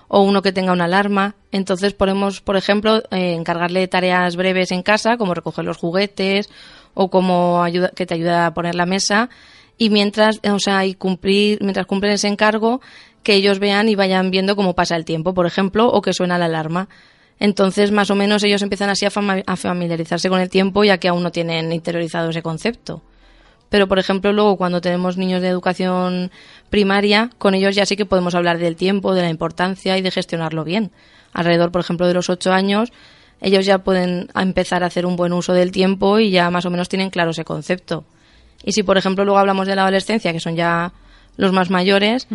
o 0.08 0.21
uno 0.21 0.41
que 0.41 0.52
tenga 0.52 0.73
una 0.73 0.86
alarma. 0.86 1.36
Entonces 1.52 1.93
podemos, 1.93 2.41
por 2.41 2.56
ejemplo, 2.56 3.04
eh, 3.12 3.34
encargarle 3.34 3.88
tareas 3.88 4.36
breves 4.36 4.71
en 4.71 4.84
casa, 4.84 5.17
como 5.17 5.34
recoger 5.34 5.65
los 5.65 5.78
juguetes 5.78 6.49
o 6.93 7.10
como 7.10 7.63
ayuda, 7.63 7.89
que 7.95 8.06
te 8.06 8.13
ayuda 8.13 8.47
a 8.47 8.54
poner 8.54 8.76
la 8.76 8.86
mesa. 8.86 9.30
Y 9.78 9.89
mientras, 9.89 10.39
o 10.43 10.60
sea, 10.60 10.86
y 10.86 10.93
cumplir, 10.93 11.60
mientras 11.62 11.88
cumplen 11.88 12.13
ese 12.13 12.28
encargo, 12.28 12.80
que 13.23 13.33
ellos 13.33 13.59
vean 13.59 13.89
y 13.89 13.95
vayan 13.95 14.31
viendo 14.31 14.55
cómo 14.55 14.75
pasa 14.75 14.95
el 14.95 15.05
tiempo, 15.05 15.33
por 15.33 15.45
ejemplo, 15.45 15.88
o 15.88 16.01
que 16.01 16.13
suena 16.13 16.38
la 16.38 16.45
alarma. 16.45 16.89
Entonces, 17.39 17.91
más 17.91 18.12
o 18.12 18.15
menos, 18.15 18.43
ellos 18.43 18.62
empiezan 18.62 18.89
así 18.89 19.05
a, 19.05 19.09
familiarizarse 19.55 20.29
con 20.29 20.39
el 20.39 20.49
tiempo, 20.49 20.83
ya 20.83 20.97
que 20.97 21.07
aún 21.07 21.23
no 21.23 21.31
tienen 21.31 21.71
interiorizado 21.71 22.29
ese 22.29 22.41
concepto. 22.41 23.01
Pero, 23.69 23.88
por 23.88 23.97
ejemplo, 23.97 24.31
luego 24.31 24.55
cuando 24.55 24.81
tenemos 24.81 25.17
niños 25.17 25.41
de 25.41 25.47
educación 25.47 26.31
primaria, 26.69 27.31
con 27.39 27.55
ellos 27.55 27.75
ya 27.75 27.86
sí 27.86 27.95
que 27.95 28.05
podemos 28.05 28.36
hablar 28.36 28.59
del 28.59 28.75
tiempo, 28.75 29.15
de 29.15 29.23
la 29.23 29.29
importancia 29.29 29.97
y 29.97 30.01
de 30.01 30.12
gestionarlo 30.12 30.63
bien. 30.63 30.91
Alrededor, 31.33 31.71
por 31.71 31.81
ejemplo, 31.81 32.07
de 32.07 32.13
los 32.13 32.29
ocho 32.29 32.53
años, 32.53 32.93
ellos 33.41 33.65
ya 33.65 33.79
pueden 33.79 34.29
empezar 34.36 34.83
a 34.83 34.88
hacer 34.88 35.05
un 35.05 35.15
buen 35.15 35.33
uso 35.33 35.53
del 35.53 35.71
tiempo 35.71 36.19
y 36.19 36.29
ya 36.29 36.51
más 36.51 36.65
o 36.65 36.69
menos 36.69 36.88
tienen 36.88 37.09
claro 37.09 37.31
ese 37.31 37.43
concepto. 37.43 38.05
Y 38.63 38.73
si, 38.73 38.83
por 38.83 38.97
ejemplo, 38.97 39.25
luego 39.25 39.39
hablamos 39.39 39.67
de 39.67 39.75
la 39.75 39.81
adolescencia, 39.81 40.31
que 40.31 40.39
son 40.39 40.55
ya 40.55 40.93
los 41.38 41.52
más 41.52 41.69
mayores, 41.69 42.28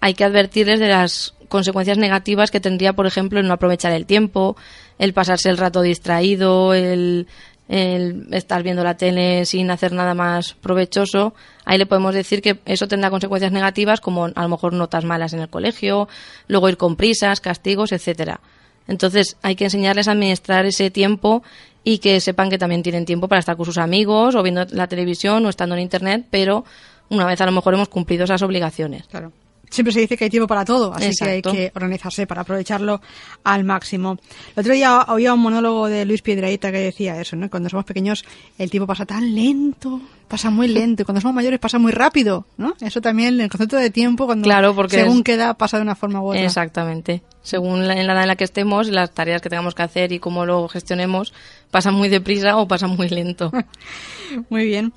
hay 0.00 0.14
que 0.14 0.24
advertirles 0.24 0.80
de 0.80 0.88
las 0.88 1.34
consecuencias 1.48 1.98
negativas 1.98 2.50
que 2.50 2.60
tendría, 2.60 2.94
por 2.94 3.06
ejemplo, 3.06 3.40
el 3.40 3.46
no 3.46 3.54
aprovechar 3.54 3.92
el 3.92 4.06
tiempo, 4.06 4.56
el 4.98 5.12
pasarse 5.12 5.50
el 5.50 5.58
rato 5.58 5.82
distraído, 5.82 6.74
el, 6.74 7.26
estar 7.68 8.62
viendo 8.62 8.84
la 8.84 8.96
tele 8.96 9.44
sin 9.44 9.70
hacer 9.70 9.92
nada 9.92 10.14
más 10.14 10.54
provechoso. 10.54 11.34
Ahí 11.64 11.78
le 11.78 11.86
podemos 11.86 12.14
decir 12.14 12.40
que 12.40 12.60
eso 12.64 12.86
tendrá 12.86 13.10
consecuencias 13.10 13.52
negativas 13.52 14.00
como 14.00 14.26
a 14.26 14.42
lo 14.42 14.48
mejor 14.48 14.72
notas 14.72 15.04
malas 15.04 15.32
en 15.32 15.40
el 15.40 15.48
colegio, 15.48 16.08
luego 16.46 16.68
ir 16.68 16.76
con 16.76 16.96
prisas, 16.96 17.40
castigos, 17.40 17.92
etcétera. 17.92 18.40
Entonces 18.88 19.36
hay 19.42 19.56
que 19.56 19.64
enseñarles 19.64 20.06
a 20.06 20.12
administrar 20.12 20.64
ese 20.64 20.90
tiempo 20.90 21.42
y 21.82 21.98
que 21.98 22.20
sepan 22.20 22.50
que 22.50 22.58
también 22.58 22.82
tienen 22.82 23.04
tiempo 23.04 23.28
para 23.28 23.40
estar 23.40 23.56
con 23.56 23.66
sus 23.66 23.78
amigos 23.78 24.34
o 24.34 24.42
viendo 24.42 24.64
la 24.70 24.86
televisión 24.86 25.44
o 25.44 25.48
estando 25.48 25.74
en 25.74 25.82
internet, 25.82 26.26
pero 26.30 26.64
una 27.10 27.26
vez 27.26 27.40
a 27.40 27.46
lo 27.46 27.52
mejor 27.52 27.74
hemos 27.74 27.88
cumplido 27.88 28.24
esas 28.24 28.42
obligaciones. 28.42 29.06
Claro. 29.08 29.32
Siempre 29.70 29.92
se 29.92 30.00
dice 30.00 30.16
que 30.16 30.24
hay 30.24 30.30
tiempo 30.30 30.46
para 30.46 30.64
todo, 30.64 30.92
así 30.94 31.10
que 31.18 31.28
hay 31.28 31.42
que 31.42 31.72
organizarse 31.74 32.26
para 32.26 32.42
aprovecharlo 32.42 33.00
al 33.44 33.64
máximo. 33.64 34.16
El 34.54 34.60
otro 34.60 34.72
día 34.72 35.06
oía 35.08 35.34
un 35.34 35.40
monólogo 35.40 35.88
de 35.88 36.04
Luis 36.04 36.22
Piedraíta 36.22 36.70
que 36.70 36.78
decía 36.78 37.20
eso, 37.20 37.36
¿no? 37.36 37.50
Cuando 37.50 37.68
somos 37.68 37.84
pequeños 37.84 38.24
el 38.58 38.70
tiempo 38.70 38.86
pasa 38.86 39.04
tan 39.04 39.34
lento, 39.34 40.00
pasa 40.28 40.50
muy 40.50 40.68
lento, 40.68 41.02
y 41.02 41.04
cuando 41.04 41.20
somos 41.20 41.34
mayores 41.34 41.58
pasa 41.58 41.78
muy 41.78 41.92
rápido, 41.92 42.46
¿no? 42.56 42.74
Eso 42.80 43.00
también, 43.00 43.40
el 43.40 43.48
concepto 43.48 43.76
de 43.76 43.90
tiempo, 43.90 44.26
cuando 44.26 44.44
claro, 44.44 44.74
porque 44.74 44.96
según 44.96 45.22
queda, 45.22 45.54
pasa 45.54 45.76
de 45.78 45.82
una 45.82 45.94
forma 45.94 46.20
u 46.20 46.28
otra. 46.28 46.42
Exactamente. 46.42 47.22
Según 47.42 47.86
la, 47.86 47.94
en 47.94 48.06
la 48.06 48.14
edad 48.14 48.22
en 48.22 48.28
la 48.28 48.36
que 48.36 48.44
estemos, 48.44 48.88
las 48.88 49.12
tareas 49.12 49.42
que 49.42 49.48
tengamos 49.48 49.74
que 49.74 49.82
hacer 49.82 50.12
y 50.12 50.18
cómo 50.18 50.46
lo 50.46 50.68
gestionemos, 50.68 51.32
pasan 51.70 51.94
muy 51.94 52.08
deprisa 52.08 52.56
o 52.56 52.66
pasan 52.66 52.90
muy 52.90 53.08
lento. 53.08 53.52
muy 54.48 54.64
bien. 54.64 54.92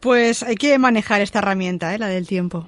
Pues 0.00 0.42
hay 0.42 0.56
que 0.56 0.78
manejar 0.78 1.20
esta 1.20 1.38
herramienta, 1.38 1.94
¿eh? 1.94 1.98
la 1.98 2.08
del 2.08 2.26
tiempo. 2.26 2.66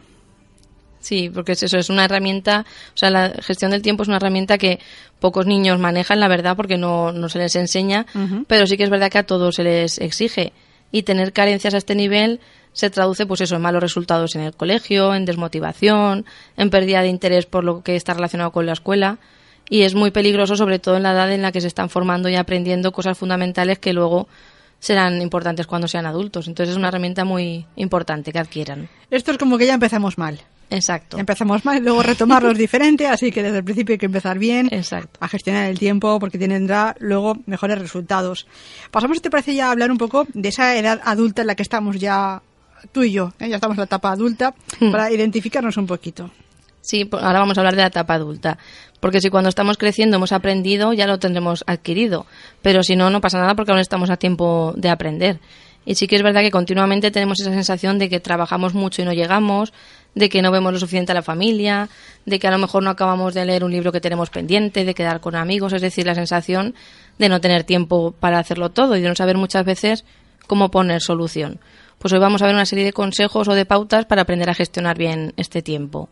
Sí, 1.07 1.31
porque 1.33 1.53
es 1.53 1.62
eso, 1.62 1.79
es 1.79 1.88
una 1.88 2.05
herramienta, 2.05 2.66
o 2.92 2.97
sea, 2.97 3.11
la 3.11 3.31
gestión 3.40 3.71
del 3.71 3.81
tiempo 3.81 4.03
es 4.03 4.09
una 4.09 4.16
herramienta 4.16 4.59
que 4.59 4.81
pocos 5.21 5.47
niños 5.47 5.79
manejan, 5.79 6.19
la 6.19 6.27
verdad, 6.27 6.57
porque 6.57 6.79
no, 6.79 7.12
no 7.12 7.29
se 7.29 7.38
les 7.38 7.55
enseña, 7.55 8.07
pero 8.49 8.66
sí 8.66 8.77
que 8.77 8.83
es 8.83 8.90
verdad 8.90 9.09
que 9.09 9.19
a 9.19 9.23
todos 9.23 9.55
se 9.55 9.62
les 9.62 9.99
exige. 9.99 10.53
Y 10.90 11.05
tener 11.05 11.33
carencias 11.33 11.75
a 11.75 11.77
este 11.77 11.95
nivel 11.95 12.40
se 12.73 12.90
traduce, 12.90 13.25
pues 13.25 13.40
eso, 13.40 13.55
en 13.55 13.62
malos 13.62 13.81
resultados 13.81 14.35
en 14.35 14.40
el 14.40 14.57
colegio, 14.57 15.14
en 15.14 15.27
desmotivación, 15.27 16.27
en 16.57 16.71
pérdida 16.71 17.03
de 17.03 17.09
interés 17.09 17.47
por 17.47 17.62
lo 17.62 17.85
que 17.85 17.95
está 17.95 18.14
relacionado 18.14 18.51
con 18.51 18.66
la 18.66 18.73
escuela. 18.73 19.19
Y 19.71 19.83
es 19.83 19.95
muy 19.95 20.11
peligroso, 20.11 20.57
sobre 20.57 20.81
todo 20.81 20.97
en 20.97 21.05
la 21.05 21.12
edad 21.12 21.31
en 21.31 21.42
la 21.42 21.53
que 21.53 21.61
se 21.61 21.69
están 21.69 21.88
formando 21.88 22.29
y 22.29 22.35
aprendiendo 22.35 22.90
cosas 22.90 23.16
fundamentales 23.16 23.79
que 23.79 23.92
luego 23.92 24.27
serán 24.81 25.23
importantes 25.23 25.69
cuando 25.69 25.87
sean 25.87 26.05
adultos. 26.05 26.49
Entonces 26.49 26.73
es 26.73 26.77
una 26.77 26.88
herramienta 26.88 27.25
muy 27.25 27.64
importante 27.77 28.33
que 28.33 28.40
adquieran. 28.40 28.88
Esto 29.09 29.31
es 29.31 29.38
como 29.38 29.57
que 29.57 29.66
ya 29.66 29.75
empezamos 29.75 30.19
mal. 30.19 30.40
Exacto. 30.70 31.18
Empezamos 31.18 31.64
mal 31.64 31.79
y 31.79 31.81
luego 31.81 32.02
retomarlo 32.02 32.50
es 32.50 32.59
diferente, 32.66 33.07
así 33.07 33.31
que 33.31 33.42
desde 33.42 33.59
el 33.59 33.64
principio 33.64 33.92
hay 33.94 33.98
que 33.98 34.07
empezar 34.07 34.38
bien 34.38 34.68
Exacto. 34.72 35.18
a 35.20 35.29
gestionar 35.29 35.70
el 35.70 35.79
tiempo 35.79 36.18
porque 36.18 36.38
tendrá 36.38 36.96
luego 36.98 37.37
mejores 37.46 37.79
resultados. 37.79 38.46
Pasamos, 38.90 39.18
si 39.18 39.22
te 39.22 39.31
parece, 39.31 39.55
ya 39.55 39.68
a 39.68 39.70
hablar 39.72 39.90
un 39.90 39.98
poco 39.98 40.26
de 40.35 40.48
esa 40.48 40.76
edad 40.76 41.00
adulta 41.05 41.42
en 41.42 41.46
la 41.48 41.55
que 41.55 41.62
estamos 41.62 41.98
ya 41.98 42.42
tú 42.92 43.02
y 43.05 43.12
yo, 43.12 43.33
¿eh? 43.40 43.48
ya 43.48 43.57
estamos 43.57 43.76
en 43.76 43.81
la 43.81 43.85
etapa 43.85 44.11
adulta, 44.12 44.55
Hmm. 44.81 44.90
para 44.90 45.11
identificarnos 45.11 45.76
un 45.76 45.87
poquito. 45.87 46.31
Sí, 46.83 47.05
pues 47.05 47.22
ahora 47.22 47.40
vamos 47.40 47.57
a 47.59 47.62
hablar 47.62 47.74
de 47.74 47.83
la 47.83 47.88
etapa 47.88 48.14
adulta. 48.14 48.59
Porque 49.00 49.20
si 49.20 49.29
cuando 49.29 49.48
estamos 49.48 49.76
creciendo 49.76 50.16
hemos 50.18 50.31
aprendido, 50.33 50.92
ya 50.92 51.07
lo 51.07 51.18
tendremos 51.18 51.64
adquirido. 51.66 52.26
Pero 52.62 52.83
si 52.83 52.94
no, 52.94 53.11
no 53.11 53.20
pasa 53.20 53.38
nada 53.38 53.55
porque 53.57 53.72
aún 53.72 53.81
estamos 53.81 54.09
a 54.11 54.16
tiempo 54.16 54.72
de 54.76 54.88
aprender. 54.88 55.40
Y 55.85 55.96
sí 55.96 56.07
que 56.07 56.16
es 56.16 56.22
verdad 56.22 56.42
que 56.42 56.50
continuamente 56.50 57.11
tenemos 57.11 57.40
esa 57.40 57.50
sensación 57.52 57.98
de 57.98 58.09
que 58.09 58.20
trabajamos 58.20 58.74
mucho 58.74 59.02
y 59.02 59.05
no 59.05 59.12
llegamos, 59.12 59.72
de 60.16 60.31
que 60.31 60.40
no 60.40 60.50
vemos 60.50 60.72
lo 60.72 60.81
suficiente 60.81 61.12
a 61.12 61.14
la 61.14 61.22
familia, 61.22 61.90
de 62.24 62.38
que 62.38 62.48
a 62.48 62.50
lo 62.50 62.59
mejor 62.59 62.83
no 62.83 62.88
acabamos 62.88 63.35
de 63.35 63.44
leer 63.44 63.62
un 63.62 63.70
libro 63.70 63.92
que 63.92 64.00
tenemos 64.00 64.31
pendiente, 64.31 64.87
de 64.87 64.94
quedar 64.94 65.20
con 65.20 65.37
amigos, 65.37 65.74
es 65.74 65.83
decir, 65.83 66.07
la 66.07 66.14
sensación 66.14 66.74
de 67.18 67.29
no 67.29 67.40
tener 67.42 67.64
tiempo 67.64 68.12
para 68.18 68.38
hacerlo 68.38 68.70
todo 68.70 68.96
y 68.96 69.02
de 69.02 69.09
no 69.09 69.14
saber 69.14 69.37
muchas 69.37 69.66
veces 69.66 70.07
cómo 70.46 70.70
poner 70.70 71.02
solución. 71.02 71.61
Pues 71.98 72.14
hoy 72.14 72.18
vamos 72.18 72.40
a 72.40 72.46
ver 72.46 72.55
una 72.55 72.64
serie 72.64 72.87
de 72.87 72.94
consejos 72.94 73.46
o 73.46 73.52
de 73.52 73.66
pautas 73.66 74.07
para 74.07 74.22
aprender 74.22 74.48
a 74.48 74.55
gestionar 74.55 74.96
bien 74.96 75.35
este 75.37 75.61
tiempo. 75.61 76.09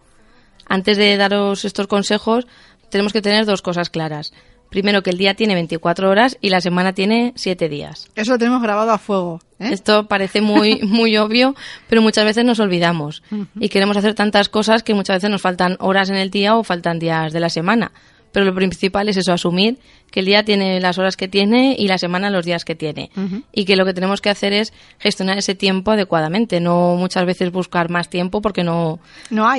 Antes 0.69 0.99
de 0.99 1.17
daros 1.17 1.65
estos 1.65 1.87
consejos, 1.87 2.47
tenemos 2.91 3.15
que 3.15 3.23
tener 3.23 3.47
dos 3.47 3.63
cosas 3.63 3.89
claras. 3.89 4.35
Primero, 4.75 5.05
que 5.05 5.11
el 5.11 5.19
día 5.19 5.35
tiene 5.35 5.55
24 5.55 6.11
horas 6.11 6.37
y 6.41 6.49
la 6.49 6.61
semana 6.61 6.93
tiene 6.93 7.33
7 7.37 7.69
días. 7.69 8.09
Eso 8.17 8.33
lo 8.33 8.39
tenemos 8.39 8.61
grabado 8.61 8.91
a 8.91 8.99
fuego. 8.99 9.39
¿eh? 9.61 9.69
Esto 9.71 10.09
parece 10.09 10.41
muy, 10.41 10.81
muy 10.83 11.17
obvio, 11.17 11.55
pero 11.89 12.03
muchas 12.03 12.25
veces 12.25 12.45
nos 12.45 12.59
olvidamos. 12.59 13.23
Y 13.61 13.69
queremos 13.69 13.97
hacer 13.97 14.15
tantas 14.15 14.49
cosas 14.49 14.83
que 14.83 14.93
muchas 14.93 15.19
veces 15.19 15.31
nos 15.31 15.43
faltan 15.43 15.77
horas 15.79 16.11
en 16.11 16.17
el 16.17 16.31
día 16.31 16.57
o 16.57 16.65
faltan 16.65 16.99
días 16.99 17.33
de 17.33 17.39
la 17.39 17.51
semana. 17.51 17.93
Pero 18.35 18.45
lo 18.47 18.55
principal 18.55 19.09
es 19.09 19.17
eso, 19.17 19.33
asumir 19.33 19.79
que 20.11 20.19
el 20.21 20.27
día 20.27 20.45
tiene 20.45 20.81
las 20.81 20.99
horas 20.99 21.17
que 21.17 21.29
tiene 21.29 21.77
y 21.79 21.87
la 21.89 21.99
semana 21.99 22.29
los 22.31 22.45
días 22.45 22.65
que 22.65 22.75
tiene. 22.75 23.11
Y 23.53 23.65
que 23.65 23.77
lo 23.77 23.85
que 23.87 23.95
tenemos 23.95 24.21
que 24.21 24.29
hacer 24.29 24.53
es 24.53 24.73
gestionar 24.99 25.39
ese 25.39 25.55
tiempo 25.55 25.93
adecuadamente, 25.93 26.59
no 26.61 26.97
muchas 26.97 27.25
veces 27.27 27.51
buscar 27.53 27.91
más 27.91 28.11
tiempo 28.11 28.43
porque 28.43 28.65
no... 28.65 28.99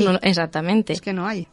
No 0.04 0.18
hay. 0.20 0.20
exactamente. 0.22 0.94
Es 0.94 1.02
que 1.02 1.14
no 1.14 1.26
hay. 1.26 1.48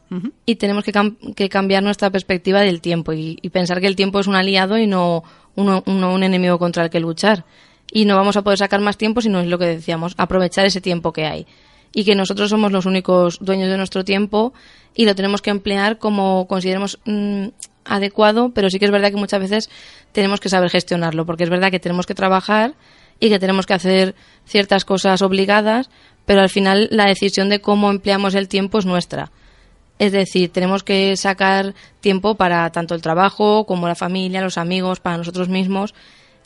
Y 0.47 0.57
tenemos 0.57 0.85
que, 0.85 0.93
cam- 0.93 1.17
que 1.35 1.49
cambiar 1.49 1.83
nuestra 1.83 2.11
perspectiva 2.11 2.61
del 2.61 2.81
tiempo 2.81 3.13
y, 3.13 3.39
y 3.41 3.49
pensar 3.51 3.81
que 3.81 3.87
el 3.87 3.97
tiempo 3.97 4.19
es 4.21 4.27
un 4.27 4.35
aliado 4.35 4.77
y 4.77 4.87
no 4.87 5.23
uno- 5.55 5.83
uno- 5.87 6.13
un 6.13 6.23
enemigo 6.25 6.59
contra 6.59 6.83
el 6.85 6.91
que 6.91 7.01
luchar. 7.01 7.45
Y 7.93 8.05
no 8.05 8.17
vamos 8.17 8.37
a 8.37 8.43
poder 8.43 8.59
sacar 8.59 8.81
más 8.81 8.97
tiempo 8.99 9.21
si 9.21 9.29
no 9.29 9.39
es 9.41 9.47
lo 9.47 9.59
que 9.59 9.67
decíamos, 9.67 10.15
aprovechar 10.17 10.67
ese 10.67 10.81
tiempo 10.81 11.13
que 11.13 11.25
hay. 11.27 11.47
Y 11.95 12.05
que 12.05 12.15
nosotros 12.15 12.51
somos 12.51 12.73
los 12.73 12.87
únicos 12.87 13.39
dueños 13.41 13.69
de 13.69 13.77
nuestro 13.77 14.05
tiempo 14.05 14.53
y 14.95 15.05
lo 15.05 15.15
tenemos 15.15 15.43
que 15.43 15.51
emplear 15.51 15.99
como 15.99 16.47
consideremos 16.49 16.99
mm, 17.05 17.49
adecuado, 17.85 18.51
pero 18.55 18.71
sí 18.71 18.79
que 18.79 18.87
es 18.87 18.91
verdad 18.91 19.11
que 19.11 19.17
muchas 19.17 19.41
veces 19.41 19.71
tenemos 20.13 20.41
que 20.41 20.49
saber 20.49 20.71
gestionarlo, 20.71 21.27
porque 21.27 21.45
es 21.45 21.51
verdad 21.51 21.71
que 21.71 21.81
tenemos 21.81 22.07
que 22.07 22.15
trabajar 22.15 22.75
y 23.21 23.29
que 23.29 23.39
tenemos 23.39 23.67
que 23.67 23.75
hacer 23.75 24.15
ciertas 24.45 24.85
cosas 24.85 25.23
obligadas, 25.23 25.91
pero 26.27 26.41
al 26.41 26.49
final 26.49 26.89
la 26.91 27.07
decisión 27.07 27.49
de 27.49 27.61
cómo 27.61 27.91
empleamos 27.91 28.35
el 28.35 28.49
tiempo 28.49 28.79
es 28.79 28.87
nuestra. 28.87 29.31
Es 29.99 30.13
decir, 30.13 30.51
tenemos 30.51 30.83
que 30.83 31.17
sacar 31.17 31.75
tiempo 32.01 32.35
para 32.35 32.69
tanto 32.71 32.95
el 32.95 33.03
trabajo 33.03 33.67
como 33.67 33.87
la 33.87 33.95
familia, 33.95 34.41
los 34.41 34.59
amigos, 34.59 34.99
para 34.99 35.19
nosotros 35.19 35.49
mismos. 35.49 35.95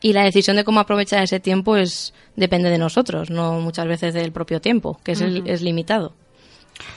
Y 0.03 0.13
la 0.13 0.23
decisión 0.25 0.57
de 0.57 0.65
cómo 0.65 0.81
aprovechar 0.81 1.23
ese 1.23 1.41
tiempo 1.41 1.77
es 1.77 2.13
depende 2.37 2.69
de 2.71 2.79
nosotros, 2.79 3.31
no 3.31 3.61
muchas 3.61 3.87
veces 3.87 4.15
del 4.15 4.31
propio 4.33 4.61
tiempo, 4.61 5.01
que 5.03 5.13
es, 5.13 5.21
el- 5.21 5.49
es 5.49 5.63
limitado. 5.63 6.15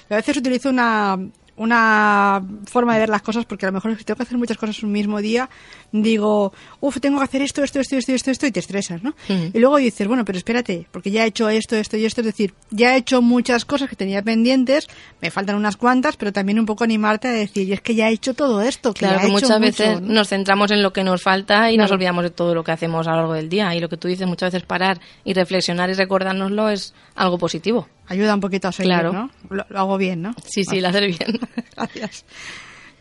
A 0.10 0.16
veces 0.18 0.36
utilizo 0.38 0.70
una, 0.70 1.18
una 1.60 2.42
forma 2.66 2.94
de 2.94 3.02
ver 3.02 3.10
las 3.10 3.22
cosas 3.22 3.44
porque 3.44 3.66
a 3.66 3.70
lo 3.70 3.74
mejor 3.74 3.96
si 3.98 4.06
tengo 4.06 4.16
que 4.16 4.24
hacer 4.24 4.38
muchas 4.38 4.58
cosas 4.58 4.82
un 4.82 4.94
mismo 4.94 5.20
día, 5.20 5.50
digo, 5.92 6.54
uff, 6.80 7.00
tengo 7.02 7.18
que 7.18 7.26
hacer 7.26 7.42
esto, 7.42 7.64
esto, 7.64 7.82
esto, 7.82 7.98
esto, 7.98 8.14
esto, 8.14 8.32
esto 8.32 8.48
y 8.48 8.52
te 8.52 8.62
estresas, 8.62 9.04
¿no? 9.04 9.14
Y 9.28 9.60
luego 9.60 9.76
dices, 9.76 10.08
bueno, 10.08 10.24
pero 10.24 10.38
espérate, 10.38 10.88
porque 10.90 11.12
ya 11.12 11.26
he 11.26 11.28
hecho 11.28 11.50
esto, 11.50 11.76
esto 11.76 11.98
y 11.98 12.06
esto, 12.06 12.22
es 12.22 12.28
decir, 12.28 12.54
ya 12.72 12.96
he 12.96 13.00
hecho 13.00 13.22
muchas 13.22 13.66
cosas 13.66 13.90
que 13.90 13.98
tenía 13.98 14.22
pendientes, 14.22 14.88
me 15.22 15.32
faltan 15.32 15.58
unas 15.58 15.76
cuantas, 15.76 16.16
pero 16.16 16.32
también 16.32 16.60
un 16.60 16.66
poco 16.66 16.86
animarte 16.86 17.28
a 17.28 17.32
decir, 17.32 17.68
y 17.68 17.74
es 17.74 17.82
que 17.82 17.94
ya 17.94 18.10
he 18.10 18.14
hecho 18.14 18.34
todo 18.34 18.62
esto, 18.62 18.94
que 18.94 19.00
Claro 19.00 19.20
que 19.20 19.26
hecho 19.26 19.34
muchas 19.34 19.50
mucho", 19.50 19.60
veces 19.60 20.02
¿no? 20.02 20.14
nos 20.14 20.30
centramos 20.30 20.72
en 20.72 20.82
lo 20.82 20.94
que 20.94 21.04
nos 21.04 21.22
falta 21.22 21.70
y 21.72 21.78
nos 21.78 21.92
olvidamos 21.92 22.24
de 22.24 22.30
todo 22.30 22.56
lo 22.56 22.64
que 22.64 22.72
hacemos 22.72 23.06
a 23.08 23.12
lo 23.12 23.18
largo 23.18 23.34
del 23.34 23.50
día. 23.50 23.76
Y 23.76 23.82
lo 23.82 23.90
que 23.90 23.98
tú 23.98 24.08
dices, 24.08 24.26
muchas 24.26 24.54
veces 24.54 24.66
parar 24.66 25.02
y 25.26 25.34
reflexionar 25.34 25.90
y 25.90 25.94
recordárnoslo 25.94 26.70
es 26.70 26.94
algo 27.16 27.38
positivo. 27.38 27.88
Ayuda 28.10 28.34
un 28.36 28.42
poquito 28.42 28.68
a 28.68 28.72
seguir, 28.72 28.92
Claro. 28.92 29.14
¿no? 29.14 29.32
Lo, 29.50 29.66
lo 29.70 29.80
hago 29.80 29.98
bien, 29.98 30.22
¿no? 30.22 30.34
Sí, 30.46 30.64
sí, 30.66 30.82
lo 30.82 30.90
hacer 30.90 31.06
bien. 31.08 31.40
Gracias. 31.76 32.26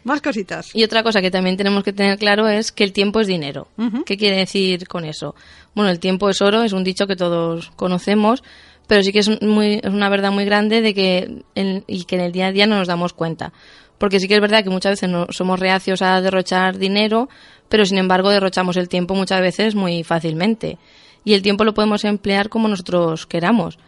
Más 0.05 0.21
cositas. 0.23 0.71
Y 0.75 0.85
otra 0.85 1.03
cosa 1.03 1.21
que 1.21 1.31
también 1.31 1.57
tenemos 1.57 1.83
que 1.83 1.93
tener 1.93 2.19
claro 2.19 2.47
es 2.49 2.71
que 2.73 2.85
el 2.85 2.93
tiempo 2.93 3.21
es 3.21 3.27
dinero. 3.27 3.69
¿Qué 4.07 4.17
quiere 4.17 4.37
decir 4.37 4.87
con 4.87 5.05
eso? 5.05 5.35
Bueno, 5.75 5.91
el 5.91 5.99
tiempo 5.99 6.31
es 6.31 6.41
oro, 6.41 6.63
es 6.63 6.73
un 6.73 6.85
dicho 6.85 7.07
que 7.07 7.17
todos 7.17 7.71
conocemos, 7.77 8.43
pero 8.87 9.03
sí 9.03 9.13
que 9.13 9.19
es, 9.19 9.43
muy, 9.43 9.81
es 9.83 9.91
una 9.93 10.09
verdad 10.09 10.31
muy 10.31 10.45
grande 10.45 10.81
de 10.81 10.95
que 10.95 11.43
en- 11.55 11.85
y 11.87 12.05
que 12.05 12.15
en 12.17 12.23
el 12.23 12.33
día 12.33 12.47
a 12.47 12.53
día 12.53 12.67
no 12.67 12.77
nos 12.79 12.87
damos 12.89 13.13
cuenta. 13.13 13.53
Porque 13.99 14.21
sí 14.21 14.29
que 14.29 14.35
es 14.37 14.41
verdad 14.41 14.63
que 14.63 14.71
muchas 14.71 14.93
veces 14.93 15.11
no, 15.11 15.27
somos 15.31 15.59
reacios 15.59 16.01
a 16.01 16.21
derrochar 16.21 16.79
dinero, 16.79 17.29
pero 17.69 17.85
sin 17.85 17.99
embargo 17.99 18.31
derrochamos 18.31 18.77
el 18.77 18.89
tiempo 18.89 19.15
muchas 19.15 19.41
veces 19.41 19.75
muy 19.75 20.05
fácilmente. 20.05 20.79
Y 21.25 21.35
el 21.35 21.43
tiempo 21.43 21.65
lo 21.65 21.75
podemos 21.75 22.05
emplear 22.05 22.49
como 22.49 22.69
nosotros 22.69 23.27
queramos 23.27 23.79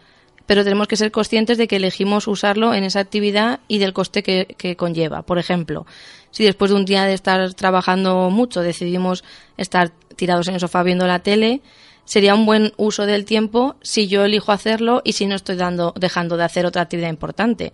pero 0.51 0.65
tenemos 0.65 0.89
que 0.89 0.97
ser 0.97 1.11
conscientes 1.11 1.57
de 1.57 1.65
que 1.65 1.77
elegimos 1.77 2.27
usarlo 2.27 2.73
en 2.73 2.83
esa 2.83 2.99
actividad 2.99 3.61
y 3.69 3.77
del 3.77 3.93
coste 3.93 4.21
que, 4.21 4.53
que 4.57 4.75
conlleva. 4.75 5.21
Por 5.21 5.39
ejemplo, 5.39 5.85
si 6.29 6.43
después 6.43 6.71
de 6.71 6.75
un 6.75 6.83
día 6.83 7.05
de 7.05 7.13
estar 7.13 7.53
trabajando 7.53 8.29
mucho 8.29 8.59
decidimos 8.59 9.23
estar 9.55 9.93
tirados 10.17 10.49
en 10.49 10.55
el 10.55 10.59
sofá 10.59 10.83
viendo 10.83 11.07
la 11.07 11.19
tele, 11.19 11.61
sería 12.03 12.35
un 12.35 12.45
buen 12.45 12.73
uso 12.75 13.05
del 13.05 13.23
tiempo 13.23 13.77
si 13.81 14.09
yo 14.09 14.25
elijo 14.25 14.51
hacerlo 14.51 15.01
y 15.05 15.13
si 15.13 15.25
no 15.25 15.35
estoy 15.35 15.55
dando, 15.55 15.93
dejando 15.97 16.35
de 16.35 16.43
hacer 16.43 16.65
otra 16.65 16.81
actividad 16.81 17.07
importante. 17.07 17.71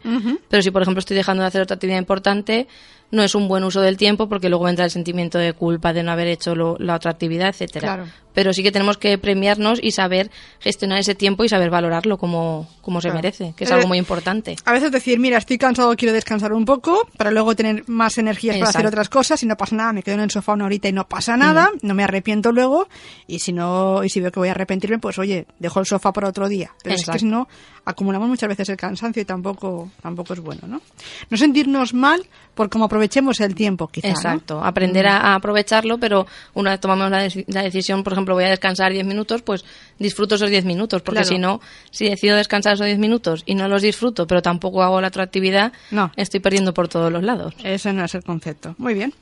Pero 0.48 0.62
si, 0.62 0.70
por 0.70 0.84
ejemplo, 0.84 1.00
estoy 1.00 1.18
dejando 1.18 1.42
de 1.42 1.48
hacer 1.48 1.63
otra 1.63 1.74
actividad 1.74 1.98
importante, 1.98 2.68
no 3.12 3.24
es 3.24 3.36
un 3.36 3.48
buen 3.48 3.63
uso 3.63 3.82
del 3.82 3.96
tiempo 3.98 4.28
porque 4.28 4.50
luego 4.50 4.65
vendrá 4.65 4.86
el 4.86 4.91
sentimiento 4.91 5.38
de 5.38 5.54
culpa 5.54 5.93
de 5.93 6.04
no 6.04 6.12
haber 6.12 6.28
hecho 6.28 6.56
lo- 6.56 6.76
la 6.80 6.96
otra 6.96 7.12
actividad, 7.12 7.48
etcétera 7.50 7.96
Claro. 7.96 8.12
pero 8.34 8.52
sí 8.54 8.62
que 8.63 8.72
tenemos 8.72 8.98
que 8.98 9.17
premiarnos 9.17 9.80
y 9.82 9.91
saber 9.91 10.30
gestionar 10.60 11.00
ese 11.00 11.15
tiempo 11.15 11.43
y 11.43 11.50
saber 11.50 11.70
valorarlo 11.70 12.17
como, 12.17 12.67
como 12.82 13.00
se 13.02 13.10
merece, 13.12 13.54
que 13.56 13.63
es 13.63 13.72
Eh, 13.72 13.74
algo 13.76 13.88
muy 13.88 13.98
importante. 13.98 14.56
A 14.65 14.74
veces 14.74 14.91
decir, 14.91 15.20
mira, 15.20 15.38
estoy 15.38 15.58
cansado, 15.58 15.96
quiero 15.96 16.13
descansar 16.13 16.52
un 16.54 16.65
poco, 16.65 17.08
para 17.17 17.32
luego 17.32 17.56
tener 17.56 17.84
más 17.88 18.17
energías 18.17 18.58
para 18.58 18.70
hacer 18.70 18.86
otras 18.86 19.10
cosas, 19.10 19.41
y 19.41 19.46
no 19.46 19.56
pasa 19.56 19.76
nada, 19.76 19.93
me 19.93 20.04
quedo 20.04 20.15
en 20.15 20.22
el 20.22 20.32
sofá 20.32 20.54
una 20.54 20.65
horita 20.65 20.88
y 20.89 20.93
no 20.93 21.08
pasa 21.08 21.36
nada, 21.38 21.72
no 21.82 21.93
me 21.93 22.04
arrepiento 22.04 22.52
luego, 22.52 22.88
y 23.26 23.39
si 23.39 23.54
no, 23.54 24.04
y 24.04 24.10
si 24.10 24.20
veo 24.22 24.32
que 24.32 24.39
voy 24.39 24.50
a 24.50 24.52
arrepentirme, 24.52 25.00
pues 25.00 25.17
oye, 25.17 25.46
dejo 25.60 25.80
el 25.80 25.86
sofá 25.86 26.12
para 26.13 26.28
otro 26.28 26.48
día. 26.50 26.72
Pero 26.84 26.96
es 26.96 27.06
que 27.06 27.20
si 27.20 27.26
no, 27.26 27.48
acumulamos 27.88 28.28
muchas 28.30 28.50
veces 28.50 28.69
el 28.69 28.78
cansancio 28.78 29.21
y 29.21 29.26
tampoco, 29.26 29.89
tampoco 30.02 30.34
es 30.34 30.39
bueno, 30.39 30.67
¿no? 30.67 30.82
No 31.30 31.38
sentirnos 31.38 31.93
mal 31.93 32.21
por 32.54 32.69
cómo 32.69 32.86
aprovechemos 32.86 33.39
el 33.39 33.56
tiempo, 33.56 33.88
quizá. 33.88 34.08
¿no? 34.10 34.13
Exacto, 34.13 34.63
aprender 34.63 35.08
a, 35.08 35.17
a 35.17 35.36
aprovecharlo, 35.36 35.97
pero 35.97 36.28
una 36.54 36.71
vez 36.71 36.80
tomamos 36.80 37.10
la, 37.10 37.26
deci- 37.26 37.45
la 37.47 37.62
decisión, 37.63 38.04
por 38.04 38.13
ejemplo, 38.13 38.34
voy 38.36 38.43
a 38.43 38.50
descansar 38.50 38.91
10 38.91 39.06
minutos, 39.06 39.41
pues 39.41 39.63
disfruto 40.00 40.36
esos 40.36 40.50
10 40.50 40.65
minutos, 40.65 41.02
porque 41.02 41.21
Claro. 41.21 41.28
si 41.36 41.38
no, 41.39 41.62
si 41.91 42.10
decido 42.10 42.36
descansar 42.36 42.73
esos 42.73 42.86
10 42.88 43.00
minutos 43.00 43.43
y 43.45 43.56
no 43.56 43.67
los 43.67 43.82
disfruto, 43.82 44.28
pero 44.28 44.41
tampoco 44.41 44.84
hago 44.84 45.00
la 45.02 45.08
otra 45.08 45.23
actividad, 45.23 45.71
No. 45.91 46.12
estoy 46.15 46.39
perdiendo 46.39 46.73
por 46.73 46.88
todos 46.88 47.12
los 47.12 47.23
lados. 47.23 47.54
Ese 47.63 47.93
no 47.93 48.04
es 48.06 48.13
el 48.15 48.23
concepto. 48.23 48.76
Muy 48.78 48.93
bien. 48.93 49.13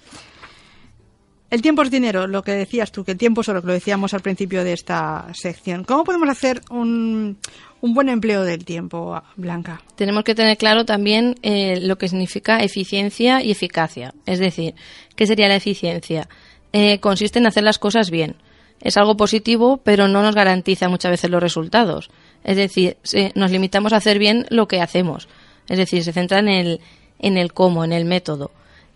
El 1.51 1.62
tiempo 1.62 1.84
es 1.84 1.91
dinero, 1.91 2.25
lo 2.28 2.41
que 2.41 2.51
decías 2.51 2.91
tú, 2.91 3.04
que 3.06 3.12
el 3.12 3.17
tiempo 3.17 3.41
es 3.41 3.49
oro, 3.49 3.62
que 3.62 3.67
lo 3.67 3.73
decíamos 3.73 4.13
al 4.13 4.21
principio 4.21 4.63
de 4.63 4.73
esta 4.73 5.28
sección. 5.34 5.84
¿Cómo 5.84 6.04
podemos 6.04 6.28
hacer 6.28 6.62
un, 6.71 7.38
un 7.86 7.93
buen 7.93 8.10
empleo 8.10 8.43
del 8.43 8.65
tiempo, 8.65 9.21
Blanca? 9.36 9.80
tenemos 9.95 10.24
que 10.24 10.34
tener 10.34 10.58
claro 10.58 10.86
también 10.86 11.36
eh, 11.43 11.80
lo 11.82 12.00
que 12.00 12.10
significa 12.10 12.63
eficiencia 12.63 13.43
y 13.43 13.52
eficacia. 13.52 14.15
Es 14.26 14.39
decir, 14.39 14.74
¿qué 15.15 15.28
sería 15.28 15.48
la 15.48 15.56
eficiencia? 15.56 16.28
Eh, 16.74 17.00
consiste 17.00 17.38
en 17.38 17.45
hacer 17.45 17.63
las 17.63 17.78
cosas 17.78 18.10
bien. 18.10 18.38
Es 18.82 18.98
algo 18.98 19.15
positivo, 19.15 19.78
pero 19.84 20.08
no 20.08 20.24
nos 20.24 20.34
garantiza 20.34 20.89
muchas 20.89 21.12
veces 21.12 21.30
los 21.30 21.43
resultados. 21.43 22.10
Es 22.43 22.58
decir, 22.58 22.98
nos 23.36 23.52
limitamos 23.52 23.93
a 23.93 23.98
hacer 23.98 24.17
bien 24.17 24.48
lo 24.50 24.67
que 24.67 24.82
hacemos. 24.82 25.28
Es 25.69 25.78
decir, 25.78 26.04
se 26.04 26.12
centra 26.12 26.39
en 26.39 26.48
el, 26.48 26.82
en 27.19 27.38
el 27.38 27.54
cómo, 27.54 27.86
en 27.86 27.93
el 27.93 28.06
método. 28.06 28.50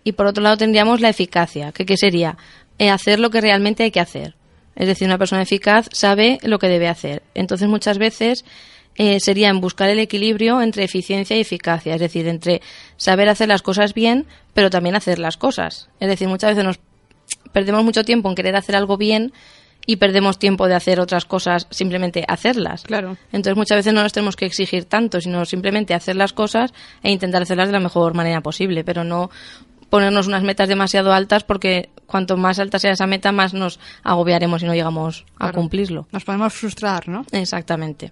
Y 0.04 0.14
por 0.14 0.26
otro 0.26 0.42
lado 0.42 0.58
tendríamos 0.58 1.00
la 1.00 1.10
eficacia, 1.10 1.72
que 1.72 1.86
¿qué 1.86 1.96
sería? 1.96 2.38
Eh, 2.80 2.90
hacer 2.90 3.20
lo 3.20 3.30
que 3.30 3.40
realmente 3.40 3.84
hay 3.84 3.92
que 3.92 4.00
hacer. 4.00 4.36
Es 4.80 4.88
decir, 4.88 5.08
una 5.08 5.18
persona 5.18 5.42
eficaz 5.42 5.90
sabe 5.92 6.40
lo 6.42 6.58
que 6.58 6.70
debe 6.70 6.88
hacer. 6.88 7.22
Entonces, 7.34 7.68
muchas 7.68 7.98
veces 7.98 8.46
eh, 9.00 9.22
sería 9.22 9.48
en 9.48 9.62
buscar 9.62 9.90
el 9.90 9.98
equilibrio 9.98 10.62
entre 10.62 10.84
eficiencia 10.84 11.38
y 11.38 11.40
eficacia, 11.40 11.96
es 11.96 12.02
decir, 12.02 12.28
entre 12.28 12.62
saber 12.98 13.30
hacer 13.30 13.48
las 13.48 13.62
cosas 13.62 13.94
bien, 13.94 14.28
pero 14.54 14.70
también 14.70 14.94
hacer 14.94 15.20
las 15.20 15.38
cosas. 15.38 15.90
Es 16.02 16.10
decir, 16.10 16.28
muchas 16.28 16.50
veces 16.50 16.66
nos 16.66 16.80
perdemos 17.54 17.86
mucho 17.86 18.04
tiempo 18.04 18.28
en 18.28 18.36
querer 18.36 18.58
hacer 18.58 18.76
algo 18.76 18.98
bien 18.98 19.32
y 19.86 19.96
perdemos 19.96 20.38
tiempo 20.38 20.68
de 20.68 20.76
hacer 20.76 21.00
otras 21.00 21.24
cosas 21.24 21.66
simplemente 21.70 22.26
hacerlas. 22.28 22.84
Claro. 22.84 23.16
Entonces 23.32 23.56
muchas 23.56 23.78
veces 23.78 23.94
no 23.94 24.04
nos 24.04 24.12
tenemos 24.12 24.36
que 24.36 24.46
exigir 24.46 24.84
tanto, 24.84 25.22
sino 25.22 25.46
simplemente 25.46 25.94
hacer 25.94 26.18
las 26.18 26.34
cosas 26.34 26.74
e 27.02 27.10
intentar 27.10 27.44
hacerlas 27.44 27.70
de 27.70 27.74
la 27.74 27.80
mejor 27.80 28.14
manera 28.16 28.42
posible, 28.42 28.84
pero 28.84 29.06
no 29.06 29.30
ponernos 29.90 30.28
unas 30.28 30.44
metas 30.44 30.68
demasiado 30.68 31.14
altas 31.14 31.46
porque 31.46 31.90
cuanto 32.06 32.36
más 32.36 32.60
alta 32.60 32.80
sea 32.80 32.92
esa 32.92 33.08
meta, 33.08 33.32
más 33.32 33.54
nos 33.54 33.80
agobiaremos 34.04 34.62
y 34.62 34.66
no 34.66 34.74
llegamos 34.76 35.26
a 35.40 35.54
cumplirlo. 35.54 36.06
Nos 36.12 36.26
podemos 36.26 36.54
frustrar, 36.54 37.08
¿no? 37.08 37.26
Exactamente. 37.32 38.12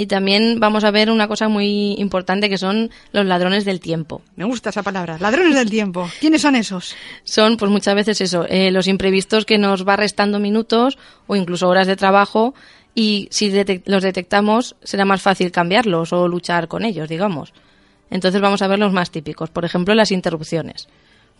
Y 0.00 0.06
también 0.06 0.60
vamos 0.60 0.84
a 0.84 0.92
ver 0.92 1.10
una 1.10 1.26
cosa 1.26 1.48
muy 1.48 1.94
importante 1.98 2.48
que 2.48 2.56
son 2.56 2.88
los 3.10 3.26
ladrones 3.26 3.64
del 3.64 3.80
tiempo. 3.80 4.22
Me 4.36 4.44
gusta 4.44 4.70
esa 4.70 4.84
palabra, 4.84 5.18
ladrones 5.18 5.56
del 5.56 5.68
tiempo. 5.68 6.08
¿Quiénes 6.20 6.40
son 6.40 6.54
esos? 6.54 6.94
Son, 7.24 7.56
pues 7.56 7.68
muchas 7.68 7.96
veces 7.96 8.20
eso, 8.20 8.46
eh, 8.48 8.70
los 8.70 8.86
imprevistos 8.86 9.44
que 9.44 9.58
nos 9.58 9.86
va 9.86 9.96
restando 9.96 10.38
minutos 10.38 10.98
o 11.26 11.34
incluso 11.34 11.68
horas 11.68 11.88
de 11.88 11.96
trabajo 11.96 12.54
y 12.94 13.26
si 13.32 13.52
los 13.86 14.04
detectamos 14.04 14.76
será 14.84 15.04
más 15.04 15.20
fácil 15.20 15.50
cambiarlos 15.50 16.12
o 16.12 16.28
luchar 16.28 16.68
con 16.68 16.84
ellos, 16.84 17.08
digamos. 17.08 17.52
Entonces 18.08 18.40
vamos 18.40 18.62
a 18.62 18.68
ver 18.68 18.78
los 18.78 18.92
más 18.92 19.10
típicos. 19.10 19.50
Por 19.50 19.64
ejemplo, 19.64 19.96
las 19.96 20.12
interrupciones. 20.12 20.86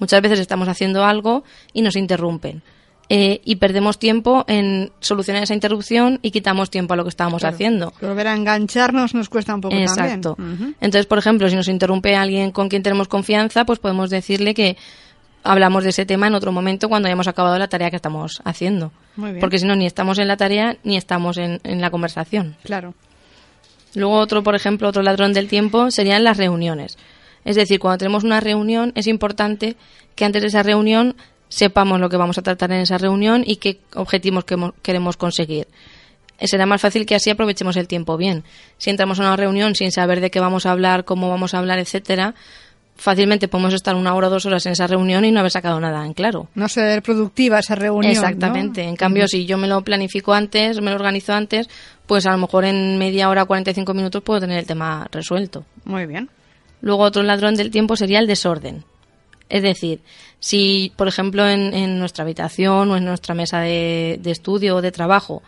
Muchas 0.01 0.21
veces 0.21 0.41
estamos 0.41 0.67
haciendo 0.67 1.05
algo 1.05 1.45
y 1.73 1.83
nos 1.83 1.95
interrumpen. 1.95 2.65
Eh, 3.11 3.41
y 3.43 3.57
perdemos 3.57 3.99
tiempo 3.99 4.45
en 4.49 4.93
solucionar 5.01 5.43
esa 5.43 5.55
interrupción 5.55 6.19
y 6.21 6.31
quitamos 6.31 6.69
tiempo 6.69 6.93
a 6.93 6.97
lo 6.97 7.05
que 7.05 7.09
estábamos 7.09 7.43
haciendo. 7.43 7.95
Volver 8.03 8.29
a 8.29 8.35
engancharnos 8.35 9.15
nos 9.15 9.31
cuesta 9.31 9.55
un 9.55 9.63
poco 9.63 9.75
Exacto. 9.75 10.37
Entonces, 10.39 11.07
por 11.07 11.17
ejemplo, 11.17 11.49
si 11.49 11.57
nos 11.57 11.69
interrumpe 11.69 12.15
alguien 12.17 12.51
con 12.51 12.69
quien 12.69 12.83
tenemos 12.83 13.09
confianza, 13.09 13.65
pues 13.65 13.79
podemos 13.79 14.11
decirle 14.11 14.53
que 14.53 14.77
hablamos 15.43 15.85
de 15.85 15.91
ese 15.91 16.05
tema 16.05 16.27
en 16.27 16.35
otro 16.35 16.53
momento 16.53 16.91
cuando 16.91 17.07
hayamos 17.09 17.29
acabado 17.29 17.59
la 17.59 17.69
tarea 17.69 17.89
que 17.89 17.97
estamos 17.97 18.43
haciendo. 18.45 18.93
Porque 19.41 19.59
si 19.59 19.67
no, 19.67 19.75
ni 19.75 19.87
estamos 19.87 20.19
en 20.19 20.29
la 20.29 20.37
tarea 20.37 20.77
ni 20.85 20.99
estamos 20.99 21.39
en, 21.39 21.61
en 21.65 21.81
la 21.81 21.91
conversación. 21.91 22.57
Claro. 22.63 22.93
Luego 23.95 24.19
otro, 24.19 24.43
por 24.43 24.55
ejemplo, 24.55 24.87
otro 24.87 25.03
ladrón 25.03 25.33
del 25.33 25.49
tiempo 25.49 25.91
serían 25.91 26.25
las 26.25 26.37
reuniones. 26.37 26.99
Es 27.47 27.57
decir, 27.57 27.81
cuando 27.81 27.99
tenemos 27.99 28.23
una 28.23 28.41
reunión 28.41 28.93
es 28.95 29.07
importante 29.07 29.77
que 30.15 30.27
antes 30.27 30.43
de 30.43 30.49
esa 30.49 30.63
reunión 30.63 31.17
sepamos 31.49 32.01
lo 32.01 32.09
que 32.09 32.17
vamos 32.17 32.39
a 32.39 32.43
tratar 32.43 32.73
en 32.73 32.81
esa 32.81 32.99
reunión 32.99 33.43
y 33.47 33.57
qué 33.57 33.81
objetivos 33.95 34.45
queremos 34.83 35.17
conseguir. 35.17 35.67
Será 36.41 36.67
más 36.67 36.81
fácil 36.81 37.05
que 37.05 37.17
así 37.17 37.31
aprovechemos 37.31 37.77
el 37.77 37.89
tiempo 37.89 38.17
bien. 38.17 38.45
Si 38.77 38.91
entramos 38.91 39.19
a 39.19 39.23
una 39.23 39.37
reunión 39.37 39.75
sin 39.75 39.91
saber 39.91 40.21
de 40.21 40.31
qué 40.31 40.39
vamos 40.39 40.67
a 40.67 40.71
hablar, 40.71 41.05
cómo 41.05 41.29
vamos 41.29 41.53
a 41.53 41.59
hablar, 41.59 41.81
etcétera, 41.81 42.35
fácilmente 42.97 43.49
podemos 43.49 43.75
estar 43.75 43.95
una 43.97 44.15
hora 44.15 44.29
o 44.29 44.31
dos 44.31 44.47
horas 44.47 44.65
en 44.67 44.73
esa 44.73 44.87
reunión 44.87 45.25
y 45.25 45.33
no 45.33 45.41
haber 45.41 45.51
sacado 45.51 45.81
nada 45.81 46.05
en 46.05 46.15
claro. 46.15 46.49
No 46.55 46.69
ser 46.69 47.03
productiva 47.03 47.59
esa 47.59 47.75
reunión. 47.75 48.13
Exactamente. 48.13 48.83
En 48.83 48.97
cambio, 48.97 49.27
si 49.27 49.47
yo 49.47 49.59
me 49.59 49.67
lo 49.67 49.83
planifico 49.83 50.33
antes, 50.33 50.81
me 50.81 50.91
lo 50.91 50.97
organizo 50.97 51.33
antes, 51.33 51.69
pues 52.07 52.27
a 52.27 52.33
lo 52.33 52.39
mejor 52.39 52.65
en 52.65 52.99
media 52.99 53.29
hora, 53.29 53.45
45 53.45 53.93
minutos 53.95 54.23
puedo 54.23 54.41
tener 54.41 54.59
el 54.59 54.67
tema 54.67 55.09
resuelto. 55.11 55.65
Muy 55.85 56.07
bien. 56.07 56.29
Luego 56.81 57.03
otro 57.03 57.23
ladrón 57.23 57.57
del 57.57 57.71
tiempo 57.71 57.97
sería 57.97 58.21
el 58.21 58.27
desorden. 58.27 58.85
Es 59.49 59.63
decir, 59.63 60.01
si, 60.41 60.93
por 60.97 61.09
ejemplo, 61.09 61.49
en, 61.49 61.99
nuestra 61.99 62.23
habitación 62.23 62.91
o 62.91 62.97
en 62.97 63.05
nuestra 63.05 63.35
mesa 63.35 63.61
de, 63.61 64.21
estudio 64.25 64.77
o 64.77 64.83
de 64.83 64.93
trabajo 64.93 65.43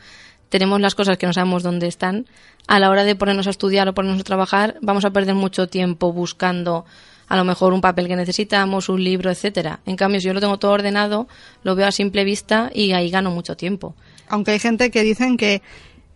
tenemos 0.48 0.80
las 0.80 0.96
cosas 0.96 1.16
que 1.16 1.26
no 1.26 1.32
sabemos 1.32 1.62
dónde 1.62 1.86
están, 1.86 2.26
a 2.66 2.80
la 2.80 2.90
hora 2.90 3.04
de 3.04 3.14
ponernos 3.14 3.46
a 3.46 3.50
estudiar 3.50 3.88
o 3.88 3.94
ponernos 3.94 4.20
a 4.20 4.24
trabajar, 4.24 4.76
vamos 4.80 5.04
a 5.04 5.10
perder 5.10 5.36
mucho 5.36 5.68
tiempo 5.68 6.12
buscando 6.12 6.84
a 7.28 7.36
lo 7.36 7.44
mejor 7.44 7.72
un 7.72 7.80
papel 7.80 8.08
que 8.08 8.16
necesitamos, 8.16 8.88
un 8.88 9.04
libro, 9.04 9.30
etcétera. 9.30 9.78
En 9.86 9.94
cambio, 9.94 10.20
si 10.20 10.26
yo 10.26 10.34
lo 10.34 10.40
tengo 10.40 10.58
todo 10.58 10.72
ordenado, 10.72 11.28
lo 11.62 11.76
veo 11.76 11.86
a 11.86 11.92
simple 11.92 12.24
vista 12.24 12.68
y 12.74 12.90
ahí 12.90 13.10
gano 13.10 13.30
mucho 13.30 13.56
tiempo. 13.56 13.94
Aunque 14.26 14.50
hay 14.50 14.58
gente 14.58 14.90
que 14.90 15.04
dicen 15.04 15.36
que 15.36 15.62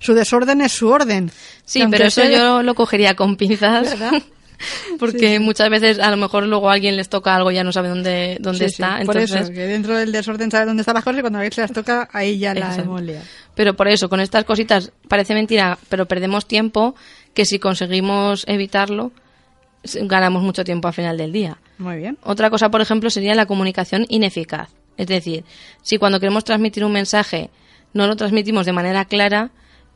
su 0.01 0.15
desorden 0.15 0.61
es 0.61 0.73
su 0.73 0.89
orden. 0.89 1.31
Sí, 1.65 1.85
pero 1.89 2.07
eso 2.07 2.25
yo 2.25 2.65
lo 2.65 2.75
cogería 2.75 3.15
con 3.15 3.37
pinzas. 3.37 3.97
porque 4.99 5.39
muchas 5.41 5.71
veces 5.71 5.99
a 5.99 6.11
lo 6.11 6.17
mejor 6.17 6.47
luego 6.47 6.71
a 6.71 6.75
alguien 6.75 6.97
les 6.97 7.09
toca 7.09 7.35
algo 7.35 7.51
y 7.51 7.55
ya 7.55 7.65
no 7.65 7.73
sabe 7.73 7.89
dónde, 7.89 8.39
dónde 8.41 8.67
está. 8.67 9.01
Por 9.05 9.17
eso, 9.17 9.37
que 9.51 9.67
dentro 9.67 9.97
del 9.97 10.13
desorden 10.13 10.51
sabe 10.51 10.67
dónde 10.67 10.83
están 10.83 10.95
las 10.95 11.05
cosas 11.05 11.19
y 11.19 11.23
cuando 11.23 11.39
a 11.39 11.43
veces 11.43 11.59
las 11.59 11.73
toca 11.73 12.09
ahí 12.13 12.39
ya 12.39 12.55
la 12.55 12.75
hemos 12.77 13.03
Pero 13.55 13.75
por 13.75 13.89
eso, 13.89 14.09
con 14.09 14.21
estas 14.21 14.45
cositas 14.45 14.93
parece 15.09 15.35
mentira, 15.35 15.79
pero 15.89 16.07
perdemos 16.07 16.47
tiempo 16.47 16.95
que 17.35 17.45
si 17.45 17.59
conseguimos 17.59 18.45
evitarlo, 18.47 19.13
ganamos 19.85 20.43
mucho 20.43 20.65
tiempo 20.65 20.89
al 20.89 20.95
final 20.95 21.17
del 21.17 21.33
día. 21.33 21.59
Muy 21.79 21.97
bien. 21.97 22.19
Otra 22.23 22.51
cosa, 22.51 22.71
por 22.71 22.81
ejemplo, 22.81 23.11
sería 23.11 23.35
la 23.35 23.47
comunicación 23.47 24.07
ineficaz. 24.09 24.71
Es 24.97 25.09
decir, 25.09 25.45
si 25.83 25.99
cuando 25.99 26.21
queremos 26.21 26.45
transmitir 26.45 26.85
un 26.85 26.93
mensaje 26.93 27.51
no 27.93 28.07
lo 28.07 28.17
transmitimos 28.17 28.67
de 28.67 28.73
manera 28.73 29.05
clara, 29.05 29.51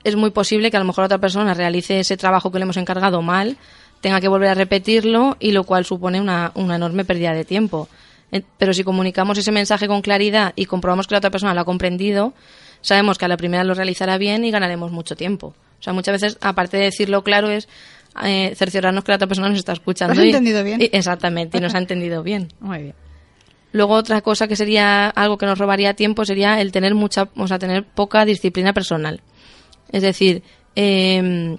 es 0.05 0.17
muy 0.17 0.31
posible 0.31 0.71
que 0.71 0.77
a 0.77 0.81
lo 0.81 0.87
mejor 0.87 1.05
otra 1.05 1.19
persona 1.19 1.55
realice 1.55 2.01
ese 2.01 2.17
trabajo 2.17 2.51
que 2.51 2.59
le 2.59 2.63
hemos 2.63 2.77
encargado 2.77 3.23
mal 3.23 3.59
tenga 4.01 4.21
que 4.21 4.29
volver 4.29 4.51
a 4.51 4.55
repetirlo 4.55 5.37
y 5.41 5.53
lo 5.53 5.65
cual 5.65 5.85
supone 5.85 6.21
una, 6.21 6.53
una 6.55 6.77
enorme 6.77 7.05
pérdida 7.05 7.33
de 7.33 7.45
tiempo. 7.45 7.89
Eh, 8.31 8.43
pero 8.59 8.73
si 8.75 8.85
comunicamos 8.85 9.39
ese 9.39 9.53
mensaje 9.53 9.89
con 9.89 10.03
claridad 10.03 10.53
y 10.57 10.67
comprobamos 10.67 11.07
que 11.07 11.15
la 11.15 11.19
otra 11.19 11.31
persona 11.31 11.55
lo 11.55 11.61
ha 11.61 11.65
comprendido, 11.65 12.35
sabemos 12.81 13.19
que 13.19 13.25
a 13.25 13.29
la 13.29 13.37
primera 13.37 13.65
lo 13.65 13.75
realizará 13.75 14.19
bien 14.19 14.45
y 14.45 14.51
ganaremos 14.51 14.93
mucho 14.93 15.17
tiempo. 15.17 15.55
O 15.79 15.83
sea, 15.83 15.93
muchas 15.93 16.21
veces, 16.21 16.39
aparte 16.41 16.77
de 16.77 16.85
decirlo 16.85 17.23
claro, 17.23 17.51
es 17.51 17.69
eh, 18.25 18.53
cerciorarnos 18.57 19.05
que 19.05 19.13
la 19.13 19.17
otra 19.17 19.29
persona 19.29 19.49
nos 19.49 19.59
está 19.59 19.73
escuchando. 19.73 20.15
¿Lo 20.15 20.21
has 20.21 20.27
entendido 20.27 20.65
bien? 20.65 20.81
exactamente, 20.93 21.59
y 21.59 21.61
nos 21.61 21.75
ha 21.75 21.79
entendido 21.79 22.23
bien. 22.23 22.49
Muy 22.61 22.79
bien. 22.79 22.95
Luego 23.71 23.95
otra 23.95 24.23
cosa 24.23 24.49
que 24.49 24.57
sería 24.57 25.09
algo 25.11 25.37
que 25.37 25.45
nos 25.45 25.59
robaría 25.59 25.95
tiempo 25.95 26.25
sería 26.25 26.61
el 26.61 26.73
tener 26.73 26.95
mucha, 26.95 27.29
o 27.37 27.47
sea, 27.47 27.59
tener 27.59 27.85
poca 27.85 28.25
disciplina 28.25 28.73
personal. 28.73 29.21
Es 29.93 30.03
decir, 30.03 30.43
eh, 30.75 31.59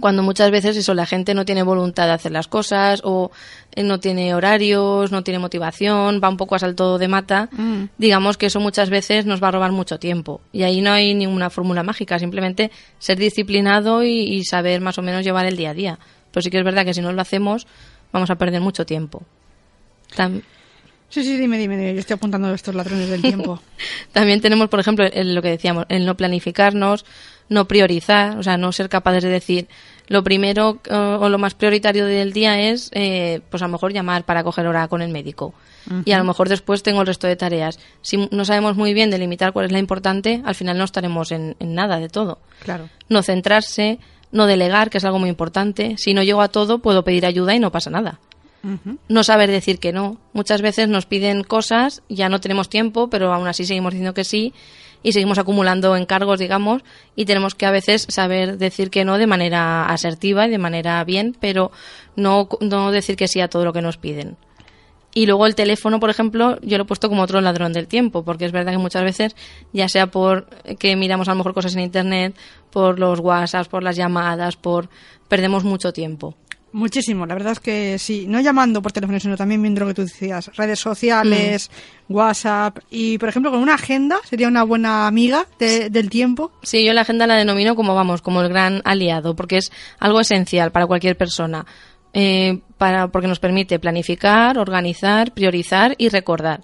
cuando 0.00 0.22
muchas 0.22 0.50
veces 0.50 0.76
eso 0.76 0.94
la 0.94 1.06
gente 1.06 1.34
no 1.34 1.44
tiene 1.44 1.62
voluntad 1.62 2.06
de 2.06 2.12
hacer 2.12 2.32
las 2.32 2.48
cosas 2.48 3.00
o 3.04 3.30
eh, 3.72 3.82
no 3.82 4.00
tiene 4.00 4.34
horarios, 4.34 5.12
no 5.12 5.22
tiene 5.22 5.38
motivación, 5.38 6.20
va 6.22 6.28
un 6.28 6.36
poco 6.36 6.54
a 6.54 6.58
salto 6.58 6.98
de 6.98 7.08
mata, 7.08 7.48
mm. 7.52 7.84
digamos 7.98 8.36
que 8.36 8.46
eso 8.46 8.60
muchas 8.60 8.90
veces 8.90 9.26
nos 9.26 9.42
va 9.42 9.48
a 9.48 9.50
robar 9.52 9.72
mucho 9.72 9.98
tiempo. 9.98 10.40
Y 10.52 10.62
ahí 10.62 10.80
no 10.80 10.92
hay 10.92 11.14
ninguna 11.14 11.50
fórmula 11.50 11.82
mágica, 11.82 12.18
simplemente 12.18 12.70
ser 12.98 13.18
disciplinado 13.18 14.04
y, 14.04 14.44
saber 14.44 14.80
más 14.80 14.98
o 14.98 15.02
menos 15.02 15.24
llevar 15.24 15.46
el 15.46 15.56
día 15.56 15.70
a 15.70 15.74
día. 15.74 15.98
Pero 16.30 16.42
sí 16.42 16.50
que 16.50 16.58
es 16.58 16.64
verdad 16.64 16.84
que 16.84 16.94
si 16.94 17.00
no 17.00 17.12
lo 17.12 17.20
hacemos 17.20 17.66
vamos 18.12 18.30
a 18.30 18.36
perder 18.36 18.60
mucho 18.60 18.86
tiempo. 18.86 19.22
Sí, 21.10 21.24
sí, 21.24 21.36
dime, 21.38 21.56
dime, 21.58 21.94
yo 21.94 22.00
estoy 22.00 22.14
apuntando 22.14 22.52
estos 22.52 22.74
ladrones 22.74 23.08
del 23.08 23.22
tiempo. 23.22 23.60
También 24.12 24.40
tenemos, 24.40 24.68
por 24.68 24.80
ejemplo, 24.80 25.06
lo 25.14 25.42
que 25.42 25.48
decíamos, 25.48 25.86
el 25.88 26.04
no 26.04 26.16
planificarnos, 26.16 27.06
no 27.48 27.66
priorizar, 27.66 28.36
o 28.38 28.42
sea, 28.42 28.56
no 28.56 28.72
ser 28.72 28.88
capaces 28.88 29.22
de 29.22 29.30
decir 29.30 29.68
lo 30.08 30.24
primero 30.24 30.78
o 30.90 31.28
lo 31.28 31.38
más 31.38 31.54
prioritario 31.54 32.06
del 32.06 32.32
día 32.32 32.60
es, 32.70 32.90
eh, 32.94 33.40
pues 33.50 33.62
a 33.62 33.66
lo 33.66 33.72
mejor 33.72 33.92
llamar 33.92 34.24
para 34.24 34.42
coger 34.42 34.66
hora 34.66 34.88
con 34.88 35.02
el 35.02 35.10
médico. 35.10 35.54
Y 36.04 36.12
a 36.12 36.18
lo 36.18 36.24
mejor 36.24 36.50
después 36.50 36.82
tengo 36.82 37.00
el 37.00 37.06
resto 37.06 37.26
de 37.26 37.36
tareas. 37.36 37.78
Si 38.02 38.28
no 38.30 38.44
sabemos 38.44 38.76
muy 38.76 38.92
bien 38.92 39.10
delimitar 39.10 39.54
cuál 39.54 39.64
es 39.64 39.72
la 39.72 39.78
importante, 39.78 40.42
al 40.44 40.54
final 40.54 40.76
no 40.76 40.84
estaremos 40.84 41.32
en, 41.32 41.56
en 41.60 41.74
nada 41.74 41.98
de 41.98 42.10
todo. 42.10 42.40
Claro. 42.62 42.90
No 43.08 43.22
centrarse, 43.22 43.98
no 44.30 44.46
delegar, 44.46 44.90
que 44.90 44.98
es 44.98 45.04
algo 45.06 45.18
muy 45.18 45.30
importante. 45.30 45.94
Si 45.96 46.12
no 46.12 46.22
llego 46.22 46.42
a 46.42 46.48
todo, 46.48 46.80
puedo 46.80 47.04
pedir 47.04 47.24
ayuda 47.24 47.54
y 47.54 47.58
no 47.58 47.72
pasa 47.72 47.88
nada. 47.88 48.20
No 49.08 49.22
saber 49.22 49.50
decir 49.50 49.78
que 49.78 49.92
no. 49.92 50.18
Muchas 50.34 50.60
veces 50.60 50.88
nos 50.88 51.06
piden 51.06 51.42
cosas, 51.42 52.02
ya 52.08 52.28
no 52.28 52.40
tenemos 52.40 52.68
tiempo, 52.68 53.08
pero 53.08 53.32
aún 53.32 53.46
así 53.46 53.64
seguimos 53.64 53.92
diciendo 53.92 54.14
que 54.14 54.24
sí 54.24 54.52
y 55.02 55.12
seguimos 55.12 55.38
acumulando 55.38 55.96
encargos, 55.96 56.38
digamos, 56.38 56.82
y 57.16 57.24
tenemos 57.24 57.54
que 57.54 57.66
a 57.66 57.70
veces 57.70 58.06
saber 58.08 58.58
decir 58.58 58.90
que 58.90 59.04
no 59.04 59.18
de 59.18 59.26
manera 59.26 59.86
asertiva 59.86 60.46
y 60.46 60.50
de 60.50 60.58
manera 60.58 61.02
bien, 61.04 61.36
pero 61.38 61.70
no, 62.16 62.48
no 62.60 62.90
decir 62.90 63.16
que 63.16 63.28
sí 63.28 63.40
a 63.40 63.48
todo 63.48 63.64
lo 63.64 63.72
que 63.72 63.82
nos 63.82 63.96
piden. 63.96 64.36
Y 65.14 65.26
luego 65.26 65.46
el 65.46 65.54
teléfono, 65.54 66.00
por 66.00 66.10
ejemplo, 66.10 66.58
yo 66.62 66.76
lo 66.76 66.84
he 66.84 66.86
puesto 66.86 67.08
como 67.08 67.22
otro 67.22 67.40
ladrón 67.40 67.72
del 67.72 67.88
tiempo, 67.88 68.24
porque 68.24 68.44
es 68.44 68.52
verdad 68.52 68.72
que 68.72 68.78
muchas 68.78 69.02
veces, 69.02 69.34
ya 69.72 69.88
sea 69.88 70.08
por 70.08 70.46
que 70.78 70.94
miramos 70.96 71.28
a 71.28 71.32
lo 71.32 71.38
mejor 71.38 71.54
cosas 71.54 71.74
en 71.74 71.80
Internet, 71.80 72.36
por 72.70 72.98
los 72.98 73.18
WhatsApp, 73.20 73.66
por 73.68 73.82
las 73.82 73.96
llamadas, 73.96 74.56
por 74.56 74.88
perdemos 75.28 75.64
mucho 75.64 75.92
tiempo. 75.92 76.34
Muchísimo, 76.70 77.24
la 77.24 77.34
verdad 77.34 77.52
es 77.52 77.60
que 77.60 77.98
sí, 77.98 78.26
no 78.28 78.40
llamando 78.40 78.82
por 78.82 78.92
teléfono, 78.92 79.18
sino 79.18 79.38
también 79.38 79.62
viendo 79.62 79.80
lo 79.80 79.86
que 79.86 79.94
tú 79.94 80.02
decías, 80.02 80.54
redes 80.54 80.78
sociales, 80.78 81.70
mm. 82.08 82.14
WhatsApp 82.14 82.78
y, 82.90 83.16
por 83.16 83.30
ejemplo, 83.30 83.50
con 83.50 83.60
una 83.60 83.74
agenda 83.74 84.18
sería 84.24 84.48
una 84.48 84.64
buena 84.64 85.06
amiga 85.06 85.46
del 85.58 86.10
tiempo. 86.10 86.52
Sí, 86.62 86.84
yo 86.84 86.92
la 86.92 87.00
agenda 87.00 87.26
la 87.26 87.36
denomino 87.36 87.74
como, 87.74 87.94
vamos, 87.94 88.20
como 88.20 88.42
el 88.42 88.50
gran 88.50 88.82
aliado, 88.84 89.34
porque 89.34 89.56
es 89.56 89.72
algo 89.98 90.20
esencial 90.20 90.70
para 90.70 90.86
cualquier 90.86 91.16
persona. 91.16 91.64
eh, 92.12 92.60
para, 92.78 93.08
porque 93.08 93.28
nos 93.28 93.38
permite 93.38 93.78
planificar, 93.78 94.58
organizar, 94.58 95.32
priorizar 95.32 95.94
y 95.98 96.08
recordar. 96.08 96.62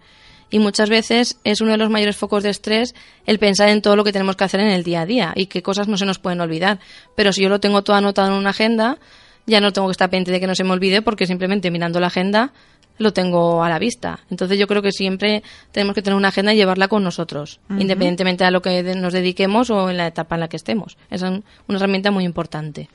Y 0.50 0.58
muchas 0.58 0.88
veces 0.88 1.38
es 1.44 1.60
uno 1.60 1.72
de 1.72 1.78
los 1.78 1.90
mayores 1.90 2.16
focos 2.16 2.42
de 2.42 2.50
estrés 2.50 2.94
el 3.26 3.38
pensar 3.38 3.68
en 3.70 3.82
todo 3.82 3.96
lo 3.96 4.04
que 4.04 4.12
tenemos 4.12 4.36
que 4.36 4.44
hacer 4.44 4.60
en 4.60 4.68
el 4.68 4.84
día 4.84 5.00
a 5.00 5.06
día 5.06 5.32
y 5.34 5.46
qué 5.46 5.62
cosas 5.62 5.88
no 5.88 5.96
se 5.96 6.06
nos 6.06 6.18
pueden 6.18 6.40
olvidar. 6.40 6.78
Pero 7.16 7.32
si 7.32 7.42
yo 7.42 7.48
lo 7.48 7.60
tengo 7.60 7.82
todo 7.82 7.96
anotado 7.96 8.28
en 8.28 8.34
una 8.34 8.50
agenda, 8.50 8.98
ya 9.46 9.60
no 9.60 9.72
tengo 9.72 9.88
que 9.88 9.92
estar 9.92 10.10
pendiente 10.10 10.32
de 10.32 10.40
que 10.40 10.46
no 10.46 10.54
se 10.54 10.64
me 10.64 10.72
olvide 10.72 11.02
porque 11.02 11.26
simplemente 11.26 11.70
mirando 11.70 12.00
la 12.00 12.08
agenda 12.08 12.52
lo 12.98 13.12
tengo 13.12 13.64
a 13.64 13.68
la 13.68 13.78
vista. 13.78 14.20
Entonces 14.30 14.58
yo 14.58 14.66
creo 14.66 14.82
que 14.82 14.92
siempre 14.92 15.42
tenemos 15.72 15.94
que 15.94 16.02
tener 16.02 16.16
una 16.16 16.28
agenda 16.28 16.54
y 16.54 16.56
llevarla 16.56 16.88
con 16.88 17.02
nosotros, 17.02 17.60
independientemente 17.70 18.44
de 18.44 18.50
lo 18.50 18.62
que 18.62 18.82
nos 18.94 19.12
dediquemos 19.12 19.70
o 19.70 19.90
en 19.90 19.96
la 19.96 20.06
etapa 20.06 20.36
en 20.36 20.40
la 20.40 20.48
que 20.48 20.56
estemos. 20.56 20.96
Es 21.10 21.22
una 21.22 21.42
herramienta 21.68 22.10
muy 22.10 22.24
importante. 22.24 22.88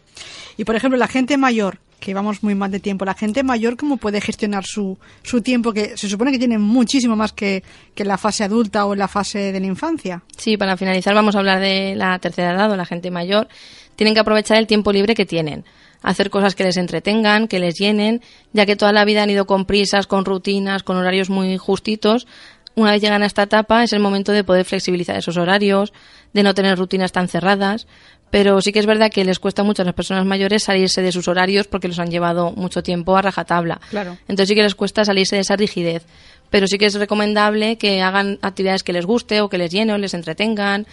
Y 0.57 0.63
por 0.63 0.75
ejemplo, 0.75 0.97
la 0.97 1.07
gente 1.07 1.37
mayor, 1.37 1.79
que 1.99 2.13
vamos 2.13 2.43
muy 2.43 2.55
mal 2.55 2.71
de 2.71 2.79
tiempo, 2.79 3.03
la 3.03 3.13
gente 3.13 3.43
mayor, 3.43 3.75
¿cómo 3.75 3.97
puede 3.97 4.21
gestionar 4.21 4.65
su, 4.65 4.97
su 5.21 5.41
tiempo? 5.41 5.73
Que 5.73 5.97
se 5.97 6.07
supone 6.07 6.31
que 6.31 6.39
tiene 6.39 6.57
muchísimo 6.57 7.15
más 7.15 7.33
que, 7.33 7.63
que 7.93 8.05
la 8.05 8.17
fase 8.17 8.45
adulta 8.45 8.85
o 8.85 8.95
la 8.95 9.07
fase 9.07 9.51
de 9.51 9.59
la 9.59 9.65
infancia. 9.65 10.23
Sí, 10.37 10.55
para 10.55 10.77
finalizar 10.77 11.13
vamos 11.13 11.35
a 11.35 11.39
hablar 11.39 11.59
de 11.59 11.95
la 11.95 12.19
tercera 12.19 12.53
edad 12.53 12.71
o 12.71 12.77
la 12.77 12.85
gente 12.85 13.11
mayor. 13.11 13.49
Tienen 13.97 14.13
que 14.13 14.21
aprovechar 14.21 14.57
el 14.57 14.67
tiempo 14.67 14.93
libre 14.93 15.13
que 15.13 15.25
tienen 15.25 15.65
hacer 16.01 16.29
cosas 16.29 16.55
que 16.55 16.63
les 16.63 16.77
entretengan, 16.77 17.47
que 17.47 17.59
les 17.59 17.75
llenen, 17.75 18.21
ya 18.53 18.65
que 18.65 18.75
toda 18.75 18.93
la 18.93 19.05
vida 19.05 19.23
han 19.23 19.29
ido 19.29 19.45
con 19.45 19.65
prisas, 19.65 20.07
con 20.07 20.25
rutinas, 20.25 20.83
con 20.83 20.97
horarios 20.97 21.29
muy 21.29 21.57
justitos. 21.57 22.27
Una 22.75 22.91
vez 22.91 23.01
llegan 23.01 23.23
a 23.23 23.25
esta 23.25 23.43
etapa 23.43 23.83
es 23.83 23.93
el 23.93 23.99
momento 23.99 24.31
de 24.31 24.43
poder 24.43 24.65
flexibilizar 24.65 25.17
esos 25.17 25.37
horarios, 25.37 25.91
de 26.33 26.43
no 26.43 26.53
tener 26.53 26.77
rutinas 26.77 27.11
tan 27.11 27.27
cerradas, 27.27 27.87
pero 28.29 28.61
sí 28.61 28.71
que 28.71 28.79
es 28.79 28.85
verdad 28.85 29.11
que 29.11 29.25
les 29.25 29.39
cuesta 29.39 29.63
mucho 29.63 29.81
a 29.81 29.85
las 29.85 29.95
personas 29.95 30.25
mayores 30.25 30.63
salirse 30.63 31.01
de 31.01 31.11
sus 31.11 31.27
horarios 31.27 31.67
porque 31.67 31.87
los 31.87 31.99
han 31.99 32.11
llevado 32.11 32.51
mucho 32.51 32.83
tiempo 32.83 33.17
a 33.17 33.21
rajatabla. 33.21 33.81
Claro. 33.89 34.17
Entonces 34.27 34.49
sí 34.49 34.55
que 34.55 34.63
les 34.63 34.75
cuesta 34.75 35.03
salirse 35.03 35.35
de 35.35 35.41
esa 35.41 35.55
rigidez. 35.55 36.05
Pero 36.49 36.67
sí 36.67 36.77
que 36.77 36.85
es 36.85 36.95
recomendable 36.95 37.77
que 37.77 38.01
hagan 38.01 38.39
actividades 38.41 38.83
que 38.83 38.93
les 38.93 39.05
guste 39.05 39.41
o 39.41 39.49
que 39.49 39.57
les 39.57 39.71
llenen 39.71 39.95
o 39.95 39.97
les 39.97 40.13
entretengan, 40.13 40.87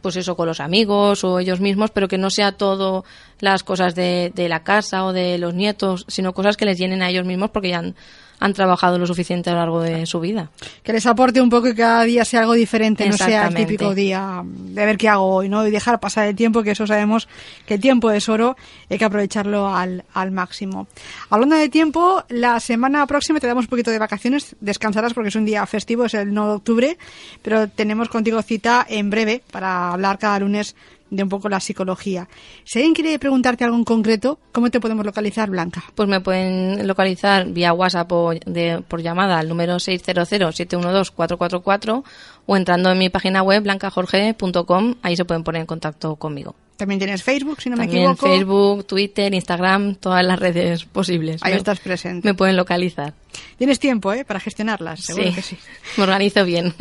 pues 0.00 0.16
eso, 0.16 0.36
con 0.36 0.46
los 0.46 0.60
amigos 0.60 1.24
o 1.24 1.38
ellos 1.38 1.60
mismos, 1.60 1.90
pero 1.90 2.08
que 2.08 2.18
no 2.18 2.30
sea 2.30 2.52
todo 2.52 3.04
las 3.40 3.62
cosas 3.62 3.94
de, 3.94 4.32
de 4.34 4.48
la 4.48 4.62
casa 4.62 5.04
o 5.04 5.12
de 5.12 5.38
los 5.38 5.54
nietos, 5.54 6.04
sino 6.08 6.32
cosas 6.32 6.56
que 6.56 6.64
les 6.64 6.78
llenen 6.78 7.02
a 7.02 7.10
ellos 7.10 7.26
mismos 7.26 7.50
porque 7.50 7.70
ya 7.70 7.78
han, 7.78 7.94
han 8.40 8.54
trabajado 8.54 8.98
lo 8.98 9.06
suficiente 9.06 9.50
a 9.50 9.52
lo 9.52 9.58
largo 9.58 9.80
de 9.82 10.06
su 10.06 10.18
vida. 10.18 10.50
Que 10.82 10.92
les 10.92 11.06
aporte 11.06 11.40
un 11.40 11.50
poco 11.50 11.68
y 11.68 11.74
cada 11.74 12.02
día 12.04 12.24
sea 12.24 12.40
algo 12.40 12.54
diferente, 12.54 13.06
no 13.08 13.16
sea 13.16 13.48
el 13.48 13.54
típico 13.54 13.94
día 13.94 14.42
de 14.44 14.86
ver 14.86 14.96
qué 14.96 15.08
hago 15.08 15.26
hoy, 15.26 15.48
¿no? 15.48 15.66
Y 15.66 15.70
dejar 15.70 16.00
pasar 16.00 16.26
el 16.26 16.34
tiempo, 16.34 16.62
que 16.62 16.70
eso 16.70 16.86
sabemos 16.86 17.28
que 17.66 17.74
el 17.74 17.80
tiempo 17.80 18.10
es 18.10 18.28
oro, 18.28 18.56
hay 18.88 18.98
que 18.98 19.04
aprovecharlo 19.04 19.68
al, 19.68 20.04
al 20.14 20.30
máximo. 20.30 20.88
Hablando 21.28 21.56
de 21.56 21.68
tiempo, 21.68 22.24
la 22.30 22.58
semana 22.60 23.06
próxima 23.06 23.40
te 23.40 23.46
damos 23.46 23.66
un 23.66 23.70
poquito 23.70 23.90
de 23.90 23.98
vacaciones, 23.98 24.56
descansarás 24.60 25.12
porque 25.12 25.28
es 25.28 25.36
un 25.36 25.44
día 25.44 25.66
festivo, 25.66 26.06
es 26.06 26.14
el 26.14 26.32
9 26.32 26.48
de 26.48 26.56
octubre, 26.56 26.98
pero 27.42 27.68
tenemos 27.68 28.08
contigo 28.08 28.40
cita 28.40 28.86
en 28.88 29.10
breve 29.10 29.42
para 29.52 29.92
hablar 29.92 30.18
cada 30.18 30.38
lunes 30.38 30.74
de 31.10 31.22
un 31.22 31.28
poco 31.28 31.48
la 31.48 31.60
psicología. 31.60 32.28
Si 32.64 32.78
alguien 32.78 32.94
quiere 32.94 33.18
preguntarte 33.18 33.64
algo 33.64 33.76
en 33.76 33.84
concreto, 33.84 34.38
¿cómo 34.52 34.70
te 34.70 34.80
podemos 34.80 35.04
localizar, 35.04 35.50
Blanca? 35.50 35.82
Pues 35.94 36.08
me 36.08 36.20
pueden 36.20 36.86
localizar 36.86 37.48
vía 37.48 37.72
WhatsApp 37.72 38.12
o 38.12 38.30
de, 38.30 38.82
por 38.86 39.02
llamada 39.02 39.38
al 39.38 39.48
número 39.48 39.76
600-712-444 39.76 42.04
o 42.46 42.56
entrando 42.56 42.90
en 42.90 42.98
mi 42.98 43.10
página 43.10 43.42
web 43.42 43.62
blancajorge.com, 43.62 44.94
ahí 45.02 45.16
se 45.16 45.24
pueden 45.24 45.44
poner 45.44 45.60
en 45.60 45.66
contacto 45.66 46.16
conmigo. 46.16 46.56
También 46.76 46.98
tienes 46.98 47.22
Facebook, 47.22 47.60
si 47.60 47.68
no 47.68 47.76
me 47.76 47.84
También 47.84 48.12
equivoco. 48.12 48.26
Facebook, 48.26 48.86
Twitter, 48.86 49.34
Instagram, 49.34 49.96
todas 49.96 50.24
las 50.24 50.38
redes 50.38 50.86
posibles. 50.86 51.42
Ahí 51.42 51.52
me, 51.52 51.58
estás 51.58 51.78
presente. 51.78 52.26
Me 52.26 52.32
pueden 52.32 52.56
localizar. 52.56 53.12
Tienes 53.58 53.78
tiempo, 53.78 54.14
¿eh? 54.14 54.24
Para 54.24 54.40
gestionarlas, 54.40 55.00
seguro 55.00 55.28
sí, 55.28 55.34
que 55.34 55.42
sí. 55.42 55.58
Me 55.98 56.04
organizo 56.04 56.42
bien. 56.46 56.72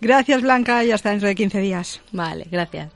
Gracias, 0.00 0.42
Blanca, 0.42 0.84
y 0.84 0.90
hasta 0.90 1.10
dentro 1.10 1.28
de 1.28 1.36
15 1.36 1.60
días. 1.60 2.00
Vale, 2.10 2.48
gracias. 2.50 2.90